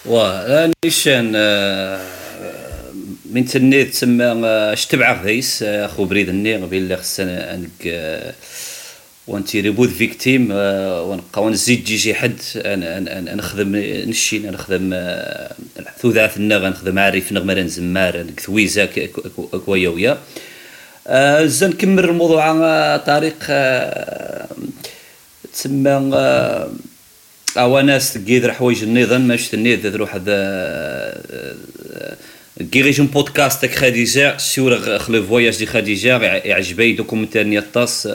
واه 0.05 0.73
نيشان 0.85 1.33
من 3.25 3.45
تنيت 3.45 3.91
تسمى 3.91 4.73
شتبع 4.75 5.23
غيس 5.23 5.63
اخو 5.63 6.05
بريد 6.05 6.29
النيغ 6.29 6.67
بين 6.67 6.83
اللي 6.83 6.97
خصنا 6.97 7.55
انك 7.55 7.87
وانتي 9.28 9.62
ريبوت 9.62 9.90
فيكتيم 9.90 10.48
ونبقى 10.52 11.44
ونزيد 11.44 11.84
جي 11.84 11.98
شي 11.98 12.14
حد 12.14 12.36
نخدم 13.36 13.76
نشي 14.10 14.40
نخدم 14.40 14.90
ثوثاث 16.02 16.38
النغ 16.38 16.68
نخدم 16.68 17.00
عارف 17.00 17.32
نغ 17.32 17.44
مرن 17.44 17.68
زمار 17.68 18.26
كثويزا 18.38 18.88
كويا 19.66 19.90
ويا. 19.90 20.18
زين 21.46 21.70
نكمل 21.70 22.04
الموضوع 22.06 22.98
طريق 22.98 23.40
تسمى 25.54 26.14
أواناس 27.58 28.14
تقيد 28.14 28.48
حوايج 28.48 28.84
النظام 28.84 29.28
ماش 29.28 29.50
تنيد 29.50 29.86
هذا 29.86 31.18
بودكاست 33.14 33.66
تاع 33.66 33.76
خديجه 33.76 34.38
سور 34.38 35.00
خلو 35.00 35.24
فواياج 35.24 35.58
دي 35.58 35.66
خديجه 35.66 36.22
يعجبني 36.22 36.94
دوكومنتير 36.94 37.44
نيطاس 37.44 38.10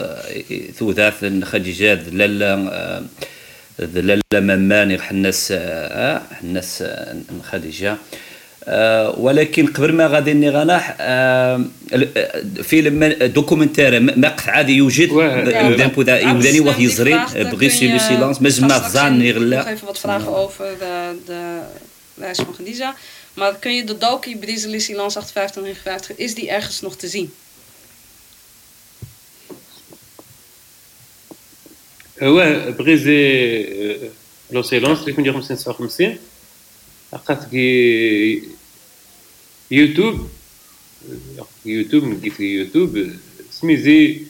ثوثاث 0.79 1.25
خديجه 1.43 1.99
لالا 2.11 3.03
لالا 3.79 4.19
ممان 4.33 5.01
حناس 5.01 5.53
حناس 6.41 6.83
خديجه 7.43 7.97
ولكن 9.17 9.67
قبل 9.67 9.93
ما 9.93 10.07
غادي 10.07 10.33
ني 10.33 10.49
غناح 10.49 10.97
فيلم 12.63 13.03
دوكومنتير 13.21 13.99
مقطع 13.99 14.51
عادي 14.51 14.73
يوجد 14.73 15.09
يوداني 15.09 16.59
واحد 16.59 16.81
يزرين 16.81 17.19
بغي 17.35 17.69
سي 17.69 17.87
لو 17.87 17.97
سيلونس 17.99 18.61
ما 18.61 18.77
غزان 18.77 19.21
يغلا 19.21 19.77
even 22.19 23.12
wat 23.34 23.56
vragen 23.58 23.58
over 23.58 23.58
de, 23.58 23.58
de 23.58 23.58
reis 23.58 23.58
van 23.58 23.58
Khadija. 23.58 23.58
Maar 23.58 23.58
kun 23.58 23.74
je 23.74 23.84
de 23.84 23.98
docu 23.98 24.36
Briseli 24.36 24.80
Silence 24.80 25.18
58 25.18 26.16
is 26.16 26.34
die 26.34 26.50
ergens 26.50 26.80
nog 26.80 26.96
te 26.96 27.08
zien? 27.08 27.32
هو 32.22 32.74
بغيزي 32.78 33.46
لو 34.50 34.62
سيلونس 34.62 35.00
اللي 35.00 35.12
كون 35.12 35.42
59 35.42 36.18
لقات 37.12 37.52
يوتيوب 39.70 40.28
يوتيوب 41.64 42.04
نلقيت 42.04 42.40
يوتيوب 42.40 43.12
سميزي 43.50 44.22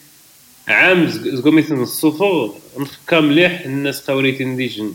عام 0.69 1.09
زقوميتن 1.09 1.83
الصفر 1.83 2.55
نفكا 2.79 3.21
مليح 3.21 3.61
الناس 3.61 4.01
قاوليتي 4.01 4.45
نديجن 4.45 4.95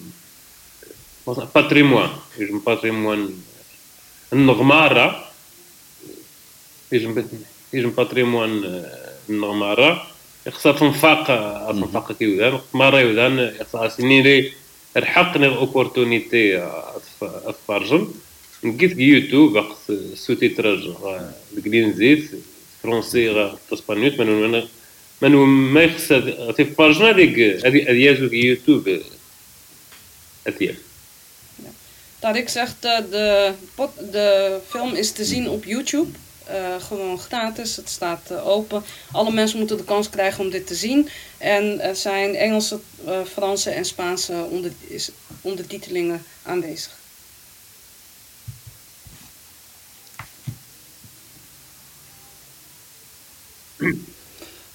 باتريموان 1.28 2.10
يجم 2.38 2.60
باتريموان 2.60 3.34
النغمارة. 4.33 5.25
يجم 6.93 7.27
يجم 7.73 7.91
باتريموان 7.91 8.85
النغمارة. 9.29 10.07
يخصها 10.47 10.73
تنفاق 10.73 11.27
تنفاق 11.73 12.13
كيودان 12.13 12.61
مرة 12.75 13.01
يودان 13.01 13.55
يخصها 13.61 13.89
سنين 13.89 14.53
الحق 14.97 15.37
نغ 15.37 15.57
اوبورتونيتي 15.57 16.71
اتفرجم 17.23 18.09
لقيت 18.65 18.99
يوتيوب 18.99 19.57
اخذ 19.57 20.15
سوتيتراج 20.15 20.91
بالانجليزي 21.53 22.39
فرونسي 22.83 23.31
غا 23.31 23.59
إسبانيول. 23.73 24.51
من 24.51 24.63
من 25.23 25.31
ما 25.75 25.83
يخص 25.83 26.09
تفرجنا 26.59 27.11
هذيك 27.11 27.39
هذه 27.67 27.77
يازو 27.77 28.25
يوتيوب 28.25 29.01
اتياف 30.47 30.88
Tarik 32.20 32.50
zegt 32.50 32.76
uh, 32.86 32.98
de, 33.10 33.54
de 34.12 34.60
film 34.70 34.96
is 34.96 35.12
te 35.12 35.26
zien 35.26 35.50
op 35.50 35.64
YouTube. 35.64 36.18
Uh, 36.50 36.84
gewoon 36.84 37.20
gratis, 37.20 37.76
het 37.76 37.90
staat 37.90 38.30
uh, 38.32 38.48
open. 38.48 38.84
Alle 39.12 39.32
mensen 39.32 39.58
moeten 39.58 39.78
de 39.78 39.84
kans 39.84 40.10
krijgen 40.10 40.44
om 40.44 40.50
dit 40.50 40.68
te 40.68 40.76
zien. 40.76 41.10
En 41.38 41.80
er 41.80 41.96
zijn 41.96 42.36
Engelse, 42.36 42.80
uh, 43.08 43.18
Franse 43.34 43.70
en 43.70 43.86
Spaanse 43.86 44.34
onder, 44.50 44.72
is, 44.88 45.10
ondertitelingen 45.42 46.26
aanwezig. 46.44 47.02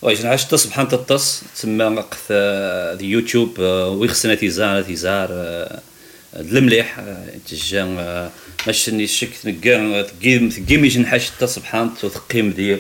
واش 0.02 0.24
عاش 0.24 0.44
تص 0.44 0.66
بحال 0.66 0.88
تطس 0.88 1.42
تسمى 1.54 1.84
وقت 1.84 2.30
يوتيوب 3.00 3.58
ويخصنا 3.98 4.34
تيزار 4.34 4.82
تيزار 4.82 5.28
المليح 6.39 6.99
تجا 7.49 7.83
ماشي 8.67 9.07
شك 9.07 9.29
تنقا 9.43 10.01
تقيم 10.01 10.49
تقيم 10.49 10.85
يجن 10.85 11.05
حاش 11.05 11.29
تصبحان 11.39 11.89
تقيم 12.01 12.51
دي 12.51 12.77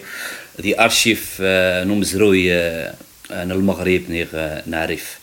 دي 0.59 0.79
أرشيف 0.79 1.37
نمزروي 1.85 2.53
أنا 3.31 3.53
المغرب 3.53 4.01
نيغ 4.09 4.27
نعرف. 4.65 5.17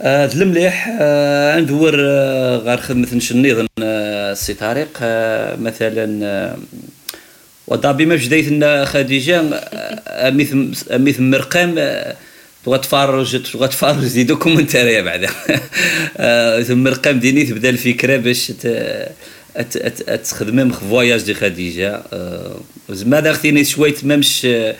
آه، 0.00 0.22
هاد 0.24 0.32
المليح 0.40 0.96
آه، 1.00 1.60
ندور 1.60 1.94
آه، 2.00 2.56
غير 2.56 2.76
خدمة 2.80 3.08
نشنيض 3.14 3.66
آه، 3.82 4.32
السي 4.32 4.54
طارق 4.54 4.98
آه، 5.02 5.56
مثلا 5.56 6.26
آه، 6.26 6.56
ودابي 7.66 8.06
ما 8.06 8.14
بداية 8.16 8.84
خديجة 8.84 9.40
آه، 9.40 10.28
اميث 10.90 11.20
مرقام 11.20 11.74
آه، 11.78 12.16
تبغى 12.64 12.78
تفرج 12.78 13.42
تبغى 13.52 13.68
تفرج 13.68 14.06
دي 14.12 14.24
دوكومنتارية 14.24 15.02
بعدا 15.02 15.28
آه، 16.16 16.62
ثم 16.62 16.78
مرقام 16.84 17.18
ديني 17.18 17.44
تبدا 17.44 17.68
الفكرة 17.70 18.16
باش 18.16 18.46
ت- 18.46 18.66
أت 19.56 19.76
أت 19.76 20.08
أتخدم 20.08 20.70
في 20.70 20.80
فواياج 20.90 21.22
دي 21.22 21.34
خديجة. 21.34 22.02
آه، 22.12 22.56
زعما 22.90 23.20
داختيني 23.20 23.64
شويت 23.64 24.04
مامش 24.04 24.42
آه، 24.46 24.74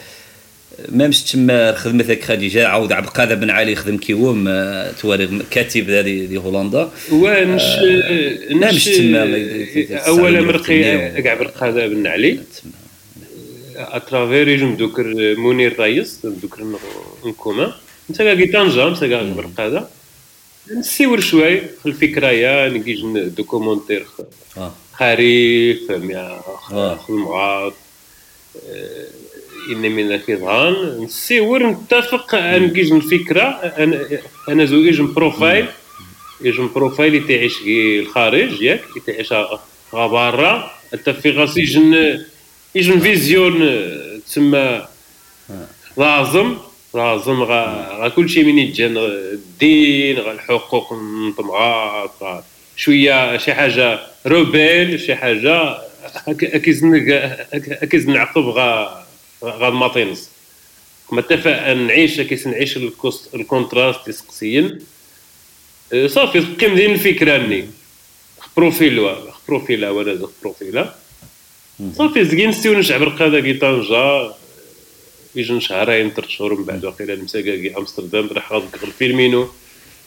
مامش 0.89 1.23
تما 1.23 1.73
خدمة 1.75 2.05
ذاك 2.05 2.23
خديجة 2.25 2.67
عاود 2.69 2.93
عبد 2.93 3.07
القادر 3.07 3.35
بن 3.35 3.51
علي 3.51 3.75
خدم 3.77 3.97
كيوم 3.97 4.45
آه، 4.49 4.91
تواري 5.01 5.29
كاتب 5.51 5.91
هذه 5.91 6.25
دي 6.27 6.37
هولندا. 6.37 6.91
ونش 7.13 7.63
نش 8.51 8.75
مش 8.75 8.85
تما، 8.85 9.23
أولا 10.07 10.41
مرقي 10.41 11.11
كاع 11.23 11.35
بالقاده 11.35 11.87
بن 11.87 12.07
علي. 12.07 12.39
اترافير 13.77 14.75
دوكر 14.75 15.35
منير 15.39 15.81
رايس 15.81 16.21
دوكر 16.25 16.65
نكوما 17.27 17.75
انت 18.11 18.23
كاع 18.23 18.35
طنجه 18.35 18.89
انت 18.89 19.05
كاع 19.05 19.23
بالقاده 19.23 19.89
نسيور 20.71 21.21
شوي 21.21 21.61
في 21.61 21.87
الفكرة 21.87 22.27
يا 22.27 22.69
نجيج 22.69 23.05
دوكومونتير. 23.29 24.07
خريف 24.93 25.91
مع. 25.91 26.41
خدمات 26.97 27.75
إن 29.71 29.77
من 29.93 30.13
الكيضان 30.13 31.01
نسيور 31.05 31.67
نتفق 31.67 32.35
نجيج 32.35 32.93
الفكرة 32.93 33.43
أنا 33.43 34.09
أنا 34.49 34.65
زو 34.65 34.77
يجم 34.77 35.13
بروفايل 35.13 35.67
يجم 36.41 36.71
بروفايل 36.75 37.15
يتعيش 37.15 37.59
كي 37.59 38.01
الخارج 38.01 38.63
ياك 38.63 38.85
يتعيش 38.97 39.33
غا 39.95 40.07
برا 40.07 40.71
في 41.21 41.31
غاس 41.31 41.57
يجن 41.57 42.25
يجن 42.75 43.01
فيزيون 43.01 43.63
آه، 43.63 44.19
تسمى 44.27 44.87
لازم 45.97 46.57
لازم 46.95 47.43
غا 47.43 47.89
غا 48.01 48.09
كل 48.09 48.29
شيء 48.29 48.45
من 48.45 48.59
يتجن 48.59 48.99
غا 48.99 49.07
الدين 49.07 50.19
غا 50.19 50.33
الحقوق 50.33 50.93
نطمعات 50.93 52.11
غا 52.23 52.45
شوية 52.77 53.37
شي 53.37 53.55
حاجة 53.55 54.01
روبيل 54.27 55.01
شي 55.01 55.15
حاجة 55.15 55.79
اكيز 56.29 58.09
نعقب 58.09 58.49
غا 58.49 59.07
غا 59.45 59.71
متفق 61.13 61.73
نعيش 61.73 62.21
كيس 62.21 62.47
نعيش 62.47 62.77
الكوست 62.77 63.35
الكونتراست 63.35 64.09
يسقسيين 64.09 64.79
أه، 65.93 66.07
صافي 66.07 66.41
قيم 66.41 66.75
دين 66.75 66.91
الفكرة 66.91 67.37
ني 67.39 67.69
بروفيل 68.57 69.15
بروفيلا 69.49 70.15
زوج 70.15 70.31
بروفيلا 70.43 71.02
صافي 71.81 72.25
زكين 72.25 72.49
نسيو 72.49 72.79
نشعب 72.79 73.03
رقاده 73.03 73.41
كي 73.41 73.55
طنجه 73.55 74.35
يجن 75.35 75.61
شهرين 75.61 76.11
ثلاث 76.11 76.29
شهور 76.29 76.55
من 76.55 76.65
بعد 76.65 76.85
واقيلا 76.85 77.15
المساكا 77.15 77.57
كي 77.57 77.77
أمستردام 77.77 78.27
راح 78.27 78.53
غادي 78.53 78.67
الفيلمينو 78.83 79.49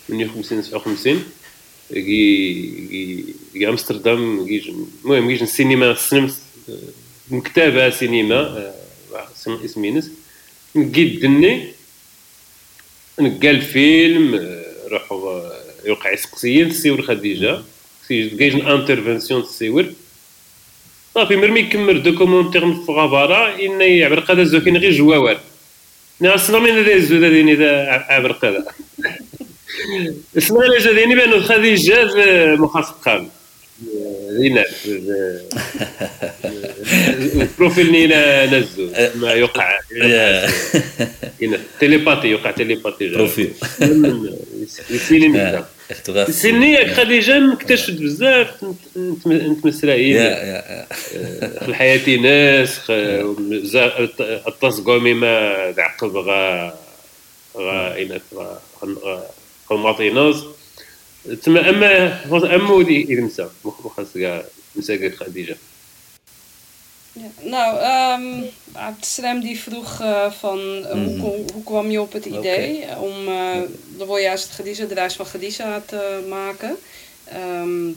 من 0.09 0.29
50 0.29 0.61
57 0.61 1.23
كي 1.93 3.35
كي 3.53 3.69
أمستردام 3.69 4.47
كي 4.47 4.73
المهم 5.05 5.35
كي 5.35 5.43
السينما 5.43 5.95
سينما 5.95 6.33
مكتبه 7.31 7.89
سينما 7.89 8.35
آه، 8.35 8.73
سينما 9.35 9.65
اسمينس 9.65 10.11
نقيد 10.75 11.19
دني. 11.19 11.67
نلقى 13.19 13.49
الفيلم 13.51 14.35
آه، 14.35 14.87
روحوا 14.87 15.31
آه، 15.31 15.61
يوقع 15.85 16.13
يسقسيين 16.13 16.69
تصيور 16.69 17.01
خديجة. 17.01 17.61
كاين 18.09 18.67
انترفنسيون 18.67 19.43
تصيور 19.43 19.93
صافي 21.15 21.35
مرمي 21.35 21.59
يكمل 21.59 22.03
دوكومونتير 22.03 22.73
في 22.73 22.91
غابارا 22.91 23.55
إن 23.59 23.81
يعبر 23.81 24.19
قدا 24.19 24.43
زوكين 24.43 24.77
غير 24.77 24.91
جواوال. 24.91 25.37
ناس 26.19 26.49
من 26.49 26.69
هذا 26.69 26.93
الزود 26.93 27.23
هذين 27.23 27.49
إذا 27.49 27.81
عبر 28.09 28.31
قدا 28.31 28.65
اسمع 30.37 30.65
لي 30.65 30.77
جاديني 30.77 31.15
بأنه 31.15 31.39
خديجه 31.41 32.05
مخاص 32.55 32.85
قام. 32.91 33.29
زينات 34.29 34.67
البروفيل 37.41 37.91
نينا 37.91 38.45
نزو 38.45 38.87
ما 39.15 39.31
يوقع 39.31 39.79
هنا 41.41 41.59
تيليباتي 41.79 42.27
يوقع 42.27 42.51
تيليباتي. 42.51 43.07
بروفيل. 43.09 43.53
يسيلي 44.89 45.63
سنية 46.31 46.93
خديجة 46.93 47.53
اكتشفت 47.53 47.91
بزاف. 48.01 48.63
نت- 48.97 49.27
نتمسرايين 49.27 50.15
يا 50.15 50.21
يا 50.21 50.85
في 51.59 51.67
الحياة 51.67 52.17
ناس 52.17 52.91
بزاف 53.39 53.99
التصقومي 54.47 55.13
ما 55.13 55.71
تعقب 55.71 56.15
غا 56.17 56.73
غا 57.57 58.01
إنك 58.01 58.21
غا 58.35 58.59
تما 61.43 61.69
اما 61.69 62.25
أما 62.55 62.71
ودي 62.71 63.01
إذا 63.03 63.21
نسى 63.21 63.47
خاص 63.95 64.13
كاع 64.17 64.43
نسى 64.75 64.97
كاع 64.97 65.09
خديجة. 65.09 65.55
Ja, 67.17 67.29
nou, 67.49 67.77
Abdeslam 68.73 69.39
die 69.39 69.59
vroeg 69.59 70.01
eh, 70.01 70.31
van 70.31 70.59
eh, 70.85 70.91
hoe, 70.91 71.17
kom- 71.19 71.45
hoe 71.53 71.63
kwam 71.63 71.89
je 71.91 72.01
op 72.01 72.11
het 72.13 72.25
idee 72.25 72.85
om 72.99 73.27
eh 73.27 73.61
de 73.97 74.05
Voyage 74.05 74.47
Khadija, 74.49 74.85
de 74.85 74.93
reis 74.93 75.13
van 75.15 75.25
Khadija 75.25 75.81
te 75.85 76.25
maken. 76.29 76.77
Ehm, 77.23 77.87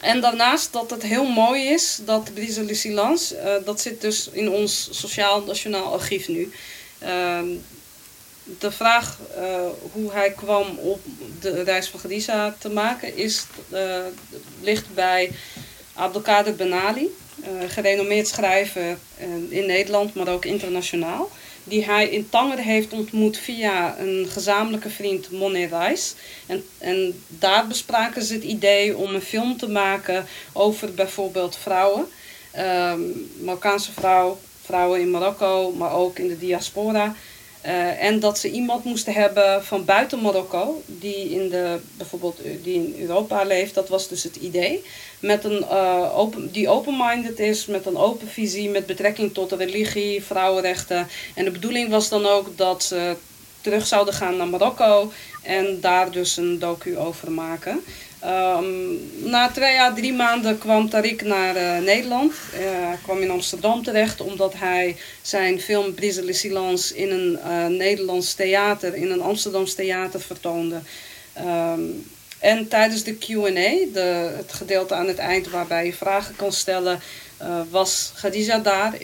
en 0.00 0.20
daarnaast 0.20 0.72
dat 0.72 0.90
het 0.90 1.02
heel 1.02 1.24
mooi 1.26 1.62
is 1.62 1.98
dat 2.04 2.34
Brise 2.34 2.64
eh, 3.36 3.54
dat 3.64 3.80
zit 3.80 4.00
dus 4.00 4.28
in 4.32 4.50
ons 4.50 4.88
Sociaal 4.90 5.42
Nationaal 5.42 5.92
Archief 5.92 6.28
nu. 6.28 6.52
Ehm, 6.98 7.46
de 8.58 8.70
vraag 8.70 9.18
eh, 9.36 9.66
hoe 9.92 10.12
hij 10.12 10.30
kwam 10.30 10.78
op 10.78 11.00
de 11.40 11.62
reis 11.62 11.88
van 11.88 12.00
Khadija 12.00 12.56
te 12.58 12.68
maken 12.68 13.16
is, 13.16 13.44
eh, 13.70 13.98
ligt 14.62 14.94
bij 14.94 15.30
Abdelkader 15.94 16.54
Benali, 16.54 17.04
eh, 17.04 17.23
gerenommeerd 17.68 18.28
schrijver 18.28 18.98
eh, 19.16 19.26
in 19.48 19.66
Nederland, 19.66 20.14
maar 20.14 20.28
ook 20.28 20.44
internationaal. 20.44 21.30
Die 21.64 21.84
hij 21.84 22.08
in 22.08 22.28
Tanger 22.28 22.58
heeft 22.58 22.92
ontmoet 22.92 23.38
via 23.38 23.98
een 23.98 24.26
gezamenlijke 24.30 24.90
vriend, 24.90 25.30
Monet 25.30 25.70
Reis. 25.70 26.14
En, 26.46 26.64
en 26.78 27.22
daar 27.28 27.66
bespraken 27.66 28.22
ze 28.22 28.34
het 28.34 28.42
idee 28.42 28.96
om 28.96 29.14
een 29.14 29.22
film 29.22 29.56
te 29.56 29.68
maken 29.68 30.26
over 30.52 30.94
bijvoorbeeld 30.94 31.56
vrouwen. 31.56 32.06
Ehm, 32.50 33.00
Marokkaanse 33.40 33.92
vrouw, 33.92 34.38
vrouwen 34.64 35.00
in 35.00 35.10
Marokko, 35.10 35.72
maar 35.72 35.92
ook 35.92 36.18
in 36.18 36.28
de 36.28 36.38
diaspora. 36.38 37.14
Eh, 37.64 38.02
en 38.02 38.20
dat 38.20 38.38
ze 38.38 38.50
iemand 38.50 38.84
moesten 38.84 39.12
hebben 39.12 39.64
van 39.64 39.84
buiten 39.84 40.20
Marokko, 40.20 40.82
die, 40.86 41.30
in 41.30 41.48
de, 41.48 41.78
bijvoorbeeld, 41.96 42.42
eh, 42.42 42.52
die 42.62 42.74
in 42.74 42.94
Europa 42.98 43.44
leeft. 43.44 43.74
Dat 43.74 43.88
was 43.88 44.08
dus 44.08 44.22
het 44.22 44.36
idee. 44.36 44.84
Met 45.20 45.44
een, 45.44 45.62
eh, 45.62 46.18
open, 46.18 46.52
die 46.52 46.68
open-minded 46.68 47.38
is, 47.38 47.66
met 47.66 47.86
een 47.86 47.96
open 47.96 48.28
visie, 48.28 48.70
met 48.70 48.86
betrekking 48.86 49.34
tot 49.34 49.52
religie, 49.52 50.24
vrouwenrechten. 50.24 51.08
En 51.34 51.44
de 51.44 51.50
bedoeling 51.50 51.90
was 51.90 52.08
dan 52.08 52.26
ook 52.26 52.56
dat 52.56 52.82
ze 52.82 53.16
terug 53.60 53.86
zouden 53.86 54.14
gaan 54.14 54.36
naar 54.36 54.48
Marokko 54.48 55.12
en 55.42 55.80
daar 55.80 56.10
dus 56.10 56.36
een 56.36 56.58
docu 56.58 56.98
over 56.98 57.32
maken. 57.32 57.84
Ehm, 58.24 58.64
na 59.30 59.48
twee 59.50 59.78
à 59.80 59.92
drie 59.94 60.12
maanden 60.12 60.58
kwam 60.58 60.90
Tariq 60.90 61.22
naar 61.24 61.56
eh, 61.56 61.78
Nederland. 61.82 62.32
Eh, 62.52 62.60
Hij 62.60 62.98
kwam 63.02 63.18
in 63.20 63.30
Amsterdam 63.30 63.82
terecht 63.82 64.20
omdat 64.20 64.52
hij 64.56 64.96
zijn 65.22 65.60
film 65.60 65.94
Brise 65.94 66.22
le 66.24 66.32
Silence 66.32 66.96
in 66.96 67.10
een 67.10 67.38
eh, 67.38 67.66
Nederlands 67.66 68.34
theater, 68.34 68.94
in 68.94 69.10
een 69.10 69.20
Amsterdams 69.22 69.74
theater 69.74 70.20
vertoonde. 70.20 70.80
Ehm, 71.32 71.80
en 72.38 72.68
tijdens 72.68 73.02
de 73.02 73.14
QA, 73.18 73.92
de- 73.92 74.32
het 74.36 74.52
gedeelte 74.52 74.94
aan 74.94 75.06
het 75.08 75.18
eind 75.18 75.50
waarbij 75.50 75.84
je 75.86 75.92
vragen 75.92 76.36
kan 76.36 76.52
stellen, 76.52 77.00
was 77.70 78.12
Khadija 78.16 78.58
daar, 78.58 78.94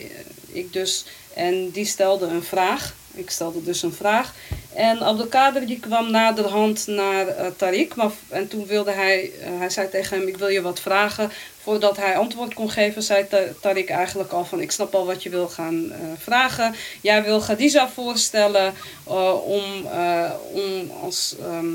ik 0.51 0.73
dus. 0.73 1.05
En 1.33 1.69
die 1.69 1.85
stelde 1.85 2.25
een 2.25 2.43
vraag. 2.43 2.93
Ik 3.13 3.29
stelde 3.29 3.63
dus 3.63 3.81
een 3.83 3.93
vraag. 3.93 4.33
En 4.73 4.99
Abdelkader 5.01 5.65
die 5.65 5.79
kwam 5.79 6.11
naderhand 6.11 6.87
naar 6.87 7.27
eh 7.27 7.45
Tariq. 7.51 7.95
Maar, 7.95 8.11
en 8.29 8.47
toen 8.47 8.65
wilde 8.65 8.91
hij, 8.91 9.31
eh, 9.41 9.49
hij 9.57 9.69
zei 9.69 9.89
tegen 9.89 10.17
hem, 10.17 10.27
ik 10.27 10.37
wil 10.37 10.47
je 10.47 10.61
wat 10.61 10.79
vragen. 10.79 11.31
Voordat 11.63 11.97
hij 11.97 12.17
antwoord 12.17 12.53
kon 12.53 12.69
geven, 12.71 13.03
zei 13.03 13.27
Ta- 13.27 13.47
Tariq 13.59 13.85
eigenlijk 13.85 14.31
al 14.31 14.45
van, 14.45 14.61
ik 14.61 14.71
snap 14.71 14.95
al 14.95 15.05
wat 15.05 15.23
je 15.23 15.29
wil 15.29 15.47
gaan 15.49 15.91
eh, 15.91 15.99
vragen. 16.19 16.75
Jij 17.01 17.23
wil 17.23 17.39
Khadija 17.39 17.89
voorstellen 17.89 18.73
om, 19.43 19.63
om 20.51 20.91
als... 21.01 21.35
ehm, 21.41 21.73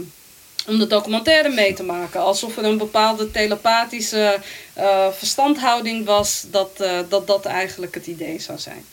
om 0.69 0.79
de 0.79 0.87
documentaire 0.87 1.49
mee 1.49 1.73
te 1.73 1.83
maken. 1.83 2.21
Alsof 2.21 2.57
er 2.57 2.65
een 2.65 2.79
bepaalde 2.79 3.31
telepathische 3.31 4.39
verstandhouding 5.13 6.05
was 6.07 6.45
dat, 6.51 6.85
dat 7.09 7.27
dat 7.27 7.45
eigenlijk 7.45 7.95
het 7.95 8.07
idee 8.07 8.39
zou 8.41 8.59
zijn. 8.59 8.85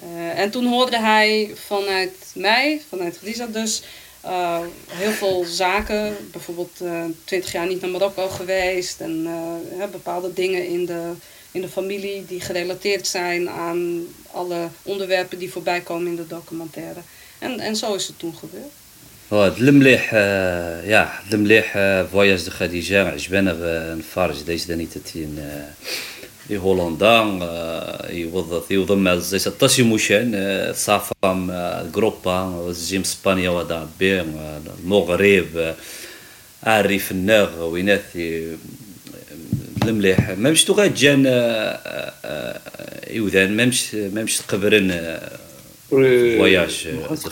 Eh, 0.00 0.38
en 0.38 0.50
toen 0.50 0.66
hoorde 0.66 0.98
hij 0.98 1.50
vanuit 1.66 2.30
mij, 2.34 2.80
vanuit 2.88 3.18
Risa 3.22 3.46
dus, 3.46 3.82
eh, 4.26 4.60
heel 4.88 5.10
veel 5.10 5.44
zaken. 5.44 6.16
Bijvoorbeeld 6.32 6.80
eh, 6.80 7.04
twintig 7.24 7.52
jaar 7.52 7.66
niet 7.66 7.80
naar 7.80 7.90
Marokko 7.90 8.28
geweest. 8.28 9.00
En 9.00 9.26
eh, 9.78 9.86
bepaalde 9.90 10.32
dingen 10.32 10.66
in 10.68 10.86
de, 10.86 11.12
in 11.50 11.60
de 11.60 11.68
familie 11.68 12.24
die 12.26 12.40
gerelateerd 12.40 13.06
zijn 13.06 13.48
aan 13.48 14.06
alle 14.30 14.68
onderwerpen 14.82 15.38
die 15.38 15.50
voorbij 15.50 15.80
komen 15.80 16.06
in 16.06 16.16
de 16.16 16.26
documentaire. 16.26 17.00
En, 17.38 17.60
en 17.60 17.76
zo 17.76 17.94
is 17.94 18.06
het 18.06 18.18
toen 18.18 18.34
gebeurd. 18.34 18.72
هو 19.32 19.46
المليح 19.46 20.12
يا 20.84 21.10
المليح 21.32 21.72
فواياج 22.12 22.44
دو 22.44 22.50
خديجه 22.50 23.08
عجبنا 23.08 23.94
نفرج 23.94 24.42
دايش 24.42 24.64
داني 24.64 24.86
تتين 24.86 25.38
Hollanda 26.59 27.41
يوظف 28.11 28.71
يوظم 28.71 28.97
مع 28.97 29.15
زي 29.15 29.39
16 29.39 29.83
موشان 29.83 30.71
صافام 30.75 31.51
الجروبا 31.51 32.65
زيم 32.71 33.01
اسبانيا 33.01 33.49
وضع 33.49 33.83
بين 33.99 34.35
المغرب 34.79 35.75
عارف 36.63 37.11
الناغ 37.11 37.63
ويناثي 37.63 38.57
المليح. 39.83 40.29
ما 40.29 40.51
مش 40.51 40.63
تغاد 40.63 40.93
جان 40.93 41.23
يوذان 43.09 43.55
ما 43.57 43.65
مش 43.65 43.95
ما 43.95 44.23
مش 44.23 44.37
تقبرن 44.37 45.19
فواياج 45.89 46.87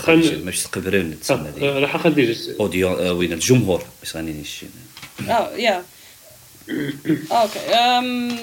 ما 0.07 0.29
مش 0.45 0.63
تقبرن 0.63 1.19
تسمى 1.21 1.49
راح 1.61 1.97
خديجه 1.97 2.37
اوديو 2.59 3.17
وين 3.17 3.33
الجمهور 3.33 3.83
بس 4.03 4.15
غاني 4.15 4.31
نشين 4.41 4.69
آه 5.29 5.55
يا. 5.57 5.83
Oké, 7.27 7.59
um, 8.01 8.39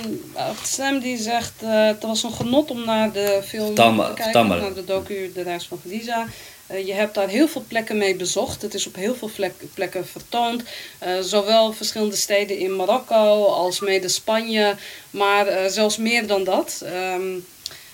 Sam 0.62 0.98
die 0.98 1.18
zegt 1.18 1.52
uh, 1.62 1.86
het 1.86 2.02
was 2.02 2.22
een 2.22 2.32
genot 2.32 2.70
om 2.70 2.84
naar 2.84 3.12
de 3.12 3.40
film 3.46 3.74
te 3.74 4.12
kijken, 4.14 4.46
naar 4.46 4.74
de 4.74 4.84
docu 4.84 5.32
De 5.34 5.42
Reis 5.42 5.66
van 5.66 5.80
Khadija. 5.80 6.26
Uh, 6.70 6.86
je 6.86 6.92
hebt 6.92 7.14
daar 7.14 7.28
heel 7.28 7.48
veel 7.48 7.64
plekken 7.68 7.96
mee 7.96 8.16
bezocht. 8.16 8.62
Het 8.62 8.74
is 8.74 8.86
op 8.86 8.94
heel 8.94 9.14
veel 9.14 9.30
plek, 9.34 9.52
plekken 9.74 10.06
vertoond. 10.06 10.62
Uh, 11.06 11.20
zowel 11.20 11.72
verschillende 11.72 12.16
steden 12.16 12.58
in 12.58 12.76
Marokko 12.76 13.44
als 13.44 13.80
mede 13.80 14.08
Spanje, 14.08 14.74
maar 15.10 15.70
zelfs 15.70 15.96
meer 15.96 16.26
dan 16.26 16.44
dat. 16.44 16.82
Um, 17.14 17.46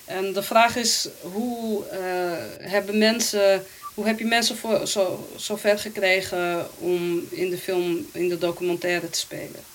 en 0.04 0.32
de 0.32 0.42
vraag 0.42 0.76
is, 0.76 1.08
hoe 1.20 1.84
hebben 2.60 2.98
mensen... 2.98 3.64
Hoe 3.94 4.06
heb 4.06 4.18
je 4.18 4.24
mensen 4.24 4.56
voor, 4.56 4.86
zo, 4.86 5.28
zo 5.36 5.56
ver 5.56 5.78
gekregen 5.78 6.66
om 6.78 7.26
in 7.30 7.50
de 7.50 7.58
film, 7.58 8.06
in 8.12 8.28
de 8.28 8.38
documentaire 8.38 9.10
te 9.10 9.18
spelen? 9.18 9.71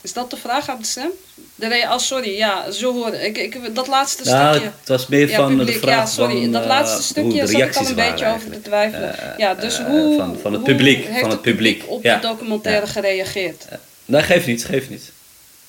Is 0.00 0.12
dat 0.12 0.30
de 0.30 0.36
vraag, 0.36 0.68
Abdesem? 0.68 1.10
De 1.54 1.86
oh, 1.88 1.98
sorry, 1.98 2.36
ja, 2.36 2.70
zo 2.70 2.92
hoor 2.92 3.14
ik. 3.14 3.38
ik 3.38 3.74
dat 3.74 3.86
laatste 3.86 4.24
nou, 4.24 4.54
stukje. 4.54 4.72
het 4.78 4.88
was 4.88 5.06
meer 5.06 5.28
van 5.28 5.58
de 5.58 5.72
vraag 5.72 5.94
ja, 5.94 6.06
sorry, 6.06 6.40
van, 6.40 6.52
dat 6.52 6.64
laatste 6.64 6.98
uh, 6.98 7.04
stukje 7.04 7.46
zat 7.46 7.60
ik 7.60 7.76
al 7.76 7.86
een 7.86 7.94
beetje 7.94 8.26
over 8.26 8.50
te 8.50 8.62
twijfelen. 8.62 9.14
Uh, 9.14 9.38
ja, 9.38 9.54
dus 9.54 9.78
uh, 9.78 9.86
hoe, 9.86 10.18
van, 10.18 10.38
van 10.42 10.52
het 10.52 10.62
publiek, 10.62 11.04
heeft 11.04 11.20
van 11.20 11.30
het 11.30 11.42
publiek 11.42 11.82
op 11.86 12.02
ja. 12.02 12.14
de 12.14 12.26
documentaire 12.26 12.86
ja. 12.86 12.92
gereageerd? 12.92 13.66
Nee, 14.04 14.22
geeft 14.22 14.46
niet, 14.46 14.64
geeft 14.64 14.90
niet. 14.90 15.12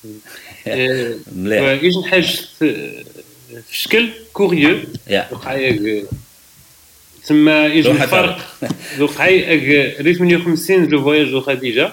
is 1.82 1.94
een 1.94 2.04
حاجة 2.04 2.26
في 2.58 3.82
شكل 3.82 4.10
كوريو 4.32 4.78
تسمى 7.22 7.52
يجي 7.52 7.90
الفرق 7.90 8.56
ذو 8.98 9.06
قعي 9.06 9.56
ريت 10.00 10.18
58 10.18 10.84
لو 10.84 11.02
فواياج 11.02 11.38
خديجة 11.38 11.92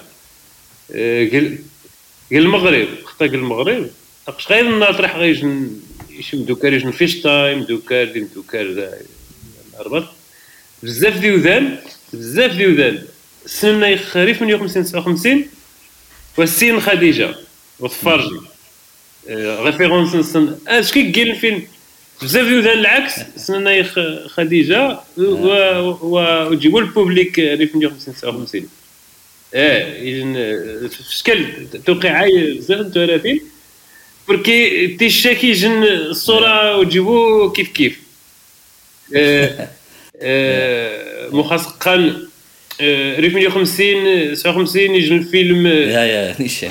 قال 1.31 1.57
المغرب 2.38 2.88
خطا 3.04 3.24
المغرب. 3.24 3.90
تقش 4.26 4.48
غير 4.48 4.74
الناط 4.74 5.00
راح 5.00 5.16
غيش 5.16 5.38
يشم 6.10 6.42
دوكا 6.44 6.68
ريش 6.68 6.82
فيش 6.84 7.20
تايم 7.22 7.62
دوكا 7.62 8.04
ديم 8.04 8.28
دوكا 8.34 8.60
الربط 9.80 10.08
بزاف 10.82 11.18
ديوذان 11.18 11.78
بزاف 12.12 12.52
ديوذان 12.56 13.02
السنة 13.44 13.86
يخريف 13.86 14.42
من 14.42 14.48
يوم 14.48 14.66
59 14.66 15.46
والسين 16.38 16.80
خديجة 16.80 17.34
وتفرجي. 17.80 18.40
ريفيرونس 19.28 20.14
نسن 20.14 20.58
اش 20.68 20.92
كي 20.92 21.12
قال 21.12 21.30
الفيلم 21.30 21.62
بزاف 22.22 22.46
ديوذان 22.46 22.78
العكس 22.78 23.12
سنة 23.36 23.82
خديجة 24.28 25.00
وجيبوا 26.02 26.80
البوبليك 26.80 27.38
ريف 27.38 27.76
من 27.76 27.82
يوم 27.82 27.92
59 27.92 28.68
آه 29.54 29.92
في 30.88 31.16
شكل 31.18 31.44
توقيعي 31.86 32.54
بزاف 32.54 32.80
نتوالفين 32.80 33.40
بركي 34.28 34.86
تيشا 34.86 35.32
كيجن 35.32 35.82
الصورة 35.82 36.76
وتجيبو 36.76 37.52
كيف 37.52 37.68
كيف. 37.68 38.00
آه 39.16 39.68
آه 40.22 41.28
مخصقا 41.28 42.26
آه 42.80 43.20
ريف 43.20 43.48
50 43.54 44.34
57 44.34 44.94
يجن 44.94 45.16
الفيلم 45.16 45.66
يا 45.66 46.04
يا 46.04 46.36
نيشان. 46.40 46.70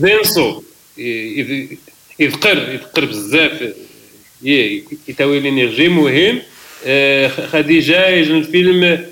فينسو 0.00 0.62
يذكر 2.18 2.72
يذكر 2.72 3.04
بزاف 3.04 3.72
يتاوي 5.08 5.40
لينيرجي 5.40 5.88
مهم. 5.88 6.42
خديجة 7.52 8.08
يجن 8.08 8.38
الفيلم 8.38 9.11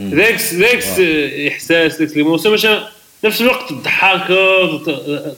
ذاك 0.00 0.40
ذاك 0.54 1.00
إحساس 1.48 2.02
ذاك 2.02 2.16
ليموسيون 2.16 2.54
باش 2.54 2.66
نفس 3.24 3.40
الوقت 3.40 3.70
تضحك 3.70 4.28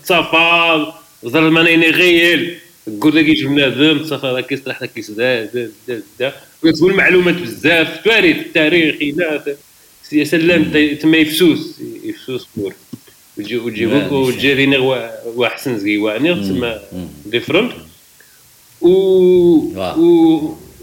تصافى 0.05 0.87
ظل 1.27 1.51
مانيني 1.51 1.91
غير 1.91 2.59
تقول 2.87 3.16
لك 3.16 3.29
يجي 3.29 3.47
بنادم 3.47 3.99
تصافى 3.99 4.27
هذاك 4.27 4.53
يصلح 4.53 4.83
لك 4.83 5.05
دا 5.11 5.71
دا 6.19 6.33
وتقول 6.64 6.95
معلومات 6.95 7.35
بزاف 7.35 8.05
تواريخ 8.05 8.37
التاريخ 8.37 8.95
إلى 8.95 9.57
يا 10.12 10.25
سلام 10.25 10.95
تما 10.95 11.16
يفسوس 11.16 11.81
يفسوس 12.05 12.49
بور 12.57 12.75
وتجيبوك 13.39 14.12
وتجي 14.12 14.53
رينيغ 14.53 15.11
واحسن 15.37 15.79
زكيوانيغ 15.79 16.43
تسمى 16.43 16.81
ديفرنت 17.27 17.73
و 18.81 18.89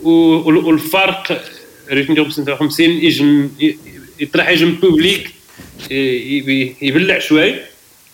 والفرق 0.04 1.42
ريت 1.90 2.10
156 2.10 2.90
يجم 2.90 3.50
يطرح 4.20 4.50
يجم 4.50 4.72
بوبليك 4.76 5.32
يبلع 6.82 7.20
شوي 7.20 7.56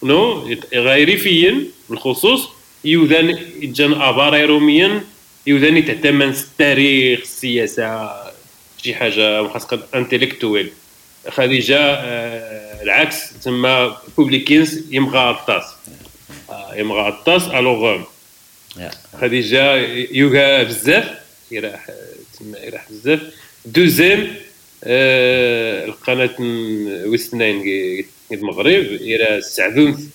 نو؟ 0.03 0.55
غيريفيا 0.73 1.65
بالخصوص 1.89 2.49
يوذان 2.85 3.39
يجان 3.59 3.93
آبار 3.93 4.45
روميا 4.45 5.03
يوذان 5.47 5.77
يتهتم 5.77 6.21
التاريخ 6.21 7.19
السياسة 7.19 8.09
شي 8.83 8.95
حاجة 8.95 9.47
خاصة 9.47 9.83
انتليكتويل 9.95 10.69
خديجه 11.29 11.77
العكس 12.81 13.33
تسمى 13.39 13.97
بوبليكينز 14.17 14.83
يمغى 14.91 15.29
الطاس. 15.29 15.63
آه 16.49 16.75
يمغى 16.75 17.07
الطاس 17.07 17.47
الوغ 17.47 18.01
خديجه 19.21 19.75
يوغا 20.11 20.63
بزاف 20.63 21.09
يراح 21.51 21.87
تسمى 22.33 22.59
يراح 22.59 22.91
بزاف. 22.91 23.21
دوزيم 23.65 24.33
آه 24.83 25.85
القناة 25.85 26.35
ويستناين 27.05 27.63
المغرب 28.31 28.85
إلى 28.85 29.41
سعدون 29.41 30.09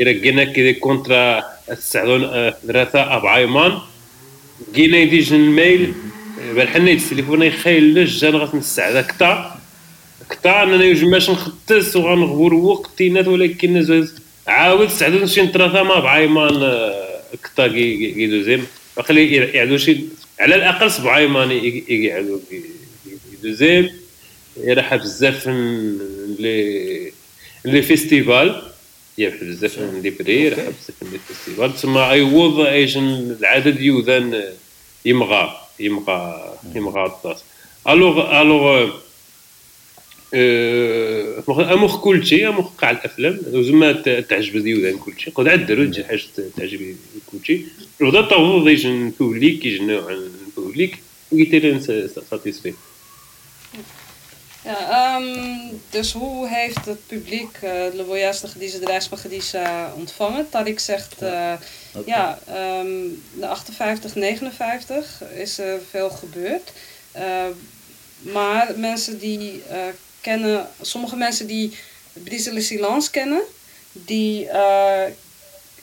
إلى 0.00 0.30
قلنا 0.30 0.44
كذا 0.44 0.72
كونترا 0.72 1.44
السعدون 1.70 2.50
ثلاثة 2.66 3.16
أبع 3.16 3.36
أيمان. 3.36 3.78
قينا 4.76 4.98
يديجن 4.98 5.36
الميل 5.36 5.94
بالحنا 6.56 6.90
التليفون 6.90 7.42
يخيل 7.42 7.94
لج 7.94 8.18
جان 8.18 8.34
السعدة 8.54 9.02
كتا 9.02 9.60
كتا 10.30 10.62
أننا 10.62 10.84
يجمعش 10.84 11.30
نخطس 11.30 11.96
وغنغبر 11.96 12.54
وقتينات 12.54 13.28
ولكن 13.28 14.06
عاود 14.46 14.88
سعدون 14.88 15.26
شي 15.26 15.46
ثلاثة 15.46 15.82
ما 15.82 15.98
أبع 15.98 16.18
أيمان 16.18 16.54
كتا 17.42 17.68
كي 17.68 18.26
دوزيم 18.26 18.66
باقي 18.96 19.26
يعدو 19.26 19.76
شي 19.76 20.00
على 20.40 20.54
الأقل 20.54 20.90
سبع 20.90 21.18
أيمان 21.18 21.50
يقعدو 21.88 22.40
دوزيام 23.42 23.90
يرحب 24.56 24.98
بزاف 25.00 25.48
لي 26.38 27.12
لي 27.64 27.82
فيستيفال 27.82 28.62
يرحب 29.18 29.46
بزاف 29.46 29.78
من 29.78 30.00
لي 30.02 30.10
بري 30.10 30.44
يرحب 30.44 30.72
بزاف 30.80 30.94
من 31.02 31.10
لي 31.12 31.18
فيستيفال 31.28 31.74
تسمى 31.74 32.10
ايوض 32.10 32.60
ايجن 32.60 33.36
العدد 33.40 33.80
يوذان 33.80 34.44
يمغى 35.04 35.60
يمغى 35.80 36.54
يمغى 36.74 37.06
الطاس. 37.06 37.44
الوغ 37.88 38.40
الوغ 38.40 38.90
اموخ 41.47 42.01
كلشي 42.01 42.47
اموخ 42.47 42.67
قاع 42.77 42.91
الافلام 42.91 43.39
زعما 43.53 43.91
تعجب 44.21 44.57
ديوذان 44.57 44.97
كلشي 44.97 45.31
قد 45.31 45.47
عدلوا 45.47 45.85
تجي 45.85 46.03
حاجه 46.03 46.21
تعجب 46.57 46.95
كلشي 47.31 47.61
ودا 48.01 48.21
طاوض 48.21 48.67
يجن 48.67 49.13
بوبليك 49.19 49.65
يجن 49.65 49.89
عن 49.89 50.31
بوبليك 50.57 50.97
وقيت 51.31 51.55
لهم 51.55 51.79
ساتيسفي 52.29 52.73
Ja, 54.63 55.15
ehm, 55.15 55.73
dus 55.89 56.11
hoe 56.11 56.47
heeft 56.47 56.85
het 56.85 57.07
publiek 57.07 57.59
uh, 57.63 57.71
Le 57.93 58.03
Voyage 58.05 58.41
de 58.41 58.47
Khadija, 58.47 58.79
de 58.79 58.85
reis 58.85 59.07
van 59.07 59.17
Khadija 59.17 59.93
ontvangen? 59.95 60.49
Tariq 60.49 60.79
zegt, 60.79 61.21
uh, 61.21 61.53
ja, 62.05 62.39
um, 62.47 63.23
de 63.33 63.47
58, 63.47 64.15
59 64.15 65.23
is 65.35 65.57
er 65.57 65.79
veel 65.89 66.09
gebeurd. 66.09 66.71
Uh, 67.15 67.45
maar 68.21 68.71
mensen 68.77 69.19
die 69.19 69.61
kennen, 70.24 70.68
sommige 70.80 71.16
mensen 71.16 71.46
die 71.46 71.76
Brise 72.12 72.52
Le 72.52 72.60
Silence 72.60 73.10
kennen, 73.10 73.42
die 73.92 74.48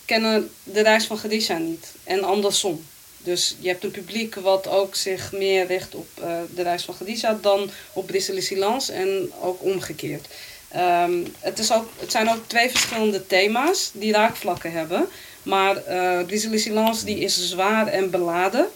kennen 0.05 0.51
de 0.63 0.81
reis 0.81 1.05
van 1.05 1.17
Khadija 1.17 1.57
niet. 1.57 1.85
En 2.03 2.23
andersom. 2.23 2.85
Dus 3.17 3.55
je 3.59 3.67
hebt 3.67 3.83
een 3.83 3.91
publiek 3.91 4.35
wat 4.35 4.67
ook 4.67 4.95
zich 4.95 5.31
meer 5.31 5.65
richt 5.67 5.95
op 5.95 6.07
uh, 6.19 6.39
de 6.55 6.61
reis 6.61 6.83
van 6.83 6.95
Khadija 6.95 7.37
dan 7.41 7.69
op 7.93 8.07
Brissel 8.07 8.41
Silence 8.41 8.93
en 8.93 9.31
ook 9.41 9.63
omgekeerd. 9.63 10.27
Um, 10.75 11.33
het, 11.39 11.59
is 11.59 11.71
ook, 11.71 11.89
het 11.99 12.11
zijn 12.11 12.29
ook 12.29 12.47
twee 12.47 12.69
verschillende 12.69 13.27
thema's 13.27 13.89
die 13.93 14.11
raakvlakken 14.11 14.71
hebben. 14.71 15.07
Maar 15.43 15.75
uh, 15.89 16.25
Brissel 16.25 16.57
Silence 16.57 17.05
die 17.05 17.19
is 17.19 17.49
zwaar 17.49 17.87
en 17.87 18.09
beladen 18.09 18.67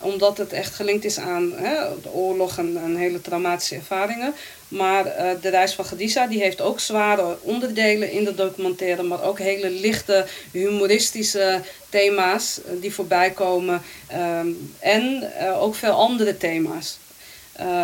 omdat 0.00 0.38
het 0.38 0.52
echt 0.52 0.74
gelinkt 0.74 1.04
is 1.04 1.18
aan 1.18 1.52
hè, 1.56 2.00
de 2.02 2.12
oorlog 2.12 2.58
en, 2.58 2.96
hele 2.96 3.20
traumatische 3.20 3.74
ervaringen. 3.74 4.34
Maar 4.68 5.06
uh, 5.06 5.30
de 5.40 5.48
reis 5.48 5.74
van 5.74 5.84
Khadija 5.84 6.26
die 6.26 6.40
heeft 6.40 6.60
ook 6.60 6.80
zware 6.80 7.36
onderdelen 7.40 8.10
in 8.10 8.24
de 8.24 8.34
documentaire, 8.34 9.02
maar 9.02 9.22
ook 9.22 9.38
hele 9.38 9.70
lichte 9.70 10.26
humoristische 10.52 11.60
thema's 11.88 12.58
uh, 12.58 12.80
die 12.80 12.94
voorbij 12.94 13.30
komen. 13.30 13.82
Um, 14.12 14.74
en 14.78 15.32
uh, 15.42 15.62
ook 15.62 15.74
veel 15.74 15.92
andere 15.92 16.36
thema's. 16.36 16.98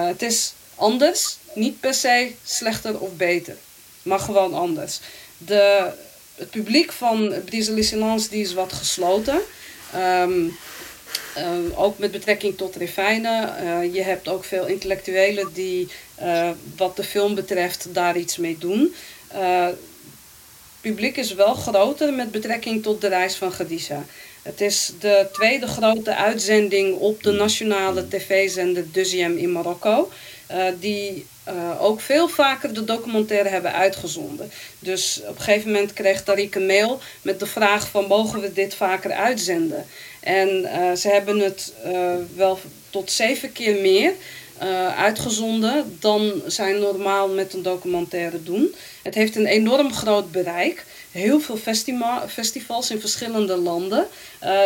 het 0.07 0.23
is 0.23 0.53
anders, 0.75 1.37
niet 1.55 1.81
per 1.81 1.95
se 1.95 2.33
slechter 2.45 2.99
of 2.99 3.11
beter, 3.17 3.57
maar 4.03 4.19
gewoon 4.19 4.55
anders. 4.55 5.01
De, 5.39 5.91
het 6.35 6.51
publiek 6.51 6.93
van 6.93 7.35
Brise 7.45 7.75
die 8.31 8.43
is 8.43 8.55
wat 8.55 8.73
gesloten. 8.73 9.41
Um, 9.95 10.57
uh, 11.39 11.81
ook 11.81 11.99
met 11.99 12.11
betrekking 12.11 12.57
tot 12.57 12.77
refijnen. 12.77 13.55
Uh, 13.63 13.95
je 13.95 14.03
hebt 14.03 14.29
ook 14.29 14.45
veel 14.45 14.67
intellectuelen 14.67 15.49
die 15.53 15.89
uh, 16.23 16.51
wat 16.77 16.97
de 16.97 17.05
film 17.05 17.35
betreft 17.35 17.87
daar 17.95 18.17
iets 18.17 18.37
mee 18.37 18.59
doen. 18.59 18.95
het 19.29 19.77
publiek 20.81 21.17
is 21.17 21.35
wel 21.35 21.55
groter 21.55 22.13
met 22.13 22.31
betrekking 22.31 22.83
tot 22.83 23.01
de 23.01 23.09
reis 23.09 23.35
van 23.35 23.51
Khadija. 23.51 24.05
Het 24.43 24.61
is 24.61 24.93
de 25.01 25.29
tweede 25.33 25.67
grote 25.67 26.15
uitzending 26.15 26.97
op 26.99 27.23
de 27.23 27.33
nationale 27.33 28.09
tv-zender 28.09 28.93
Duziem 28.93 29.37
in 29.37 29.53
Marokko. 29.53 30.11
die 30.81 31.27
ook 31.81 32.01
veel 32.01 32.29
vaker 32.29 32.75
de 32.75 32.85
documentaire 32.85 33.49
hebben 33.49 33.73
uitgezonden. 33.73 34.51
Dus 34.79 35.21
op 35.29 35.37
een 35.37 35.43
gegeven 35.43 35.73
moment 35.73 35.93
kreeg 35.93 36.23
Tariq 36.23 36.51
een 36.51 36.67
mail 36.67 37.01
met 37.23 37.41
de 37.41 37.47
vraag 37.47 37.89
van 37.89 38.07
mogen 38.07 38.41
we 38.41 38.53
dit 38.53 38.75
vaker 38.75 39.13
uitzenden? 39.13 39.87
En 40.27 40.49
uh, 40.49 40.93
ze 40.93 41.09
hebben 41.09 41.39
het 41.39 41.73
uh, 41.87 42.15
wel 42.35 42.59
tot 42.91 43.11
zeven 43.11 43.53
keer 43.53 43.81
meer 43.81 44.13
uitgezonden 44.97 45.97
dan 46.01 46.33
zij 46.47 46.73
normaal 46.73 47.29
met 47.29 47.53
een 47.53 47.63
documentaire 47.63 48.43
doen. 48.43 48.75
Het 49.03 49.15
heeft 49.15 49.37
een 49.37 49.47
enorm 49.47 49.93
groot 49.93 50.31
bereik. 50.31 50.85
Heel 51.11 51.41
veel 51.41 51.57
festivals 52.29 52.91
in 52.91 53.01
verschillende 53.01 53.57
landen. 53.57 54.07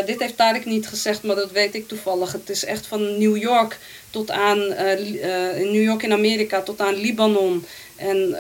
dit 0.06 0.20
heeft 0.20 0.36
Tarek 0.36 0.64
niet 0.64 0.88
gezegd, 0.88 1.22
maar 1.22 1.36
dat 1.36 1.50
weet 1.50 1.74
ik 1.74 1.88
toevallig. 1.88 2.32
Het 2.32 2.50
is 2.50 2.64
echt 2.64 2.86
van 2.86 3.18
New 3.18 3.36
York 3.36 3.78
tot 4.11 4.30
aan 4.30 4.58
in 5.56 5.70
New 5.72 5.82
York 5.82 6.02
in 6.02 6.12
Amerika 6.12 6.62
tot 6.62 6.80
aan 6.80 6.94
Libanon 6.94 7.64
en 7.96 8.36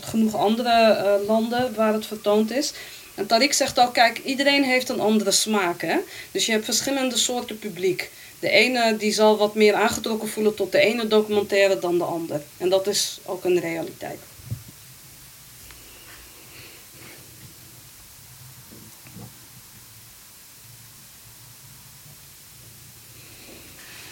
genoeg 0.00 0.36
andere 0.36 1.20
landen 1.26 1.74
waar 1.74 1.92
het 1.92 2.06
vertoond 2.06 2.50
is. 2.50 2.72
En 3.17 3.27
Tariq 3.27 3.53
zegt 3.53 3.79
ook, 3.79 3.93
kijk, 3.93 4.21
iedereen 4.23 4.63
heeft 4.63 4.89
een 4.89 4.99
andere 4.99 5.31
smaak. 5.31 5.81
Hè? 5.81 5.97
Dus 6.31 6.45
je 6.45 6.51
hebt 6.51 6.65
verschillende 6.65 7.17
soorten 7.17 7.59
publiek. 7.59 8.09
De 8.39 8.49
ene 8.49 8.97
die 8.97 9.13
zal 9.13 9.37
wat 9.37 9.55
meer 9.55 9.73
aangetrokken 9.73 10.29
voelen 10.29 10.55
tot 10.55 10.71
de 10.71 10.79
ene 10.79 11.07
documentaire 11.07 11.79
dan 11.79 11.97
de 11.97 12.03
ander. 12.03 12.41
En 12.57 12.69
dat 12.69 12.87
is 12.87 13.19
ook 13.25 13.43
een 13.43 13.59
realiteit. 13.59 14.19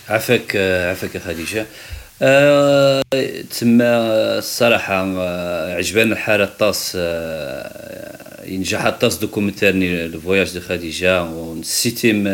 عفاك 0.09 0.55
عفاك 0.91 1.15
يا 1.15 1.19
خديجه 1.19 1.65
أه 2.21 3.01
تما 3.59 4.37
الصراحه 4.37 4.93
عجبان 5.77 6.11
الحاله 6.11 6.45
طاس 6.45 6.93
أه 6.95 8.24
ينجح 8.48 8.88
طاس 8.88 9.18
دوكومنتيرني 9.18 10.04
الفواياج 10.04 10.54
دو 10.54 10.60
خديجه 10.60 11.22
ونسيتيم 11.22 12.28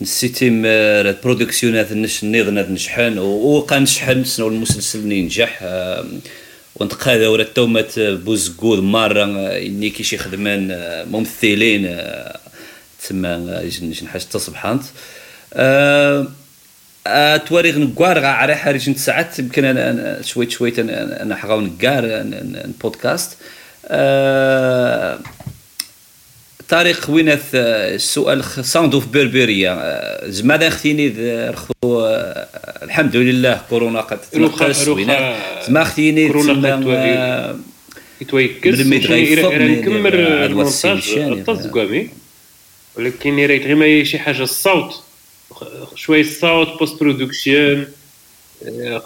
نسيتيم 0.00 0.62
البرودكسيون 0.66 1.76
هذا 1.76 1.94
نيض 2.22 2.48
هذا 2.48 2.72
نشحن 2.72 3.18
وقا 3.18 3.78
نشحن 3.78 4.24
سنو 4.24 4.48
المسلسل 4.48 5.12
ينجح 5.12 5.58
أه 5.62 6.04
ونتقاذا 6.76 7.28
ولا 7.28 7.44
تومات 7.44 7.98
بوزقود 7.98 8.78
مرة 8.78 9.24
إني 9.56 9.90
كيشي 9.90 10.18
خدمان 10.18 10.76
ممثلين 11.10 11.98
تما 13.08 13.62
نحس 14.02 14.28
تصبحانت 14.28 14.82
أه 15.54 16.26
تواريغ 17.48 17.78
نقار 17.78 18.18
غا 18.18 18.54
حارج 18.54 18.88
انت 18.88 18.98
ساعات 18.98 19.38
يمكن 19.38 19.64
أنا 19.64 20.22
شويت 20.22 20.50
شويت 20.50 20.78
أنا 20.78 21.36
حغاو 21.36 21.60
نقار 21.60 22.24
بودكاست 22.82 23.36
أه 23.90 25.18
طارق 26.68 27.10
وينث 27.10 27.54
السؤال؟ 27.54 28.42
في 29.00 29.06
بربريه 29.06 29.70
زعما 30.24 30.68
اختيني 30.68 31.14
رخو 31.48 32.06
الحمد 32.82 33.16
لله 33.16 33.60
كورونا 33.70 34.00
قد 34.00 34.20
تنقص 34.20 34.88
زعما 34.88 35.82
اختيني 35.82 36.28
كورونا 36.28 37.56
يتويكس 38.20 38.78
نكمل 38.78 40.14
المونتاج 40.14 41.08
الطاز 41.18 41.66
ولكن 42.96 43.36
ريت 43.46 43.62
غير 43.62 43.74
ما 43.74 44.04
شي 44.04 44.18
حاجة 44.18 44.42
الصوت. 44.42 45.02
شوية 45.94 46.22
صوت 46.22 46.78
بوست 46.78 47.00
برودكشن 47.00 47.86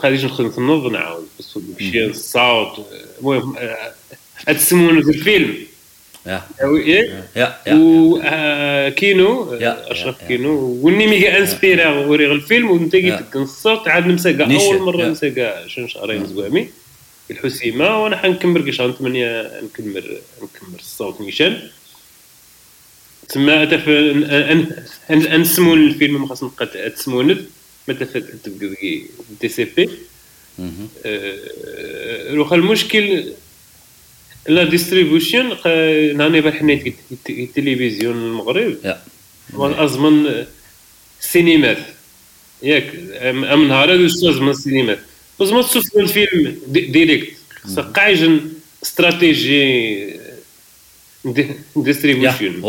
قاديش 0.03 0.24
نخدم 0.24 0.51
في 0.51 0.59
النوض 0.59 0.93
نعاود. 0.93 1.26
بوست 1.37 1.59
برودكشن 1.59 2.11
الصوت. 2.11 2.87
المهم 3.20 3.57
تسمونه 4.53 5.03
في 5.03 5.11
الفيلم. 5.11 5.55
يا. 6.27 6.43
يا 7.37 7.59
يا 7.67 8.89
كينو 8.89 9.55
أشرف 9.63 10.17
كينو. 10.29 10.81
وني 10.83 11.07
ميغا 11.07 11.39
انسبيرا 11.39 11.89
وريغ 11.89 12.33
الفيلم 12.33 12.71
ونتا 12.71 12.99
قلت 13.17 13.37
الصوت 13.37 13.89
عاد 13.89 14.07
نمسى 14.07 14.31
أول 14.31 14.83
مرة 14.83 15.07
نمسى 15.07 15.55
شنو 15.67 15.89
شهرين 15.89 16.27
زوامي. 16.27 16.69
الحسيمة 17.31 18.03
وأنا 18.03 18.17
حنكمل 18.17 18.65
كاش 18.65 18.77
ثمانية 18.99 19.61
نكمل 19.63 20.19
نكمل 20.37 20.79
الصوت 20.79 21.21
نيشان 21.21 21.69
تما 23.29 23.65
نسمون 25.37 25.85
الفيلم 25.85 26.21
ما 26.21 26.29
خاص 26.29 26.45
نبقى 26.45 26.91
تسموند 26.91 27.47
متى 27.89 28.05
تبقى 28.05 28.73
دي 29.41 29.49
سي 29.49 29.65
بي. 29.65 29.89
روخ 32.31 32.53
المشكل 32.53 33.33
لا 34.49 34.65
ديستريبيوشن 34.65 35.49
نهاني 36.17 36.41
بحنيت 36.41 36.97
التلفزيون 37.31 38.17
المغرب. 38.17 38.77
أزمن 39.55 40.45
سينمات 41.21 41.79
ياك 42.63 42.95
ام 43.23 43.69
نهار 43.69 43.93
الاستاذ 43.93 44.41
من 44.41 44.49
السينمات 44.49 44.99
بس 45.41 45.49
ما 45.49 45.63
تشوف 45.63 45.97
الفيلم 45.97 46.59
ديريكت. 46.67 47.37
قاعد 47.97 48.51
استراتيجي 48.83 50.07
ديستريبيوشن 51.77 52.63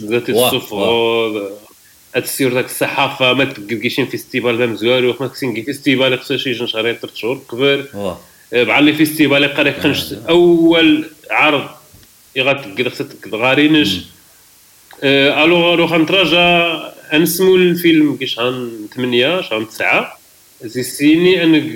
ذات 0.00 0.30
الصفر 0.30 1.50
تسير 2.14 2.54
ذاك 2.54 2.64
الصحافة 2.64 3.32
ما 3.32 3.44
تلقيشين 3.44 4.06
فيستيفال 4.06 4.58
ذا 4.58 4.66
مزوار 4.66 5.16
ما 5.20 5.26
كسين 5.26 5.64
فيستيفال 5.64 6.20
خصو 6.20 6.34
يجي 6.34 6.66
شهرين 6.66 6.94
ثلاث 6.94 7.14
شهور 7.14 7.42
كبر 7.50 8.16
بحال 8.52 8.84
لي 8.84 8.92
فيستيفال 8.92 9.42
يقرا 9.42 9.80
خنش 9.80 10.12
أول 10.12 11.10
عرض 11.30 11.68
خصها 12.88 13.06
تلقى 13.22 13.38
غارينش 13.38 13.98
الوغ 15.04 15.74
روح 15.74 15.92
نتراجع 15.92 16.82
نسمو 17.14 17.56
الفيلم 17.56 18.16
كي 18.16 18.26
شهر 18.26 18.68
8 18.94 19.40
شهر 19.40 19.62
9 19.64 20.18
زي 20.62 20.82
سيني 20.82 21.42
انك 21.44 21.72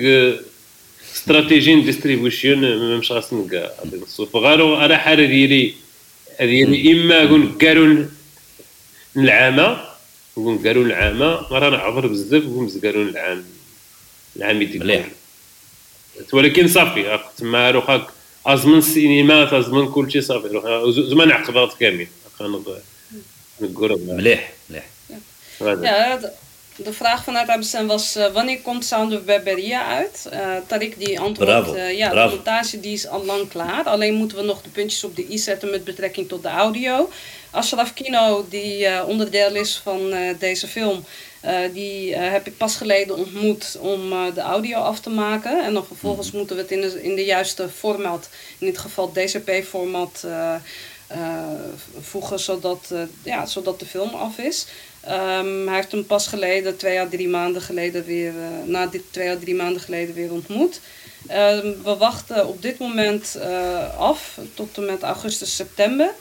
استراتيجي 1.15 1.81
ديستريبيوشن 1.81 2.57
مش 2.97 3.09
خاص 3.11 3.33
نلقى 3.33 3.71
الصوف 3.93 4.35
غارو 4.35 4.75
أنا 4.77 4.97
حاله 4.97 5.25
ديالي 5.25 5.73
هذه 6.39 6.91
إما 6.91 7.23
نقول 7.23 7.51
قالوا 7.61 8.05
العامة 9.17 9.81
نقول 10.37 10.67
قالوا 10.67 10.85
العامة. 10.85 11.25
رانا 11.51 11.77
عبر 11.77 12.07
بزاف 12.07 12.43
نقول 12.43 12.71
قالوا 12.83 13.03
العام 13.03 13.43
العام 14.35 14.61
يديك 14.61 14.81
مليح. 14.81 15.09
ولكن 16.32 16.68
صافي 16.68 17.18
تما 17.38 17.70
روحك 17.70 18.06
ازمن 18.46 18.78
السينما 18.78 19.58
ازمن 19.58 19.88
كل 19.88 20.12
شيء 20.12 20.20
صافي 20.20 20.48
روح 20.48 20.64
زمان 21.08 21.30
عقبات 21.30 21.74
كامل 21.80 22.06
نقول 23.60 24.00
مليح 24.06 24.52
مليح 24.70 24.84
Ja, 25.82 26.16
de, 26.16 26.32
de 26.76 26.92
vraag 26.92 27.24
vanuit 27.24 27.48
Absen 27.48 27.86
was 27.86 28.16
uh, 28.16 28.26
wanneer 28.32 28.60
komt 28.60 28.84
Sound 28.84 29.14
of 29.14 29.24
Barbaria 29.24 29.86
uit? 29.86 30.28
Uh, 30.32 30.56
Tariq 30.66 30.98
die 30.98 31.20
antwoordt, 31.20 31.68
uh, 31.74 31.96
ja, 31.96 32.08
Bravo. 32.10 32.30
de 32.30 32.34
montage 32.34 32.80
die 32.80 32.92
is 32.92 33.06
al 33.06 33.24
lang 33.24 33.48
klaar. 33.48 33.84
Alleen 33.84 34.14
moeten 34.14 34.36
we 34.36 34.44
nog 34.44 34.62
de 34.62 34.68
puntjes 34.68 35.04
op 35.04 35.16
de 35.16 35.26
i 35.30 35.38
zetten 35.38 35.70
met 35.70 35.84
betrekking 35.84 36.28
tot 36.28 36.42
de 36.42 36.48
audio. 36.48 37.10
Ashraf 37.50 37.94
Kino, 37.94 38.46
die 38.48 39.04
onderdeel 39.06 39.54
is 39.54 39.80
van 39.82 40.14
deze 40.38 40.66
film, 40.66 41.04
die 41.73 42.15
heb 42.15 42.47
ik 42.47 42.57
pas 42.57 42.75
geleden 42.75 43.17
ontmoet 43.17 43.77
om 43.79 44.09
de 44.33 44.41
audio 44.41 44.79
af 44.79 44.99
te 44.99 45.09
maken. 45.09 45.63
En 45.63 45.73
dan 45.73 45.85
vervolgens 45.85 46.27
mhm. 46.27 46.37
moeten 46.37 46.55
we 46.55 46.61
het 46.61 46.71
in 46.71 46.81
de, 46.81 47.03
in 47.03 47.15
de 47.15 47.25
juiste 47.25 47.69
format, 47.69 48.29
in 48.57 48.67
dit 48.67 48.77
geval 48.77 49.11
DCP-format, 49.11 50.25
voegen 51.99 52.39
zodat, 52.39 52.93
ja, 53.23 53.45
zodat 53.45 53.79
de 53.79 53.85
film 53.85 54.09
af 54.09 54.37
is. 54.37 54.67
Um, 55.09 55.67
hij 55.67 55.75
heeft 55.75 55.91
hem 55.91 56.05
pas 56.05 56.27
geleden, 56.27 56.77
twee 56.77 56.99
à 56.99 57.07
drie 57.09 57.27
maanden 57.27 57.61
geleden 57.61 58.05
weer, 58.05 58.33
uh, 58.33 58.47
na 58.65 58.85
dit 58.85 59.01
twee 59.09 59.29
à 59.29 59.37
drie 59.39 59.55
maanden 59.55 59.81
geleden 59.81 60.15
weer 60.15 60.31
ontmoet. 60.31 60.79
Um, 61.31 61.83
we 61.83 61.95
wachten 61.97 62.47
op 62.47 62.61
dit 62.61 62.79
moment 62.79 63.35
uh, 63.37 63.99
af 63.99 64.37
tot 64.53 64.77
en 64.77 64.85
met 64.85 65.01
augustus, 65.01 65.55
september. 65.55 66.11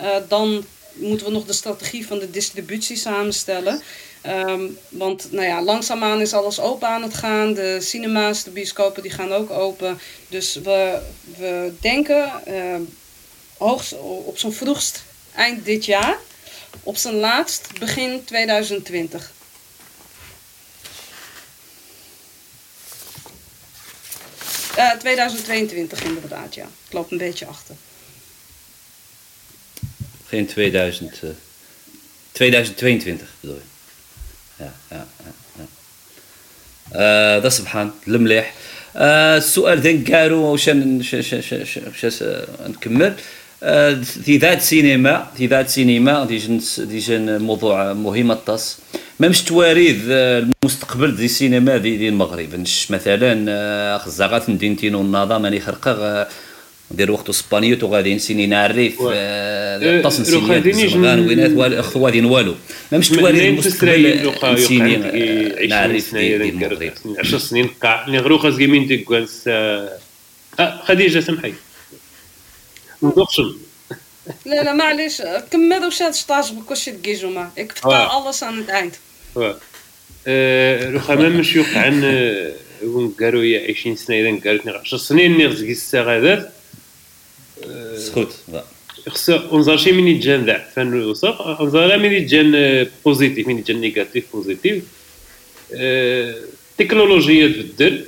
Uh, 0.00 0.08
dan 0.28 0.64
moeten 0.92 1.26
we 1.26 1.32
nog 1.32 1.44
de 1.44 1.52
strategie 1.52 2.06
van 2.06 2.18
de 2.18 2.30
distributie 2.30 2.96
samenstellen. 2.96 3.82
Um, 4.26 4.78
want 4.88 5.32
nou 5.32 5.46
ja, 5.46 5.62
langzaamaan 5.62 6.20
is 6.20 6.32
alles 6.32 6.60
open 6.60 6.88
aan 6.88 7.02
het 7.02 7.14
gaan. 7.14 7.54
De 7.54 7.78
cinema's, 7.80 8.44
de 8.44 8.50
bioscopen, 8.50 9.02
die 9.02 9.10
gaan 9.10 9.32
ook 9.32 9.50
open. 9.50 9.98
Dus 10.28 10.54
we, 10.54 11.02
we 11.36 11.72
denken 11.80 12.32
hoogst, 13.58 13.92
op 14.00 14.38
zo'n 14.38 14.52
vroegst 14.52 15.02
eind 15.34 15.64
dit 15.64 15.84
jaar. 15.84 16.18
Op 16.82 16.96
zijn 16.96 17.14
laatst 17.14 17.78
begin 17.78 18.24
2020. 18.24 19.32
Uh, 24.78 24.92
2022 24.98 26.02
inderdaad, 26.04 26.54
ja. 26.54 26.64
Ik 26.86 26.92
loop 26.92 27.10
een 27.10 27.18
beetje 27.18 27.46
achter. 27.46 27.74
Geen 30.30 30.46
2000, 30.46 31.20
uh, 31.24 31.30
2022 32.32 33.20
bedoel 33.40 33.56
je? 33.56 33.62
Ja, 34.64 34.72
ja, 34.90 35.06
ja. 35.56 35.64
آه 36.94 37.38
ده 37.38 37.48
سبحان 37.48 37.90
المليح 38.08 38.54
آه 38.96 39.36
السؤال 39.36 39.80
ذاك 39.80 40.12
قالوا 40.12 40.46
واش 40.46 40.68
نكمل 42.68 43.14
في 44.24 44.36
ذات 44.36 44.62
سينما 44.62 45.26
في 45.36 45.46
ذات 45.46 45.68
سينما 45.68 46.24
ديجن 46.24 46.60
ديجن 46.78 47.42
موضوع 47.42 47.92
مهم 47.92 48.30
الطاس 48.30 48.78
مامش 49.20 49.42
تواريد 49.42 50.00
المستقبل 50.08 51.16
دي 51.16 51.24
السينما 51.24 51.76
دي, 51.76 51.96
دي 51.96 52.08
المغرب 52.08 52.64
مثلا 52.90 53.98
خزاغات 53.98 54.50
ندينتينو 54.50 55.00
النظام 55.00 55.42
ماني 55.42 55.60
خرقه 55.60 56.28
ندير 56.92 57.10
وقت 57.10 57.28
اسبانيوت 57.28 57.82
وغادي 57.82 58.14
نسيني 58.14 58.46
نعرف 58.46 58.94
الطاس 59.00 60.20
نسيني 60.20 61.26
وينات 61.26 61.50
غادي 61.96 62.20
والو 62.20 62.54
مامش 62.92 63.08
تواريد 63.08 63.42
المستقبل 63.42 64.32
نسيني 64.44 64.96
نعرف 65.66 66.14
المغرب. 66.14 66.92
10 67.18 67.38
سنين 67.38 67.66
قاع 67.82 68.08
نغرو 68.08 68.38
خاص 68.38 68.56
كيمين 68.56 68.88
تيكوانس 68.88 69.50
خديجة 70.82 71.20
سمحي 71.20 71.52
Dochsen. 73.02 73.56
Nee, 74.44 74.62
nou, 74.64 74.74
معلش 74.74 75.22
كمل 75.50 75.84
وش 75.84 75.98
تعجبك 76.28 76.70
وش 76.70 76.84
تجيجو 76.84 77.30
ما 77.30 77.50
vertaal 77.56 78.10
alles 78.10 78.42
aan 78.42 78.56
het 78.58 78.68
eind 78.68 78.94
روخا 80.94 81.14
ما 81.14 81.28
مش 81.28 81.56
يوقع 81.56 81.80
عن 81.80 82.04
قالوا 83.20 83.44
يا 83.44 83.70
20 83.70 83.96
سنة 83.96 84.16
إذا 84.16 84.50
قالت 84.50 84.68
10 84.68 84.98
سنين 84.98 85.38
نغزق 85.38 85.68
السغادات 85.68 86.52
سخوت 87.96 88.34
خص 89.08 89.30
انظر 89.30 89.76
شي 89.76 89.92
من 89.92 90.08
يتجان 90.08 90.44
ذا 90.44 90.58
فان 90.76 90.92
الوصف 90.92 91.40
انظر 91.40 91.98
من 91.98 92.12
يتجان 92.12 92.86
بوزيتيف 93.04 93.48
من 93.48 93.58
يتجان 93.58 93.80
نيجاتيف 93.80 94.24
بوزيتيف 94.32 94.84
تكنولوجيا 96.78 97.48
تبدل 97.48 98.04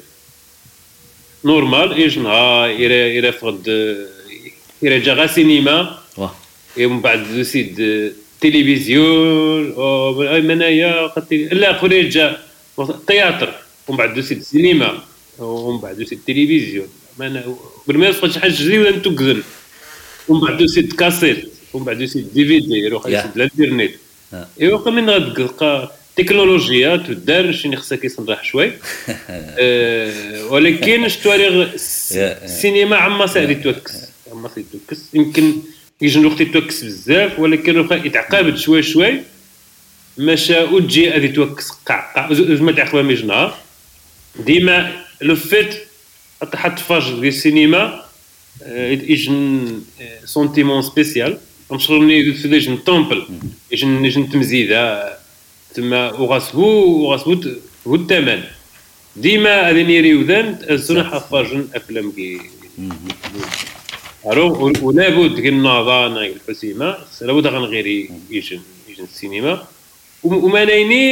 نورمال 1.44 1.92
إيش 1.92 2.18
نهار 2.18 2.70
يرافقد 2.70 3.66
يرجع 4.82 5.14
غا 5.14 5.26
سينما 5.26 5.98
ومن 6.78 7.00
بعد 7.00 7.24
زيد 7.24 7.76
تلفزيون 8.40 9.74
منايا 10.46 11.12
لا 11.52 11.78
خويا 11.78 11.94
يرجع 11.94 12.36
تياتر 13.06 13.54
ومن 13.88 13.98
بعد 13.98 14.20
زيد 14.20 14.42
سينما 14.42 14.98
ومن 15.38 15.80
بعد 15.80 16.02
زيد 17.18 17.32
تلفزيون 17.32 17.58
بالما 17.86 18.28
شي 18.28 18.40
حاجة 18.40 18.52
جديده 18.52 18.90
نتوكزن 18.90 19.42
ومن 20.28 20.40
بعد 20.40 20.64
زيد 20.64 20.92
كاسيت 20.92 21.52
ومن 21.72 21.84
بعد 21.84 22.04
زيد 22.04 22.32
دي 22.34 22.44
في 22.44 22.60
دي 22.60 22.74
يروح 22.74 23.06
يسد 23.06 23.30
الانترنت 23.36 23.94
ايوا 24.60 24.90
من 24.90 25.10
غتلقى 25.10 25.92
تكنولوجيا 26.16 26.96
تدار 26.96 27.52
شنو 27.52 27.76
خصها 27.76 27.98
كيصلح 27.98 28.44
شوي. 28.44 28.72
أه 29.28 30.46
ولكن 30.46 31.08
شتو 31.08 31.32
السينما 31.32 32.96
عما 32.96 33.26
سالي 33.26 33.54
توكس. 33.54 33.92
ما 34.32 34.48
تيتوكس 34.48 35.14
يمكن 35.14 35.52
يجي 36.00 36.18
الوقت 36.18 36.40
يتوكس 36.40 36.84
بزاف 36.84 37.38
ولكن 37.38 37.78
واخا 37.78 37.94
يتعقبت 37.94 38.58
شوي 38.58 38.82
شوي. 38.82 39.20
مشى 40.18 40.62
وتجي 40.62 41.10
غادي 41.10 41.28
توكس 41.28 41.70
قع 41.70 42.32
زعما 42.32 42.72
تعقبها 42.72 43.02
ميج 43.02 43.24
نهار 43.24 43.58
ديما 44.38 45.04
لو 45.20 45.36
فيت 45.36 45.74
حط 46.54 46.78
فاج 46.78 47.02
ديال 47.02 47.26
السينما 47.26 48.02
يجن 49.12 49.82
سونتيمون 50.24 50.82
سبيسيال. 50.82 51.38
نشرني 51.72 52.14
يجن 52.44 52.76
طومبل 52.76 53.26
يجن 53.72 54.04
يجن 54.04 54.28
تمزيده 54.28 55.12
تما 55.74 56.12
وغاسبو 56.12 56.62
وغاسبو 57.02 57.40
هو 57.86 57.94
الثمن 57.94 58.42
ديما 59.16 59.62
غادي 59.62 59.82
نيري 59.82 60.14
وذان 60.14 60.58
الزنا 60.70 61.04
حفاجن 61.04 61.68
أفلام 61.74 62.12
كي 62.12 62.40
الوغ 64.26 64.72
ولابد 64.82 65.38
النهضه 65.38 66.06
الحسيمة. 66.06 66.96
لابد 67.20 67.46
غير 67.46 67.86
يجن 68.30 68.60
يجن 68.88 69.04
السينما 69.04 69.64
وما 70.24 70.64
نايني 70.64 71.04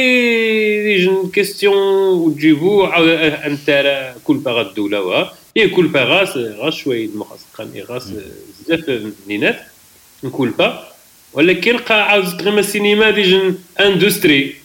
يجن 0.93 1.29
كيستيون 1.33 1.77
وتجيبو 2.13 2.85
أنت 2.85 4.13
كل 4.23 4.37
باغا 4.37 4.61
الدولة 4.61 5.01
وها 5.01 5.33
هي 5.57 5.69
كل 5.69 5.87
باغا 5.87 6.23
غاس 6.59 6.75
شوية 6.75 7.05
المخص 7.05 7.45
قاني 7.53 7.81
غاس 7.81 8.13
بزاف 8.59 9.01
منينات 9.27 9.59
كل 10.31 10.49
با. 10.49 10.87
ولكن 11.33 11.77
قا 11.77 11.95
عاوز 11.95 12.35
غير 12.35 12.59
السينما 12.59 13.09
ديجن 13.09 13.55
اندستري. 13.79 14.55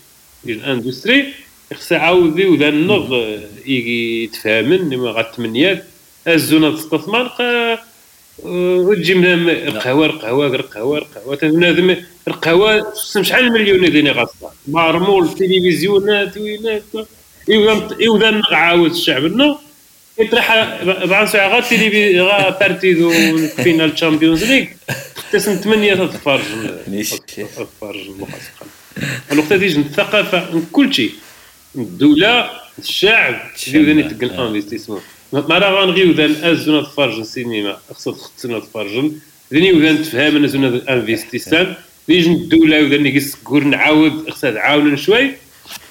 ديجن 0.45 0.61
اندستري 0.61 1.33
خصها 1.75 1.99
عاود 1.99 2.41
وذا 2.41 2.69
النغ 2.69 3.37
يتفاهمن 3.67 4.97
ما 4.97 5.11
غاتمنيات 5.11 5.85
الزونة 6.29 6.77
تستثمر 6.77 7.29
وتجي 8.39 9.15
من 9.15 9.51
القهوة 9.51 10.07
القهوة 10.07 10.47
القهوة 10.47 10.99
القهوة. 10.99 11.37
بنادم 11.43 11.97
القهوة 12.29 12.95
شحال 13.23 13.53
مليون 13.53 13.91
ديني 13.93 14.11
غاصة. 14.11 14.51
مارمول 14.69 15.25
التلفزيونات 15.25 16.37
وينات 16.39 16.83
ايوذا 18.01 18.43
عاود 18.53 18.91
الشعب. 18.91 19.57
يطرح 20.19 20.79
بعض 21.05 21.27
ساعة 21.27 21.49
غا 21.49 21.61
تيلي 21.61 22.21
غا 22.21 22.51
بارتيدو 22.51 23.11
فينال 23.47 23.95
تشامبيونز 23.95 24.45
ليغ. 24.45 24.67
تسم 25.33 25.55
ثمانية 25.55 25.95
تتفرج 25.95 26.41
تتفرج 27.37 28.07
المخصصة 28.07 28.67
الوقت 29.33 29.53
تيجي 29.53 29.81
الثقافة 29.81 30.63
كل 30.73 30.95
شيء. 30.95 31.11
الدولة 31.75 32.51
الشعب. 32.79 33.35
اللي 33.67 34.01
يتقن 34.01 34.31
إنفستيسمون. 34.31 35.01
ما 35.33 35.59
راه 35.59 35.85
غنغيو 35.85 36.13
ذا 36.13 36.53
ازونا 36.53 36.83
تفرجن 36.83 37.21
السينما. 37.21 37.79
خصها 37.95 38.13
خصنا 38.13 38.59
تفرجن. 38.59 39.19
ذني 39.53 39.73
وذا 39.73 39.93
نتفهم 39.93 40.37
انا 40.37 40.47
زونا 40.47 40.83
انفستيسان 40.89 41.75
ليجن 42.09 42.33
الدولة 42.33 42.83
وذا 42.83 42.97
نيجي 42.97 43.21
سكور 43.21 43.65
نعاود 43.65 44.31
خصها 44.31 44.51
تعاون 44.51 44.97
شوي. 44.97 45.31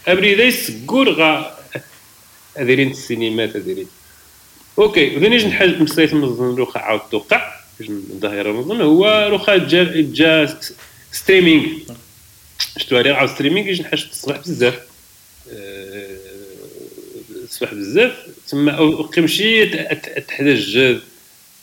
أبري 0.08 0.36
ذا 0.36 0.44
يسكور 0.44 1.10
غا 1.10 1.58
هذيرين 2.58 2.92
السينمات 2.92 3.56
هذيرين 3.56 3.88
أوكي 4.80 5.16
وذا 5.16 5.28
نيجي 5.28 5.48
نحاج 5.48 5.82
مسيت 5.82 6.14
نظن 6.14 6.56
روخا 6.56 6.80
عاود 6.80 7.02
توقع. 7.12 7.56
ظهير 8.22 8.46
رمضان 8.46 8.82
هو 8.82 9.28
روخا 9.32 9.58
جا 9.58 9.84
جا 9.96 10.60
ستريمينغ. 11.12 11.64
شتو 12.78 12.98
عاود 12.98 13.30
ستريمينغ 13.30 13.68
يجي 13.68 13.84
نحاج 13.84 14.10
تصبح 14.10 14.38
بزاف. 14.38 14.80
تصبح 17.50 17.74
بزاف. 17.74 18.12
تما 18.48 18.78
قمشي 19.02 19.66
تحتاج 19.66 20.98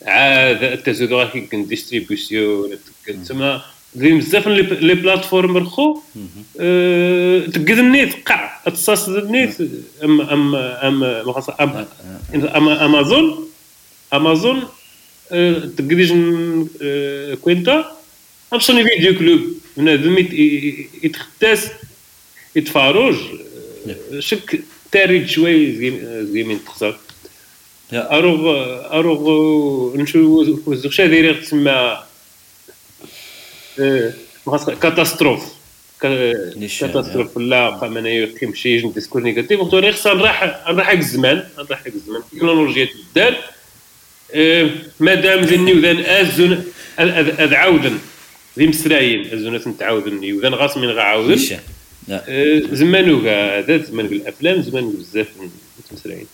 عاد 0.05 0.63
التزود 0.63 1.13
غير 1.13 1.27
كي 1.27 1.63
ديستريبيسيون 1.63 2.69
تما 3.27 3.61
بزاف 3.95 4.47
لي 4.47 4.93
بلاتفورم 4.93 5.57
رخو. 5.57 5.99
أه 6.59 7.45
تقد 7.45 7.69
النيت 7.69 8.13
قع. 8.25 8.59
تصاص 8.65 9.09
النيت. 9.09 9.61
ام 10.03 10.21
ام 10.21 10.55
ام 10.55 11.03
ام 11.03 11.87
ام 12.35 12.69
امازون 12.69 13.49
امازون 14.13 14.63
تقديش 15.77 16.09
كوينتا. 17.41 17.97
امشوني 18.53 18.83
فيديو 18.83 19.19
كلوب. 19.19 19.41
بنادم 19.77 20.17
يتختاس 21.03 21.67
يتفاروج. 22.55 23.15
شك 24.19 24.63
تاريد 24.93 25.27
شوي 25.27 25.71
زي 26.25 26.43
من 26.43 26.65
تخسر 26.65 26.97
اروغ 27.93 28.41
أروغ 28.99 29.97
نشوف 29.97 30.69
زوجة 30.73 31.05
دايرين 31.05 31.41
تسمى 31.41 32.03
كاتاستروف. 34.81 35.43
كاتاستروف 36.01 37.37
لا 37.37 37.69
قام 37.69 37.97
أنا 37.97 38.25
كيمشي 38.25 38.81
ديسكور 38.81 39.21
نيجاتيف. 39.21 39.59
قلت 39.59 39.73
له 39.73 39.91
خصنا 39.91 40.13
نراح 40.13 40.63
نراح 40.69 40.89
الزمان 40.89 41.43
نراح 41.57 41.85
الزمان. 41.85 42.21
التكنولوجيا 42.33 42.87
تبدل 43.15 43.35
مادام 44.99 45.39
ذني 45.39 45.73
وذن 45.73 45.99
ازن 45.99 46.63
اذ 46.99 47.53
عاودن 47.53 47.97
ذي 48.59 48.67
مسراين 48.67 49.33
ازونات 49.33 49.67
نتعاودن. 49.67 50.23
يوذن 50.23 50.53
غاس 50.53 50.77
من 50.77 50.89
غعاودن 50.89 51.39
زمانو 52.72 53.28
هذا 53.28 53.84
زمان 53.84 54.06
الافلام 54.06 54.62
زمان 54.62 54.92
بزاف 54.92 55.28
مسراين 55.92 56.28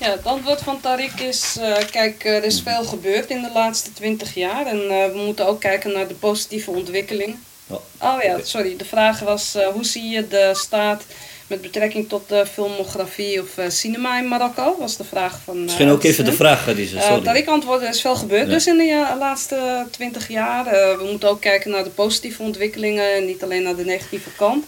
Ja, 0.00 0.10
het 0.10 0.24
antwoord 0.24 0.60
van 0.60 0.80
Tariq 0.80 1.22
is, 1.22 1.56
uh, 1.58 1.76
kijk, 1.90 2.24
er 2.24 2.44
is 2.44 2.60
veel 2.60 2.84
gebeurd 2.84 3.30
in 3.30 3.42
de 3.42 3.50
laatste 3.52 3.92
twintig 3.92 4.34
jaar 4.34 4.66
en 4.66 4.80
uh, 4.82 5.06
we 5.06 5.22
moeten 5.26 5.46
ook 5.46 5.60
kijken 5.60 5.92
naar 5.92 6.08
de 6.08 6.14
positieve 6.14 6.70
ontwikkeling. 6.70 7.36
Oh, 7.66 7.80
oh 8.00 8.22
ja, 8.22 8.38
sorry, 8.42 8.76
de 8.76 8.84
vraag 8.84 9.20
was, 9.20 9.56
uh, 9.56 9.66
hoe 9.66 9.84
zie 9.84 10.08
je 10.08 10.28
de 10.28 10.50
staat 10.54 11.04
met 11.53 11.61
betrekking 11.61 12.09
tot 12.09 12.29
de 12.29 12.45
filmografie 12.53 13.41
of 13.41 13.49
cinema 13.67 14.19
in 14.19 14.27
Marokko? 14.27 14.75
Was 14.79 14.97
de 14.97 15.03
vraag 15.03 15.39
van. 15.43 15.63
Misschien 15.63 15.89
ook 15.89 16.03
even 16.03 16.25
de 16.25 16.33
vraag, 16.33 16.75
die 16.75 16.87
ze. 16.87 17.21
Tariq 17.23 17.45
antwoordde, 17.45 17.85
er 17.85 17.93
is 17.93 18.01
veel 18.01 18.15
gebeurd 18.15 18.49
dus 18.49 18.67
in 18.67 18.77
de 18.77 19.15
laatste 19.19 19.85
twintig 19.91 20.27
jaar. 20.27 20.63
we 20.97 21.07
moeten 21.11 21.29
ook 21.29 21.41
kijken 21.41 21.71
naar 21.71 21.83
de 21.83 21.89
positieve 21.89 22.41
ontwikkelingen 22.41 23.13
en 23.13 23.25
niet 23.25 23.43
alleen 23.43 23.63
naar 23.63 23.75
de 23.75 23.85
negatieve 23.85 24.29
kant. 24.37 24.65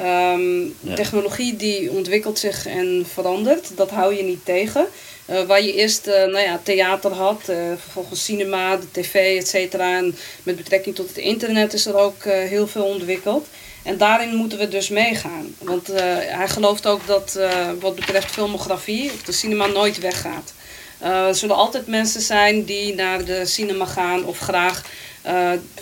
Um, 0.00 0.74
Technologie 0.94 1.56
die 1.56 1.90
ontwikkelt 1.90 2.38
zich 2.38 2.66
en 2.66 3.06
verandert, 3.12 3.76
dat 3.76 3.90
hou 3.90 4.16
je 4.16 4.22
niet 4.22 4.44
tegen. 4.44 4.86
Uh, 5.30 5.42
waar 5.42 5.62
je 5.62 5.74
eerst 5.74 6.06
uh, 6.06 6.14
nou 6.14 6.38
ja, 6.38 6.60
theater 6.62 7.12
had, 7.12 7.42
uh, 7.50 7.56
vervolgens 7.82 8.24
cinema, 8.24 8.76
de 8.76 8.90
tv, 8.90 9.38
et 9.38 9.48
cetera. 9.48 9.96
En 9.96 10.16
met 10.42 10.56
betrekking 10.56 10.94
tot 10.94 11.08
het 11.08 11.16
internet 11.16 11.72
is 11.72 11.86
er 11.86 11.96
ook 11.96 12.24
heel 12.24 12.66
veel 12.66 12.84
ontwikkeld. 12.84 13.46
En 13.82 13.96
daarin 13.96 14.34
moeten 14.34 14.58
we 14.58 14.68
dus 14.68 14.88
meegaan. 14.88 15.54
Want 15.58 15.86
hij 16.26 16.48
gelooft 16.48 16.86
ook 16.86 17.06
dat 17.06 17.38
wat 17.80 17.94
betreft 17.94 18.30
filmografie, 18.32 19.10
de 19.24 19.32
cinema 19.32 19.66
nooit 19.66 19.98
weggaat. 19.98 20.52
er 21.00 21.34
zullen 21.34 21.56
altijd 21.56 21.86
mensen 21.86 22.20
zijn 22.20 22.64
die 22.64 22.94
naar 22.94 23.24
de 23.24 23.46
cinema 23.46 23.84
gaan 23.84 24.24
of 24.24 24.38
graag 24.38 24.82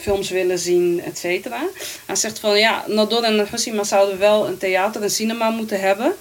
films 0.01 0.31
willen 0.31 0.59
zien, 0.59 1.03
et 1.05 1.19
cetera. 1.19 1.63
Hij 2.07 2.17
zegt 2.17 2.39
van 2.39 2.59
ja, 2.59 2.85
Nador 2.87 3.23
en 3.23 3.49
Hussima 3.51 3.85
zouden 3.85 4.19
wel 4.19 4.47
een 4.47 4.59
theater, 4.59 5.03
een 5.03 5.11
cinema 5.11 5.51
moeten 5.51 5.81
hebben. 5.81 6.15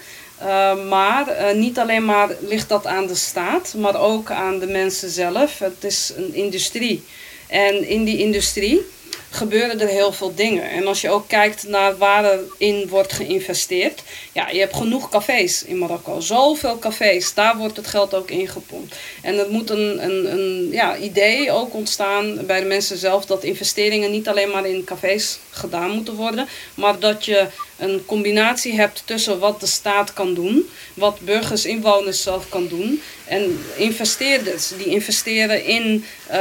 Maar 0.90 1.56
niet 1.56 1.80
alleen 1.80 2.06
maar 2.06 2.30
ligt 2.40 2.70
dat 2.70 2.86
aan 2.86 3.08
de 3.08 3.16
staat, 3.16 3.74
maar 3.78 4.02
ook 4.02 4.32
aan 4.32 4.60
de 4.60 4.68
mensen 4.68 5.10
zelf. 5.10 5.60
Het 5.60 5.84
is 5.84 6.14
een 6.16 6.34
industrie. 6.34 7.04
En 7.48 7.88
in 7.88 8.04
die 8.04 8.18
industrie 8.18 8.82
gebeuren 9.30 9.80
er 9.80 9.88
heel 9.88 10.12
veel 10.12 10.36
dingen. 10.36 10.70
En 10.70 10.88
als 10.88 11.02
je 11.02 11.10
ook 11.10 11.28
kijkt 11.28 11.68
naar 11.68 11.98
waar 11.98 12.26
er 12.26 12.40
in 12.58 12.88
wordt 12.88 13.14
geïnvesteerd. 13.14 14.04
Ja, 14.32 14.50
je 14.50 14.60
hebt 14.60 14.76
genoeg 14.76 15.10
cafés 15.10 15.64
in 15.64 15.78
Marokko. 15.78 16.20
Zoveel 16.20 16.80
cafés. 16.80 17.34
Daar 17.34 17.58
wordt 17.58 17.78
het 17.78 17.88
geld 17.88 18.14
ook 18.14 18.30
ingepompt. 18.30 18.96
En 19.22 19.38
er 19.38 19.50
moet 19.50 19.70
een, 19.70 20.04
een, 20.04 20.32
een 20.32 20.70
ja, 20.72 20.98
idee 20.98 21.52
ook 21.52 21.74
ontstaan 21.74 22.46
bij 22.46 22.60
de 22.60 22.66
mensen 22.66 22.98
zelf. 22.98 23.26
Dat 23.26 23.44
investeringen 23.44 24.12
niet 24.12 24.28
alleen 24.28 24.50
maar 24.50 24.66
in 24.66 24.84
cafés 24.84 25.40
gedaan 25.50 25.92
moeten 25.92 26.16
worden. 26.16 26.48
Maar 26.76 27.00
dat 27.00 27.26
je 27.26 27.48
een 27.78 28.06
combinatie 28.06 28.74
hebt 28.74 29.02
tussen 29.06 29.40
wat 29.40 29.60
de 29.60 29.66
staat 29.66 30.14
kan 30.14 30.34
doen. 30.34 30.70
Wat 30.94 31.20
burgers, 31.20 31.66
inwoners 31.66 32.24
zelf 32.24 32.50
kan 32.50 32.68
doen. 32.68 33.02
En 33.30 33.60
investeerders 33.76 34.72
die 34.78 34.88
investeren 34.88 35.66
in 35.66 36.06
uh, 36.28 36.36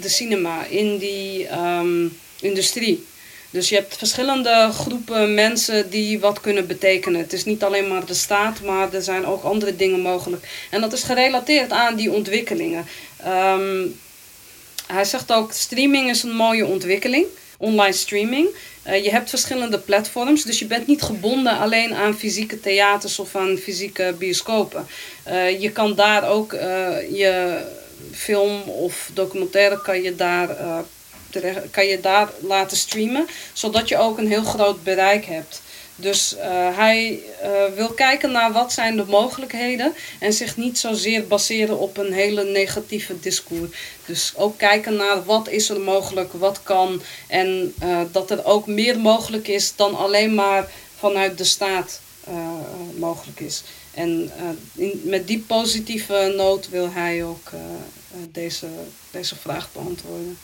de 0.00 0.08
cinema. 0.08 0.64
In 0.64 0.98
die... 0.98 1.48
Um, 1.52 2.22
industrie. 2.44 3.04
Dus 3.50 3.68
je 3.68 3.74
hebt 3.74 3.96
verschillende 3.96 4.70
groepen 4.72 5.34
mensen 5.34 5.90
die 5.90 6.20
wat 6.20 6.40
kunnen 6.40 6.66
betekenen. 6.66 7.20
Het 7.20 7.32
is 7.32 7.44
niet 7.44 7.62
alleen 7.62 7.88
maar 7.88 8.06
de 8.06 8.14
staat, 8.14 8.60
maar 8.60 8.94
er 8.94 9.02
zijn 9.02 9.26
ook 9.26 9.42
andere 9.42 9.76
dingen 9.76 10.00
mogelijk. 10.00 10.46
En 10.70 10.80
dat 10.80 10.92
is 10.92 11.02
gerelateerd 11.02 11.70
aan 11.70 11.96
die 11.96 12.12
ontwikkelingen. 12.12 12.86
Um, 13.26 14.00
hij 14.86 15.04
zegt 15.04 15.32
ook, 15.32 15.52
streaming 15.52 16.10
is 16.10 16.22
een 16.22 16.36
mooie 16.36 16.66
ontwikkeling. 16.66 17.26
Online 17.58 17.92
streaming. 17.92 18.48
Uh, 18.86 19.04
je 19.04 19.10
hebt 19.10 19.30
verschillende 19.30 19.78
platforms, 19.78 20.42
dus 20.42 20.58
je 20.58 20.66
bent 20.66 20.86
niet 20.86 21.02
gebonden 21.02 21.58
alleen 21.58 21.94
aan 21.94 22.14
fysieke 22.14 22.60
theaters 22.60 23.18
of 23.18 23.36
aan 23.36 23.56
fysieke 23.56 24.14
bioscopen. 24.18 24.86
Uh, 25.28 25.60
je 25.60 25.70
kan 25.70 25.94
daar 25.94 26.28
ook 26.28 26.52
uh, 26.52 26.60
je 27.16 27.62
film 28.12 28.62
of 28.62 29.10
documentaire 29.14 29.80
kan 29.80 30.02
je 30.02 30.14
daar 30.14 30.56
kan 31.70 31.86
je 31.86 32.00
daar 32.00 32.28
laten 32.40 32.76
streamen, 32.76 33.26
zodat 33.52 33.88
je 33.88 33.98
ook 33.98 34.18
een 34.18 34.28
heel 34.28 34.44
groot 34.44 34.82
bereik 34.82 35.24
hebt. 35.24 35.62
Dus 35.96 36.36
eh, 36.36 36.76
hij 36.76 37.20
eh, 37.42 37.50
wil 37.74 37.88
kijken 37.88 38.30
naar 38.30 38.52
wat 38.52 38.72
zijn 38.72 38.96
de 38.96 39.04
mogelijkheden 39.04 39.94
en 40.20 40.32
zich 40.32 40.56
niet 40.56 40.78
zozeer 40.78 41.26
baseren 41.26 41.78
op 41.78 41.96
een 41.96 42.12
hele 42.12 42.44
negatieve 42.44 43.20
discours. 43.20 43.70
Dus 44.06 44.32
ook 44.36 44.58
kijken 44.58 44.96
naar 44.96 45.24
wat 45.24 45.48
is 45.48 45.68
er 45.68 45.80
mogelijk, 45.80 46.32
wat 46.32 46.62
kan 46.62 47.02
en 47.26 47.74
eh, 47.78 48.00
dat 48.12 48.30
er 48.30 48.44
ook 48.44 48.66
meer 48.66 48.98
mogelijk 48.98 49.48
is 49.48 49.76
dan 49.76 49.96
alleen 49.96 50.34
maar 50.34 50.70
vanuit 50.98 51.38
de 51.38 51.44
staat 51.44 52.00
mogelijk 52.96 53.40
is. 53.40 53.62
En 53.90 54.30
met 55.02 55.26
die 55.26 55.38
positieve 55.38 56.32
noot 56.36 56.68
wil 56.68 56.90
hij 56.92 57.24
ook 57.24 57.50
deze, 58.30 58.66
deze 59.10 59.36
vraag 59.36 59.72
beantwoorden. 59.72 60.38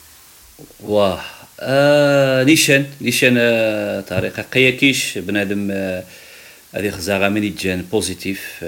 Wauw. 0.75 1.19
آه 1.61 2.43
نيشان. 2.43 2.85
نيشان 3.01 3.35
آه 3.37 4.01
طريقة 4.01 4.41
قياكيش 4.41 5.17
بنادم 5.17 5.71
آه 5.71 6.03
هذه 6.75 6.89
خزاغة 6.89 7.29
من 7.29 7.55
جان 7.55 7.81
بوزيتيف. 7.91 8.63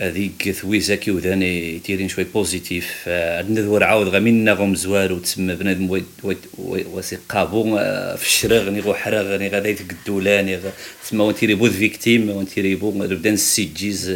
هذيك 0.00 0.50
ثويزا 0.50 0.94
كي 0.94 1.10
وذاني 1.10 1.78
تيرين 1.78 2.08
شوي 2.08 2.24
بوزيتيف. 2.24 3.08
عندنا 3.08 3.60
ذور 3.60 3.84
عاود 3.84 4.08
غمينا 4.08 4.52
غم 4.52 4.74
زوار 4.74 5.12
وتسمى 5.12 5.54
بنادم 5.54 6.02
واسي 6.58 7.18
قابو 7.28 7.76
في 8.16 8.26
الشرغ 8.26 8.70
ني 8.70 8.80
غو 8.80 8.94
حرغ 8.94 9.36
ني 9.36 9.48
غادا 9.48 9.68
يتقدولان 9.68 10.60
تسمى 11.04 11.22
وانتيري 11.24 11.54
بوذ 11.54 11.72
فيكتيم 11.72 12.30
وانتيري 12.30 12.74
بو 12.74 12.90
بدان 12.90 13.34
السيجيز 13.34 14.14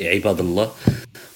عباد 0.00 0.40
الله. 0.40 0.72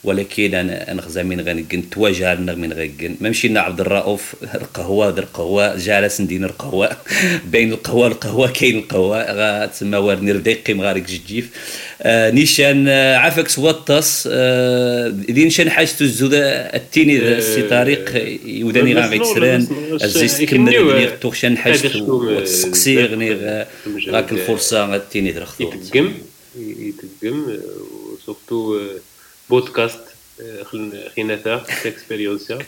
ولكن 0.05 0.55
أنا 0.55 0.93
أنا 0.93 1.03
خزامين 1.03 1.41
غنقن 1.41 1.91
تواجه 1.91 2.35
من 2.35 2.73
غنقن. 2.73 3.17
ما 3.21 3.31
مشينا 3.31 3.61
عبد 3.61 3.81
الرؤوف 3.81 4.35
القهوة 4.55 5.09
ذا 5.09 5.21
القهوة 5.21 5.77
جالس 5.77 6.21
ندين 6.21 6.45
القهوة. 6.45 6.97
بين 7.53 7.73
القهوة 7.73 8.07
القهوه 8.07 8.51
كاين 8.51 8.79
القهوة. 8.79 9.33
غاتسمى 9.33 9.97
وارني 9.97 10.33
رديقي 10.33 10.75
مغارك 10.75 11.03
جيف. 11.03 11.51
آه 12.03 12.31
نيشان 12.31 12.89
آه 12.89 13.17
عافاك 13.17 13.49
سوطس 13.49 14.29
آه 14.33 15.09
دين 15.09 15.51
شان 15.51 15.71
حاجة 15.71 15.89
الزود 16.01 16.35
التيني 16.35 17.19
السي 17.19 17.63
طريق 17.63 18.13
يوداني 18.45 18.95
غا 18.95 19.07
غيتسران 19.07 19.67
الزيس 20.03 20.39
تكمل 20.39 20.91
غني 20.91 21.07
توخشان 21.07 21.59
حاجة 21.59 22.03
وتسقسي 22.03 23.05
غني 23.05 23.33
غاك 24.09 24.33
الفرصة 24.33 24.97
التيني 24.97 25.33
درختو 25.33 25.65
يتقم 25.65 26.13
يتقم 26.59 27.59
سورتو 28.27 28.81
بودكاست 29.51 30.01
خيناتا 31.17 31.67
اكسبيريونسيا 31.87 32.59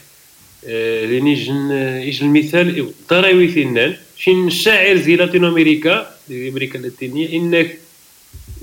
لين 1.10 1.26
يجن 1.26 1.70
يجن 2.08 2.26
المثال 2.26 2.92
ضراوي 3.10 3.48
ثنان 3.48 3.96
شين 4.16 4.46
الشاعر 4.46 4.96
زي 4.96 5.16
لاتينو 5.16 5.48
أمريكا 5.48 6.14
أمريكا 6.30 6.78
اللاتينية 6.78 7.28
انك 7.36 7.78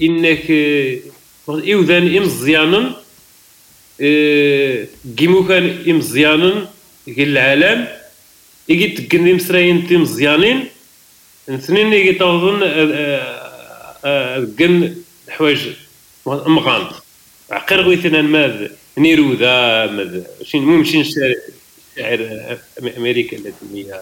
إنك 0.02 0.52
ايوذان 1.50 2.18
امزيانا 2.18 2.96
كيمو 5.18 5.48
كان 5.48 5.84
امزيانا 5.90 6.70
كي 7.06 7.24
العالم 7.24 7.88
يجي 8.70 8.88
تكن 8.88 9.36
مسراين 9.36 9.88
تي 9.88 9.98
مزيانين 9.98 10.66
الاثنين 11.50 11.94
اللي 11.94 12.14
تظن 12.14 12.60
كن 14.60 14.96
حوايج 15.30 15.60
مغان 16.26 16.88
عقير 17.52 17.82
غويتنا 17.82 18.22
ماذ 18.22 18.68
نيرودا 18.98 19.86
ماذ 19.86 20.24
شين 20.44 20.64
المهم 20.64 20.84
شين 20.84 21.04
شاعر 21.04 22.58
أمريكا 22.98 23.38
اللاتينية 23.38 24.02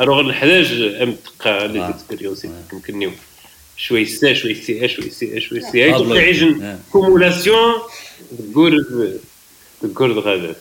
الوغ 0.00 0.22
نحتاج 0.22 0.72
أم 1.02 1.16
تلقى 1.24 1.68
لي 1.68 1.86
زيكسبيريونس 1.86 2.44
يمكنني 2.72 3.12
شوي 3.76 4.04
سي 4.04 4.34
شوي 4.34 4.54
سي 4.54 4.88
شوي 4.88 5.10
سي 5.10 5.40
شوي 5.40 5.60
سي 5.60 5.84
هاي 5.84 6.14
تعيش 6.14 6.44
كومولاسيون 6.92 7.72
تقول 8.52 9.18
تقول 9.82 10.18
غادر 10.18 10.54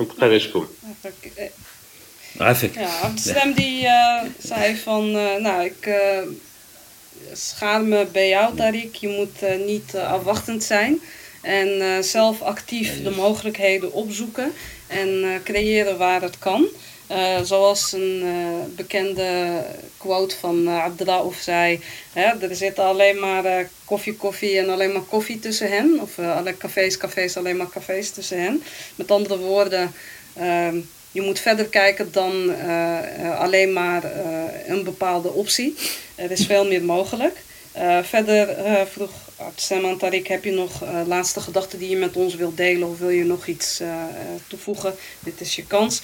نتلقى 0.00 0.40
شكون؟ 0.40 0.68
عافاك 2.40 2.78
Ja, 2.78 3.00
Amsterdam 3.02 3.52
die 3.54 3.86
eh, 3.86 4.22
zei 4.38 4.76
van, 4.76 5.10
nou 5.42 5.64
ik 5.64 5.86
eh, 5.86 6.22
schaam 7.32 7.88
me 7.88 8.06
bij 8.12 8.28
jou 8.28 8.54
Tariq, 8.56 8.98
je 9.00 9.08
moet 9.08 9.42
eh, 9.42 9.66
niet 9.66 9.94
eh, 9.94 10.12
afwachtend 10.12 10.64
zijn 10.64 11.00
en 11.40 11.80
eh, 11.80 12.02
zelf 12.02 12.42
actief 12.42 13.02
de 13.02 13.10
mogelijkheden 13.10 13.92
opzoeken 13.92 14.52
en 14.86 15.40
creëren 15.44 15.98
waar 15.98 16.22
het 16.22 16.38
kan. 16.38 16.66
Zoals 17.42 17.92
een 17.92 18.24
bekende 18.76 19.62
quote 19.96 20.36
van 20.36 20.68
uh, 20.68 21.26
zei, 21.40 21.80
hè, 22.12 22.48
er 22.48 22.56
zit 22.56 22.78
alleen 22.78 23.20
maar 23.20 23.68
koffie, 23.84 24.16
koffie 24.16 24.58
en 24.58 24.68
alleen 24.68 24.92
maar 24.92 25.02
koffie 25.02 25.38
tussen 25.38 25.70
hen. 25.70 25.98
Of 26.00 26.18
alle 26.18 26.56
cafés, 26.56 26.96
cafés, 26.96 27.36
alleen 27.36 27.56
maar 27.56 27.68
cafés 27.68 28.10
tussen 28.10 28.42
hen. 28.42 28.62
Met 28.94 29.10
andere 29.10 29.38
woorden, 29.38 29.92
ehm, 30.34 30.76
je 31.12 31.20
moet 31.20 31.38
verder 31.38 31.66
kijken 31.66 32.12
dan 32.12 32.50
eh, 32.50 32.98
eh, 32.98 33.40
alleen 33.40 33.72
maar 33.72 34.04
eh, 34.04 34.22
een 34.66 34.84
bepaalde 34.84 35.32
optie. 35.32 35.74
Er 36.14 36.30
is 36.30 36.46
veel 36.46 36.66
meer 36.66 36.82
mogelijk. 36.82 37.36
Verder 38.02 38.56
vroeg 38.86 39.10
Abdeslam 39.36 39.98
Tariq, 39.98 40.26
heb 40.26 40.44
je 40.44 40.50
nog 40.50 40.84
laatste 41.06 41.40
gedachten 41.40 41.78
die 41.78 41.88
je 41.88 41.96
met 41.96 42.16
ons 42.16 42.34
wilt 42.34 42.56
delen 42.56 42.88
of 42.88 42.98
wil 42.98 43.08
je 43.08 43.24
nog 43.24 43.46
iets 43.46 43.80
toevoegen? 44.46 44.94
Dit 45.20 45.40
is 45.40 45.56
je 45.56 45.66
kans. 45.66 46.02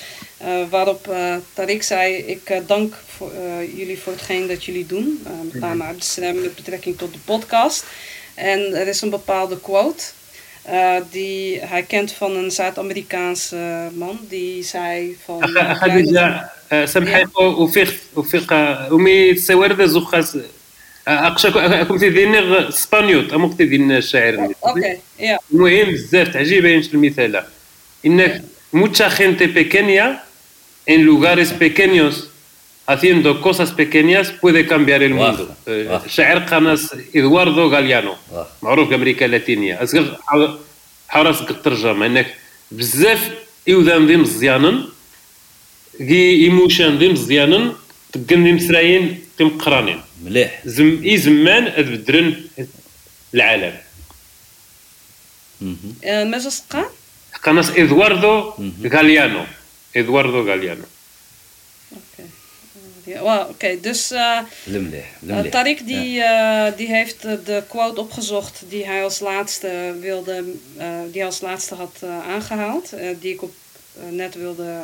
Waarop 0.71 1.15
Tariq 1.55 1.79
zei, 1.79 2.15
ik 2.15 2.63
dank 2.67 2.95
voor, 3.07 3.33
jullie 3.75 3.99
voor 3.99 4.13
hetgeen 4.13 4.47
dat 4.47 4.65
jullie 4.65 4.87
doen. 4.87 5.27
Met 5.53 5.61
name 5.61 5.85
Abdeslam 5.85 6.41
met 6.41 6.55
betrekking 6.55 6.99
tot 6.99 7.13
de 7.13 7.19
podcast. 7.25 7.85
En 8.35 8.75
er 8.75 8.87
is 8.87 9.01
een 9.01 9.11
bepaalde 9.11 9.61
quote 9.61 10.05
eh, 10.71 10.97
die 11.11 11.61
hij 11.61 11.83
kent 11.83 12.13
van 12.13 12.37
een 12.37 12.51
Zuid-Amerikaanse 12.51 13.91
man. 13.95 14.19
Die 14.29 14.63
zei 14.63 15.17
van... 15.25 15.43
eh, 15.43 15.53
kleine- 15.53 15.75
خديجه 15.75 16.51
سامحي 16.85 17.25
وفيق 17.37 17.95
وفيق 18.17 18.53
ومي 18.93 19.35
تسوارد 19.35 19.85
زوخاس 19.87 20.39
اقشا 21.09 21.83
كنت 21.85 22.05
ديني 22.05 22.69
اسبانيوت 22.69 23.33
امو 23.33 23.49
كنت 23.51 23.63
دين 23.63 23.93
الشاعر 23.93 24.49
ja. 25.19 25.39
المهم 25.53 25.91
بزاف 25.93 26.29
تعجيب 26.29 26.63
باينش 26.63 26.95
المثال 26.95 27.43
انك 28.07 28.43
mucha 28.73 29.09
gente 29.11 29.49
pequeña 29.49 30.23
en 30.87 31.03
lugares 31.05 31.53
pequeños 31.53 32.29
haciendo 32.93 33.31
cosas 33.47 33.71
pequeñas 33.81 34.27
puede 34.43 34.61
cambiar 34.67 35.03
el 35.03 35.13
واخا، 35.13 35.37
mundo 35.37 35.55
واخا. 35.69 36.09
شاعر 36.09 36.39
قناص 36.39 36.95
ادواردو 37.17 37.69
غاليانو. 37.69 38.15
معروف 38.63 38.89
في 38.89 38.95
أمريكا 38.95 39.27
اللاتينيه 39.27 39.83
أصغر 39.83 40.19
حراسك 41.09 41.51
الترجمه 41.51 42.07
انك 42.07 42.35
بزاف 42.71 43.31
ايوذان 43.69 44.07
ذي 44.07 44.17
مزيانن 44.17 44.85
كي 45.99 46.45
ايموشن 46.45 46.99
ذي 46.99 47.09
مزيانن 47.09 47.73
تقن 48.13 48.45
ذي 48.45 48.53
مسرايين 48.53 49.25
تم 49.39 49.49
قرانين 49.59 50.01
مليح 50.25 50.61
زم 50.65 51.03
اي 51.05 51.17
زمان 51.19 51.65
ادبدرن 51.67 52.35
العالم. 53.35 53.75
Eh, 56.03 56.25
Mesosqa? 56.33 56.83
قناص 57.43 57.71
ادواردو 57.71 58.53
غاليانو 58.87 59.45
ادواردو 59.97 60.49
غاليانو. 60.51 60.85
Ja, 63.09 63.47
oké. 63.49 63.81
Dus 63.81 64.11
eh, 64.11 64.39
eh, 65.27 65.45
Tariq 65.45 65.85
die, 65.85 66.23
eh, 66.23 66.77
die 66.77 66.87
heeft 66.87 67.23
de 67.23 67.63
quote 67.69 68.01
opgezocht 68.01 68.63
die 68.69 68.87
hij 68.87 69.03
als 69.03 69.21
laatste, 69.21 69.97
wilde, 70.01 70.45
die 71.11 71.21
hij 71.21 71.25
als 71.25 71.41
laatste 71.41 71.75
had 71.75 72.03
aangehaald. 72.29 72.93
die 73.21 73.33
ik 73.33 73.43
op, 73.43 73.55
net 74.11 74.35
wilde 74.35 74.75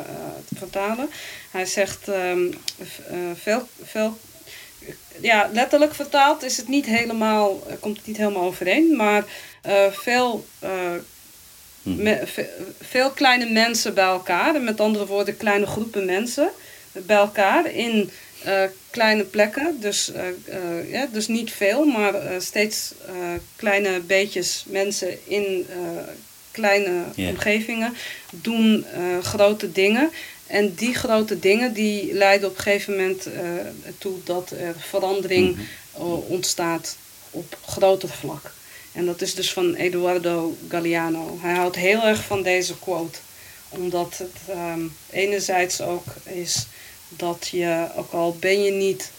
vertalen. 0.55 1.09
Hij 1.51 1.65
zegt 1.65 2.07
ehm, 2.07 2.51
veel, 3.33 3.67
veel 3.83 4.17
ja, 5.21 5.49
letterlijk 5.53 5.95
vertaald 5.95 6.43
is 6.43 6.57
het 6.57 6.67
niet 6.67 6.85
helemaal, 6.85 7.59
komt 7.79 7.97
het 7.97 8.07
niet 8.07 8.17
helemaal 8.17 8.43
overeen, 8.43 8.95
maar 8.95 9.23
veel, 9.91 10.45
hmm. 11.81 12.17
veel 12.81 13.09
kleine 13.09 13.49
mensen 13.49 13.93
bij 13.93 14.05
elkaar, 14.05 14.61
met 14.61 14.79
andere 14.79 15.05
woorden 15.05 15.37
kleine 15.37 15.65
groepen 15.65 16.05
mensen, 16.05 16.51
bij 17.05 17.17
elkaar 17.17 17.71
in 17.71 18.09
eh, 18.43 18.63
kleine 18.89 19.23
plekken. 19.23 19.77
Dus, 19.79 20.11
eh, 20.11 20.27
eh, 20.27 20.91
ja, 20.91 21.07
dus 21.11 21.27
niet 21.27 21.51
veel, 21.51 21.85
maar 21.85 22.13
steeds 22.37 22.93
kleine 23.55 23.99
beetjes 23.99 24.63
mensen 24.67 25.17
in 25.27 25.67
kleine 26.51 27.03
omgevingen 27.15 27.93
doen 28.29 28.85
grote 29.21 29.71
dingen. 29.71 30.09
En 30.47 30.73
die 30.73 30.93
grote 30.93 31.39
dingen 31.39 31.73
die 31.73 32.13
leiden 32.13 32.49
op 32.49 32.55
een 32.55 32.61
gegeven 32.61 32.93
moment 32.93 33.27
toe 33.97 34.17
dat 34.23 34.51
er 34.51 34.75
verandering 34.77 35.57
eh, 35.97 36.29
ontstaat 36.29 36.97
op 37.31 37.57
groter 37.65 38.09
vlak. 38.09 38.53
En 38.91 39.05
dat 39.05 39.21
is 39.21 39.35
dus 39.35 39.53
van 39.53 39.75
Eduardo 39.75 40.57
Galeano. 40.69 41.37
Hij 41.41 41.53
houdt 41.53 41.75
heel 41.75 42.03
erg 42.03 42.23
van 42.23 42.43
deze 42.43 42.79
quote. 42.79 43.19
Omdat 43.69 44.17
het 44.17 44.37
ehm, 44.47 44.81
enerzijds 45.09 45.81
ook 45.81 46.03
is 46.23 46.67
dat 47.14 47.48
je, 47.50 47.86
ook 47.96 48.12
al 48.12 48.36
ben 48.40 48.62
je 48.62 48.70
niet 48.70 49.10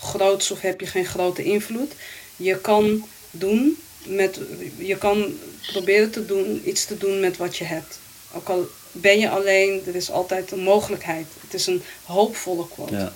groots 0.00 0.50
of 0.50 0.60
heb 0.60 0.80
je 0.80 0.86
geen 0.86 1.06
grote 1.06 1.42
invloed, 1.42 1.92
je 2.36 2.60
kan 2.60 3.04
doen 3.30 3.78
met, 4.02 4.40
je 4.78 4.96
kan 4.96 5.26
proberen 5.72 6.10
te 6.10 6.26
doen, 6.26 6.62
iets 6.64 6.84
te 6.84 6.98
doen 6.98 7.20
met 7.20 7.36
wat 7.36 7.56
je 7.56 7.64
hebt. 7.64 7.98
Ook 8.32 8.48
al 8.48 8.68
ben 8.92 9.18
je 9.18 9.30
alleen, 9.30 9.82
er 9.86 9.94
is 9.94 10.10
altijd 10.10 10.52
een 10.52 10.62
mogelijkheid. 10.62 11.26
Het 11.40 11.54
is 11.54 11.66
een 11.66 11.82
hoopvolle 12.04 12.68
quote. 12.68 12.94
Ja. 12.94 13.12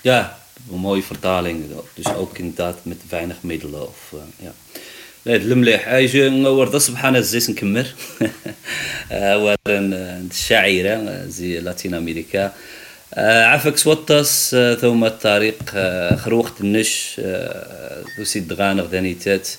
ja, 0.00 0.38
een 0.70 0.78
mooie 0.78 1.02
vertaling. 1.02 1.64
Dus 1.94 2.14
ook 2.14 2.38
inderdaad 2.38 2.76
met 2.82 3.08
weinig 3.08 3.42
middelen. 3.42 3.88
Of, 3.88 4.12
uh, 4.14 4.20
ja. 4.36 4.54
لا 5.26 5.36
المليح 5.36 5.88
اجي 5.88 6.28
ورده 6.28 6.78
سبحان 6.78 7.16
الزيت 7.16 7.50
نكمل 7.50 7.86
هو 9.12 9.56
الشاعرة 9.68 11.26
زي 11.26 11.60
لاتين 11.60 11.94
امريكا 11.94 12.52
عفك 13.17 13.77
سوطس 13.77 14.55
ثم 14.81 15.05
الطريق 15.05 15.69
خروخت 16.15 16.61
النش 16.61 17.21
ذو 18.17 18.23
سيد 18.23 18.53
غانغ 18.53 18.85
ذانيتات 18.85 19.49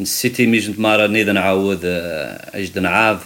السيتي 0.00 0.46
ميجنت 0.46 0.78
مارا 0.78 1.06
نيدا 1.06 1.32
نعاود 1.32 1.80
اجد 1.84 2.78
نعاض 2.78 3.18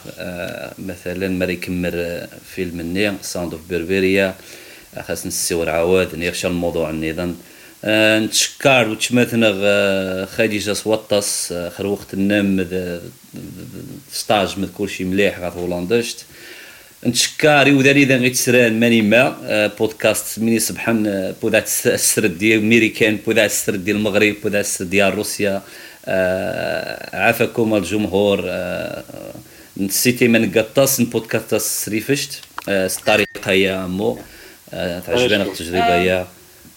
مثلا 0.79 1.29
مري 1.29 1.57
كمر 1.57 2.27
فيلم 2.55 2.81
النير 2.81 3.15
ساوند 3.23 3.53
اوف 3.53 3.61
بيربيريا 3.69 4.35
خاص 5.01 5.27
نسيور 5.27 5.71
عاود 5.71 6.15
نيغشى 6.15 6.47
الموضوع 6.47 6.91
النظام 6.91 7.37
نتشكر 8.25 8.89
وتشمثنا 8.89 10.27
خديجة 10.27 10.73
سوطس 10.73 11.55
خروخت 11.77 12.15
النم 12.15 12.67
ستاج 14.13 14.59
من 14.59 14.69
كلشي 14.79 15.05
مليح 15.05 15.39
غاف 15.39 15.57
هولندشت 15.57 16.25
نتشكر 17.07 17.69
يوداني 17.69 18.05
ذا 18.05 18.17
غيتسران 18.17 18.81
ماني 18.81 19.03
ما 19.03 19.67
بودكاست 19.79 20.39
مني 20.39 20.59
سبحان 20.59 21.35
بودا 21.43 21.65
السرد 21.87 22.39
ديال 22.39 22.65
ميريكان 22.65 23.17
بودا 23.17 23.45
السرد 23.47 23.85
ديال 23.85 23.97
المغرب 23.97 24.35
بودا 24.43 24.61
السرد 24.61 24.91
ديال 24.91 25.15
روسيا. 25.15 25.63
عافاكم 27.13 27.75
الجمهور. 27.75 28.45
نسيتي 29.77 30.29
من 30.29 30.53
قطاس 30.53 31.01
بودكاست 31.01 31.55
سريفشت 31.55 32.41
الطريقة 32.69 33.51
هي 33.51 33.87
مو. 33.87 34.19
تعجبنا 35.07 35.43
التجربة 35.43 35.95
هي. 35.95 36.27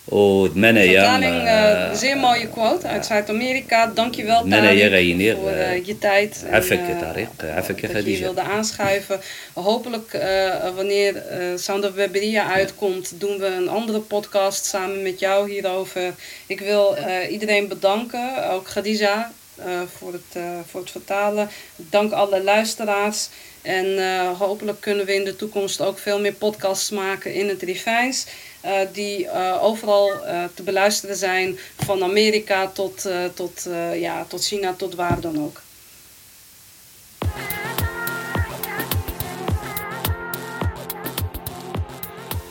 Vertaling, 0.09 1.43
uh, 1.45 1.95
zeer 1.95 2.17
mooie 2.17 2.49
quote 2.49 2.87
uit 2.87 3.07
Zuid-Amerika. 3.07 3.87
Dankjewel 3.95 4.45
Tariq 4.45 5.37
voor 5.37 5.51
uh, 5.51 5.85
je 5.87 5.99
tijd. 5.99 6.45
عافاك 6.51 7.01
طارق 7.01 7.45
عافاك 7.55 7.93
dat 7.93 8.05
je 8.05 8.19
wilde 8.19 8.41
aanschuiven. 8.41 9.21
Hopelijk 9.53 10.13
uh, 10.13 10.75
wanneer 10.75 11.15
uh, 11.15 11.57
Sound 11.57 11.85
of 11.85 11.93
Weberia 11.93 12.53
uitkomt, 12.53 13.21
doen 13.21 13.39
we 13.39 13.47
een 13.47 13.69
andere 13.69 14.01
podcast 14.01 14.65
samen 14.65 15.03
met 15.03 15.21
jou 15.21 15.51
hierover. 15.51 16.15
Ik 16.47 16.61
wil 16.61 16.97
uh, 16.99 17.31
iedereen 17.31 17.69
bedanken, 17.69 18.51
ook 18.51 18.65
Khadija. 18.65 19.31
eh, 19.59 19.81
voor, 19.99 20.13
het, 20.13 20.33
eh, 20.33 20.59
voor 20.67 20.81
het 20.81 20.91
vertalen. 20.91 21.49
Dank 21.77 22.13
alle 22.13 22.43
luisteraars. 22.43 23.29
En 23.63 23.99
eh, 23.99 24.39
hopelijk 24.39 24.81
kunnen 24.81 25.07
we 25.07 25.15
in 25.15 25.25
de 25.25 25.37
toekomst 25.37 25.81
ook 25.81 25.99
veel 25.99 26.21
meer 26.21 26.33
podcasts 26.33 26.91
maken 26.91 27.35
in 27.35 27.49
het 27.49 27.63
Rivijns. 27.63 28.27
eh, 28.64 28.80
die 28.94 29.28
eh, 29.28 29.64
overal 29.64 30.26
eh, 30.26 30.44
te 30.54 30.64
beluisteren 30.64 31.16
zijn, 31.16 31.58
van 31.86 32.04
Amerika 32.04 32.68
tot, 32.68 33.08
tot, 33.34 33.68
ja, 33.96 34.26
tot 34.28 34.46
China, 34.46 34.74
tot 34.74 34.96
waar 34.96 35.22
dan 35.22 35.44
ook. 35.44 35.62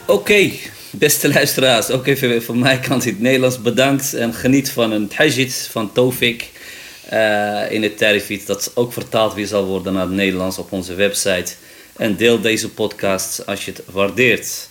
Oké, 0.06 0.50
beste 0.90 1.28
luisteraars, 1.28 1.90
ook 1.90 2.06
even 2.06 2.42
van 2.42 2.58
mijn 2.58 2.80
kant 2.80 3.04
in 3.04 3.12
het 3.12 3.22
Nederlands 3.22 3.62
bedankt 3.62 4.14
en 4.14 4.34
geniet 4.34 4.70
van 4.70 4.92
een 4.92 5.08
tajid 5.08 5.68
van 5.70 5.92
Tofik 5.92 6.50
in 7.68 7.82
het 7.82 7.98
Tarifit, 7.98 8.46
dat 8.46 8.70
ook 8.74 8.92
vertaald 8.92 9.34
weer 9.34 9.46
zal 9.46 9.64
worden 9.64 9.92
naar 9.92 10.06
het 10.06 10.14
Nederlands 10.14 10.58
op 10.58 10.72
onze 10.72 10.94
website. 10.94 11.52
En 11.96 12.16
deel 12.16 12.40
deze 12.40 12.70
podcast 12.70 13.46
als 13.46 13.64
je 13.64 13.70
het 13.70 13.82
waardeert. 13.90 14.70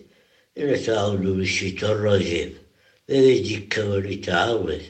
الناس 0.61 0.85
تعاودوا 0.85 1.35
بالشيطان 1.35 1.91
الرجيم 1.91 2.53
يجيك 3.09 3.73
كوالي 3.73 4.15
تعاود 4.15 4.81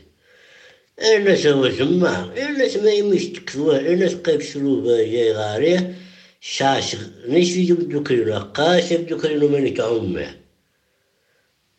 الناس 1.00 1.48
هو 1.48 1.70
زمان 1.70 2.32
الناس 2.38 2.78
ما 2.78 3.18
تكفوا 3.36 3.78
الناس 3.80 4.16
قيب 4.16 4.42
شروبة 4.42 4.98
جاي 4.98 5.34
غاريه 5.34 5.96
شاش 6.42 6.96
نيش 7.28 7.54
في 7.54 7.64
جب 7.64 7.90
دكرينو 7.90 8.40
قاش 8.40 8.94
دكرينو 8.94 9.48
من 9.48 9.74
تعمه 9.74 10.36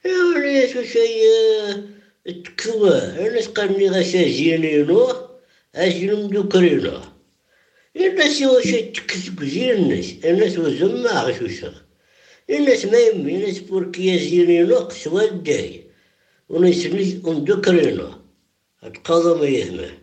يا 0.05 0.19
وليش 0.36 0.93
شيء 0.93 1.24
تكفوا 2.44 3.27
الناس 3.27 3.47
قرني 3.47 3.89
غشا 3.89 4.23
جينينو 4.23 5.12
أجلم 5.74 6.27
دكرينو 6.27 7.01
الناس 7.97 8.43
هو 8.43 8.60
شيء 8.60 8.93
تكسب 8.93 9.44
زينس 9.44 10.24
الناس 10.24 10.59
هو 10.59 10.69
زمان 10.70 11.06
غشوشة 11.06 11.81
الناس 12.59 12.85
ما 12.87 12.99
يمي 12.99 13.37
الناس 13.37 13.59
بوركيا 13.59 14.16
زينينو 14.16 14.77
قسوة 14.77 15.24
الداي 15.24 15.85
ونسمي 16.49 17.23
ندكرينو 17.24 18.11
القضاء 18.85 19.39
ما 19.39 19.47
يهمه. 19.47 20.02